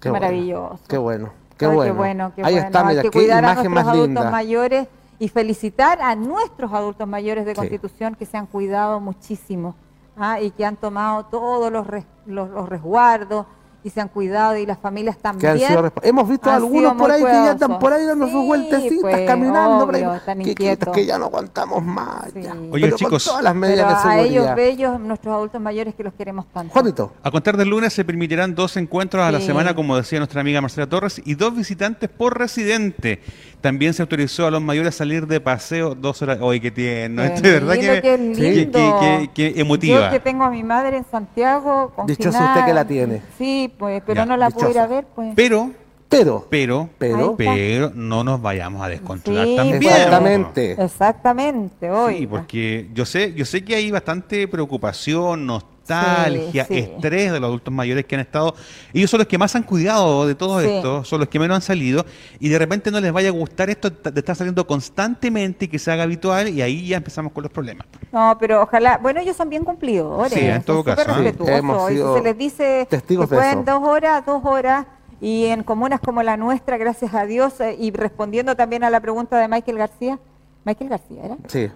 Qué 0.00 0.10
bueno, 0.10 0.26
Maravilloso. 0.26 0.80
Qué 0.86 0.98
bueno. 0.98 1.30
Qué 1.56 1.64
Ay, 1.64 1.74
bueno. 1.74 1.92
qué 1.94 1.98
bueno, 1.98 2.32
qué 2.36 2.42
Ahí 2.44 2.52
bueno. 2.54 2.66
está, 2.66 2.80
Hay 2.80 2.86
mira, 2.88 3.02
que 3.02 3.10
qué 3.10 3.18
cuidar 3.18 3.44
a 3.44 3.54
nuestros 3.54 3.78
adultos 3.78 4.08
linda. 4.08 4.30
mayores 4.30 4.88
y 5.18 5.28
felicitar 5.28 6.00
a 6.02 6.14
nuestros 6.14 6.72
adultos 6.72 7.06
mayores 7.08 7.44
de 7.46 7.52
Sí. 7.52 7.56
Constitución 7.56 8.14
que 8.14 8.26
se 8.26 8.36
han 8.36 8.46
cuidado 8.46 9.00
muchísimo 9.00 9.74
ah, 10.18 10.40
y 10.40 10.50
que 10.50 10.64
han 10.64 10.76
tomado 10.76 11.24
todos 11.26 11.72
los, 11.72 11.86
res- 11.86 12.04
los, 12.26 12.50
los 12.50 12.68
resguardos 12.68 13.46
y 13.84 13.90
se 13.90 14.00
han 14.00 14.08
cuidado 14.08 14.56
y 14.56 14.66
las 14.66 14.78
familias 14.80 15.14
Que 15.14 15.22
también. 15.22 15.54
han 15.78 15.92
Hemos 16.02 16.28
visto 16.28 16.50
han 16.50 16.56
algunos 16.56 16.90
sido 16.94 16.96
por 16.96 17.10
ahí 17.12 17.22
que 17.22 17.30
ya 17.30 17.52
están 17.52 17.78
por 17.78 17.92
ahí 17.92 18.04
dando 18.04 18.26
sus 18.26 18.40
Sí, 18.40 18.46
vueltecitas, 18.46 18.98
pues, 19.00 19.26
caminando. 19.28 19.86
por 19.86 19.94
ahí. 19.94 20.02
Que- 20.02 20.34
que- 20.42 20.50
inquietos. 20.50 20.92
que 20.92 21.06
ya 21.06 21.18
no 21.20 21.26
aguantamos 21.26 21.84
más. 21.84 22.34
ya. 22.34 22.52
Oye, 22.72 22.86
Pero 22.86 22.96
chicos. 22.96 23.22
Con 23.24 23.30
todas 23.30 23.44
las 23.44 23.54
medidas 23.54 23.86
Pero 24.02 24.12
de 24.16 24.20
a 24.20 24.24
ellos 24.24 24.54
bellos, 24.56 24.98
nuestros 24.98 25.32
adultos 25.36 25.60
mayores 25.60 25.94
que 25.94 26.02
los 26.02 26.14
queremos 26.14 26.46
tanto. 26.52 26.72
Juanito. 26.72 27.12
A 27.22 27.30
contar 27.30 27.56
del 27.56 27.68
lunes 27.68 27.92
se 27.92 28.04
permitirán 28.04 28.56
dos 28.56 28.76
encuentros 28.76 29.22
a 29.22 29.30
la 29.30 29.40
semana, 29.40 29.72
como 29.76 29.96
decía 29.96 30.18
nuestra 30.18 30.40
amiga 30.40 30.60
Marcela 30.60 30.88
Torres, 30.88 31.22
y 31.24 31.36
dos 31.36 31.54
visitantes 31.54 32.10
por 32.10 32.36
residente. 32.36 33.22
También 33.60 33.94
se 33.94 34.02
autorizó 34.02 34.46
a 34.46 34.50
los 34.50 34.62
mayores 34.62 34.94
a 34.94 34.98
salir 34.98 35.26
de 35.26 35.40
paseo 35.40 35.94
dos 35.94 36.22
horas. 36.22 36.38
Oye, 36.40 36.60
qué 36.60 36.70
tierno. 36.70 37.22
Qué 37.22 37.40
de 37.40 37.50
verdad 37.52 37.74
lindo, 37.74 37.92
que, 37.94 38.00
qué 38.02 38.18
lindo. 38.18 38.78
que- 39.00 39.30
que- 39.34 39.52
que 39.54 39.60
emotiva. 39.60 40.04
Yo 40.06 40.10
que 40.10 40.20
tengo 40.20 40.44
a 40.44 40.50
mi 40.50 40.62
madre 40.62 40.98
en 40.98 41.04
Santiago, 41.10 41.92
Dichoso 42.06 42.30
confinada. 42.30 42.52
usted 42.52 42.64
que 42.66 42.74
la 42.74 42.84
tiene. 42.86 43.22
Sí, 43.38 43.72
pues, 43.78 44.02
pero 44.06 44.16
Ya, 44.22 44.26
no 44.26 44.36
la 44.36 44.50
puedo 44.50 44.70
ir 44.70 44.78
a 44.78 44.82
dichosa. 44.82 44.94
ver, 44.94 45.06
pues. 45.14 45.32
Pero 45.34 45.70
Pero, 46.08 46.46
Pero, 46.48 46.88
pero, 46.98 47.34
pero 47.36 47.90
no 47.92 48.22
nos 48.22 48.40
vayamos 48.40 48.80
a 48.80 48.88
descontrolar 48.88 49.44
Sí, 49.44 49.56
también. 49.56 49.82
exactamente. 49.82 50.76
Exactamente, 50.80 51.90
hoy. 51.90 52.18
Sí, 52.18 52.26
porque 52.28 52.88
yo 52.94 53.04
sé, 53.04 53.34
yo 53.34 53.44
sé 53.44 53.64
que 53.64 53.74
hay 53.74 53.90
bastante 53.90 54.46
preocupación, 54.46 55.46
nostalgia, 55.46 55.75
Sí, 55.86 56.60
sí. 56.66 56.78
estrés 56.78 57.32
de 57.32 57.40
los 57.40 57.48
adultos 57.48 57.72
mayores 57.72 58.04
que 58.04 58.14
han 58.16 58.20
estado. 58.20 58.54
Ellos 58.92 59.10
son 59.10 59.18
los 59.18 59.26
que 59.26 59.38
más 59.38 59.54
han 59.56 59.62
cuidado 59.62 60.26
de 60.26 60.34
todo 60.34 60.60
Sí. 60.60 60.66
esto, 60.68 61.04
son 61.04 61.20
los 61.20 61.28
que 61.28 61.38
menos 61.38 61.54
han 61.56 61.62
salido, 61.62 62.04
y 62.40 62.48
de 62.48 62.58
repente 62.58 62.90
no 62.90 63.00
les 63.00 63.12
vaya 63.12 63.28
a 63.28 63.32
gustar 63.32 63.70
esto 63.70 63.90
de 63.90 64.18
estar 64.20 64.34
saliendo 64.36 64.66
constantemente 64.66 65.66
y 65.66 65.68
que 65.68 65.78
se 65.78 65.90
haga 65.90 66.02
habitual, 66.04 66.48
y 66.48 66.62
ahí 66.62 66.86
ya 66.88 66.96
empezamos 66.96 67.32
con 67.32 67.42
los 67.42 67.52
problemas. 67.52 67.86
No, 68.12 68.36
pero 68.40 68.62
ojalá, 68.62 68.98
bueno, 68.98 69.20
ellos 69.20 69.36
son 69.36 69.48
bien 69.48 69.64
cumplidores, 69.64 70.32
Sí, 70.32 70.44
en 70.44 70.62
todo 70.62 70.82
caso, 70.82 71.02
¿eh? 71.22 71.34
Hemos 71.46 71.88
sido 71.90 72.16
se 72.16 72.22
les 72.24 72.36
dice 72.38 72.86
que 72.90 72.96
testigos 72.96 73.28
de 73.30 73.36
pueden 73.36 73.58
eso. 73.60 73.62
dos 73.80 73.82
horas, 73.88 74.24
dos 74.26 74.42
horas, 74.44 74.86
y 75.20 75.46
en 75.46 75.62
comunas 75.62 76.00
como 76.00 76.22
la 76.22 76.36
nuestra, 76.36 76.76
gracias 76.76 77.14
a 77.14 77.24
Dios, 77.24 77.60
eh, 77.60 77.76
y 77.78 77.90
respondiendo 77.90 78.54
también 78.56 78.84
a 78.84 78.90
la 78.90 79.00
pregunta 79.00 79.38
de 79.38 79.48
Michael 79.48 79.78
García, 79.78 80.18
Michael 80.64 80.90
García, 80.90 81.24
¿era? 81.24 81.36
sí. 81.48 81.70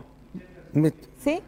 ¿Sí? 1.22 1.40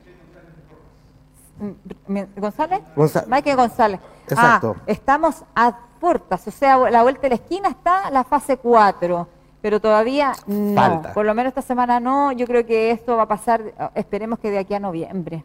Mm, 1.59 2.19
¿González? 2.37 2.81
Gonza- 2.97 3.25
Michael 3.29 3.57
González. 3.57 4.01
Exacto. 4.29 4.77
Ah, 4.79 4.83
estamos 4.87 5.45
a 5.55 5.77
puertas, 6.01 6.47
o 6.49 6.51
sea, 6.51 6.79
la 6.91 7.03
vuelta 7.03 7.23
de 7.23 7.29
la 7.31 7.35
esquina 7.37 7.69
está 7.69 8.11
la 8.11 8.25
fase 8.25 8.57
4, 8.57 9.29
pero 9.61 9.81
todavía 9.81 10.33
no. 10.47 10.75
Falta. 10.81 11.13
Por 11.13 11.25
lo 11.25 11.35
menos 11.35 11.51
esta 11.51 11.63
semana 11.63 12.01
no, 12.01 12.33
yo 12.33 12.47
creo 12.47 12.67
que 12.67 12.91
esto 12.91 13.17
va 13.17 13.23
a 13.25 13.29
pasar, 13.29 13.63
esperemos 13.95 14.39
que 14.41 14.51
de 14.51 14.59
aquí 14.59 14.75
a 14.75 14.81
noviembre. 14.81 15.45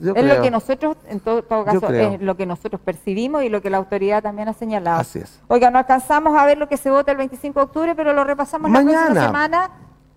Yo 0.00 0.12
es 0.14 0.22
creo. 0.22 0.36
lo 0.36 0.42
que 0.42 0.50
nosotros, 0.50 0.96
en 1.08 1.20
todo, 1.20 1.42
caso, 1.64 1.88
es 1.92 2.20
lo 2.20 2.36
que 2.36 2.44
nosotros 2.44 2.80
percibimos 2.82 3.42
y 3.42 3.48
lo 3.48 3.62
que 3.62 3.70
la 3.70 3.78
autoridad 3.78 4.22
también 4.22 4.48
ha 4.48 4.52
señalado. 4.52 5.00
Así 5.00 5.18
es. 5.18 5.40
Oiga, 5.48 5.70
no 5.70 5.78
alcanzamos 5.78 6.36
a 6.38 6.44
ver 6.44 6.58
lo 6.58 6.68
que 6.68 6.76
se 6.76 6.90
vota 6.90 7.10
el 7.12 7.16
25 7.18 7.58
de 7.58 7.64
octubre, 7.64 7.94
pero 7.94 8.12
lo 8.12 8.22
repasamos 8.24 8.70
la 8.70 8.80
próxima 8.82 9.26
semana. 9.26 9.70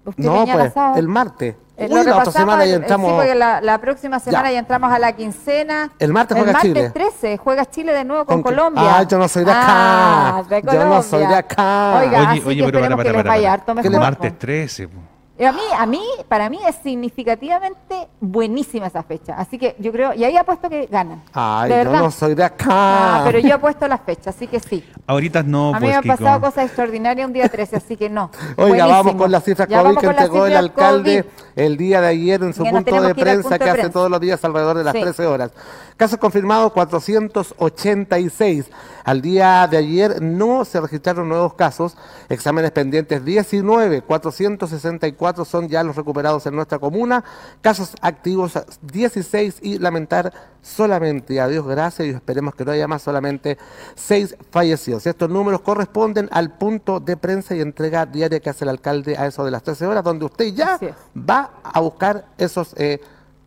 Usted 0.03 0.23
No, 0.23 0.45
pues, 0.45 0.73
sábado. 0.73 0.97
el 0.97 1.07
martes. 1.07 1.55
Uy, 1.77 2.03
la 2.03 2.17
otra 2.17 2.31
semana 2.31 2.65
ya 2.65 2.75
el- 2.75 2.81
entramos. 2.81 3.09
Sí, 3.09 3.15
porque 3.15 3.33
la, 3.35 3.59
la 3.61 3.77
próxima 3.79 4.19
semana 4.19 4.49
Ya. 4.49 4.53
ya. 4.53 4.59
entramos 4.59 4.91
a 4.91 4.99
la 4.99 5.13
quincena. 5.13 5.91
El 5.99 6.13
martes 6.13 6.37
el 6.37 6.43
juega 6.43 6.53
martes 6.53 6.73
Chile. 6.73 6.89
13 6.91 7.37
juega 7.37 7.65
Chile 7.65 7.91
de 7.93 8.03
nuevo 8.03 8.25
con, 8.25 8.41
Con- 8.41 8.53
Colombia. 8.53 8.97
Ah, 8.97 9.03
yo 9.03 9.17
no 9.17 9.27
soy 9.27 9.43
de 9.45 9.51
acá. 9.51 9.63
Ah, 9.67 10.43
de 10.47 10.61
Yo 10.61 10.85
no 10.85 11.01
soy 11.03 11.25
de 11.25 11.35
acá. 11.35 11.99
Oiga, 11.99 12.29
así 12.31 12.39
oye, 12.39 12.47
oye, 12.47 12.57
que 12.57 12.65
pero 12.65 12.79
para, 12.81 12.95
para, 12.97 13.03
que 13.03 13.09
les 13.09 13.23
para, 13.23 13.29
vaya 13.29 13.49
para. 13.49 13.73
mejor. 13.75 13.91
le 13.91 13.99
Martes 13.99 14.39
13. 14.39 14.87
po. 14.87 14.99
Eh, 15.41 15.47
A 15.47 15.51
mí, 15.51 15.61
a 15.75 15.85
mí, 15.87 16.01
para 16.27 16.49
mí 16.49 16.59
es 16.67 16.75
significativamente 16.83 18.07
buenísima 18.19 18.87
esa 18.87 19.01
fecha. 19.01 19.33
Así 19.37 19.57
que 19.57 19.75
yo 19.79 19.91
creo, 19.91 20.13
y 20.13 20.23
ahí 20.23 20.37
apuesto 20.37 20.69
que 20.69 20.85
ganan. 20.85 21.23
Ay, 21.33 21.69
de 21.69 21.75
yo 21.77 21.83
verdad. 21.83 21.99
no 22.03 22.11
soy 22.11 22.35
de 22.35 22.43
acá. 22.43 22.65
Ah, 22.69 23.21
pero 23.25 23.39
yo 23.39 23.55
apuesto 23.55 23.87
la 23.87 23.97
fecha, 23.97 24.29
así 24.29 24.45
que 24.47 24.59
sí. 24.59 24.85
Ahorita 25.07 25.41
no, 25.43 25.69
a 25.69 25.79
mí 25.79 25.79
pues, 25.79 25.89
me 25.89 25.95
han 25.95 26.03
Kiko. 26.03 26.15
pasado 26.17 26.41
cosas 26.41 26.65
extraordinarias 26.65 27.25
un 27.27 27.33
día 27.33 27.49
13, 27.49 27.75
así 27.77 27.97
que 27.97 28.07
no. 28.09 28.29
Oiga, 28.57 28.85
vamos 28.85 29.03
Buenísimo. 29.03 29.17
con 29.23 29.31
las 29.31 29.43
cifras 29.43 29.67
Ya 29.67 29.77
COVID 29.81 29.87
vamos 29.95 30.01
que 30.03 30.07
entregó 30.09 30.45
el 30.45 30.55
alcalde 30.55 31.23
COVID. 31.23 31.33
el 31.55 31.77
día 31.77 32.01
de 32.01 32.07
ayer 32.07 32.43
en 32.43 32.53
su 32.53 32.63
punto 32.63 33.01
de 33.01 33.15
prensa 33.15 33.49
punto 33.49 33.57
que 33.57 33.63
de 33.65 33.69
hace 33.71 33.79
prensa. 33.79 33.89
todos 33.93 34.11
los 34.11 34.19
días 34.21 34.43
alrededor 34.45 34.77
de 34.77 34.83
las 34.83 34.93
Sí. 34.93 35.01
13 35.01 35.25
horas. 35.25 35.51
Casos 35.97 36.19
confirmados 36.19 36.71
486. 36.71 38.65
Al 39.03 39.21
día 39.21 39.67
de 39.67 39.77
ayer 39.77 40.21
no 40.21 40.65
se 40.65 40.79
registraron 40.79 41.27
nuevos 41.29 41.53
casos. 41.55 41.95
Exámenes 42.29 42.71
pendientes 42.71 43.23
19. 43.25 44.01
464 44.01 45.30
son 45.47 45.67
ya 45.67 45.83
los 45.83 45.95
recuperados 45.95 46.45
en 46.45 46.55
nuestra 46.55 46.79
comuna. 46.79 47.23
Casos 47.61 47.95
activos 48.01 48.53
16 48.81 49.59
y 49.61 49.79
lamentar 49.79 50.33
solamente, 50.61 51.39
a 51.41 51.47
Dios 51.47 51.65
gracias 51.65 52.07
y 52.07 52.11
esperemos 52.11 52.55
que 52.55 52.65
no 52.65 52.71
haya 52.71 52.87
más, 52.87 53.01
solamente 53.01 53.57
6 53.95 54.37
fallecidos. 54.51 55.07
Estos 55.07 55.29
números 55.29 55.61
corresponden 55.61 56.29
al 56.31 56.51
punto 56.57 56.99
de 56.99 57.17
prensa 57.17 57.55
y 57.55 57.61
entrega 57.61 58.05
diaria 58.05 58.39
que 58.39 58.49
hace 58.49 58.65
el 58.65 58.69
alcalde 58.69 59.17
a 59.17 59.27
eso 59.27 59.43
de 59.43 59.51
las 59.51 59.63
13 59.63 59.87
horas, 59.87 60.03
donde 60.03 60.25
usted 60.25 60.53
ya 60.53 60.79
va 61.17 61.51
a 61.63 61.79
buscar 61.79 62.25
esos 62.37 62.73
eh, 62.77 63.01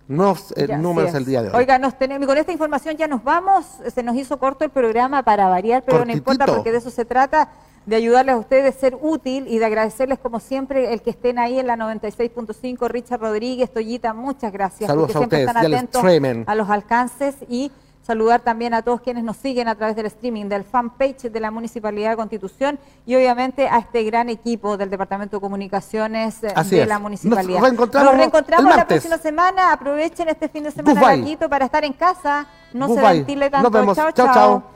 nuevos 0.09 0.53
eh, 0.57 0.77
números 0.77 1.15
el 1.15 1.25
día 1.25 1.43
de 1.43 1.49
hoy. 1.49 1.55
Oiga, 1.57 1.79
nos 1.79 1.97
tenemos, 1.99 2.27
con 2.27 2.37
esta 2.37 2.53
información 2.53 2.97
ya 2.97 3.07
nos 3.07 3.23
vamos. 3.23 3.65
Se 3.93 4.03
nos 4.03 4.17
hizo 4.17 4.39
corto 4.39 4.65
el 4.65 4.71
programa 4.71 5.23
para 5.23 5.49
variar, 5.49 5.83
pero 5.85 6.05
no 6.05 6.13
importa 6.13 6.47
porque 6.47 6.73
de 6.73 6.79
eso 6.79 6.91
se 6.91 7.05
trata, 7.05 7.51
de 7.87 7.97
ayudarles 7.97 8.35
a 8.35 8.39
ustedes, 8.39 8.65
de 8.65 8.73
ser 8.73 8.99
útil 9.01 9.47
y 9.49 9.59
de 9.59 9.67
agradecerles 9.67 10.19
como 10.19 10.41
siempre 10.41 10.93
el 10.93 11.03
que 11.03 11.11
estén 11.11 11.39
ahí 11.39 11.59
en 11.59 11.67
la 11.67 11.77
96.5. 11.77 12.89
Richard 12.89 13.21
Rodríguez, 13.21 13.73
Toyita, 13.73 14.15
muchas 14.15 14.53
gracias. 14.53 14.89
Saludos 14.89 15.13
porque 15.13 15.19
a 15.19 15.21
siempre 15.21 15.39
ustedes 15.45 15.57
están 15.57 15.73
atentos 15.73 16.05
streaming. 16.05 16.45
a 16.47 16.55
los 16.55 16.71
alcances 16.71 17.37
y 17.49 17.71
saludar 18.03 18.41
también 18.43 18.75
a 18.75 18.83
todos 18.83 19.01
quienes 19.01 19.25
nos 19.25 19.37
siguen 19.37 19.67
a 19.67 19.75
través 19.75 19.97
del 19.97 20.07
streaming, 20.07 20.47
del 20.47 20.65
fanpage 20.65 21.23
de 21.31 21.41
la 21.41 21.51
Municipalidad 21.51 22.11
de 22.11 22.17
Constitución 22.17 22.79
y 23.07 23.15
obviamente 23.17 23.67
a 23.67 23.79
este 23.79 24.03
gran 24.05 24.29
equipo 24.29 24.77
del 24.77 24.91
Departamento 24.91 25.39
de 25.39 25.41
Comunicaciones 25.41 26.45
eh, 26.45 26.53
Así 26.55 26.77
de 26.77 26.83
es. 26.83 26.89
la 26.89 26.99
Municipalidad. 26.99 27.61
Nos 27.61 27.63
reencontramos 27.63 28.11
Nos 28.11 28.19
reencontramos 28.19 28.71
el 28.71 28.77
la 28.77 28.87
próxima 28.87 29.19
semana. 29.19 29.73
Aprovechen 29.73 30.29
este 30.29 30.49
fin 30.49 30.65
de 30.65 30.71
semana 30.71 31.17
para 31.49 31.65
estar 31.65 31.85
en 31.85 31.95
casa. 31.95 32.47
No 32.75 32.95
se 32.95 33.01
ventile 33.01 33.49
tanto. 33.49 33.71
Nos 33.71 33.73
vemos. 33.73 33.97
Chao, 33.97 34.13
chao. 34.13 34.35
chao. 34.35 34.75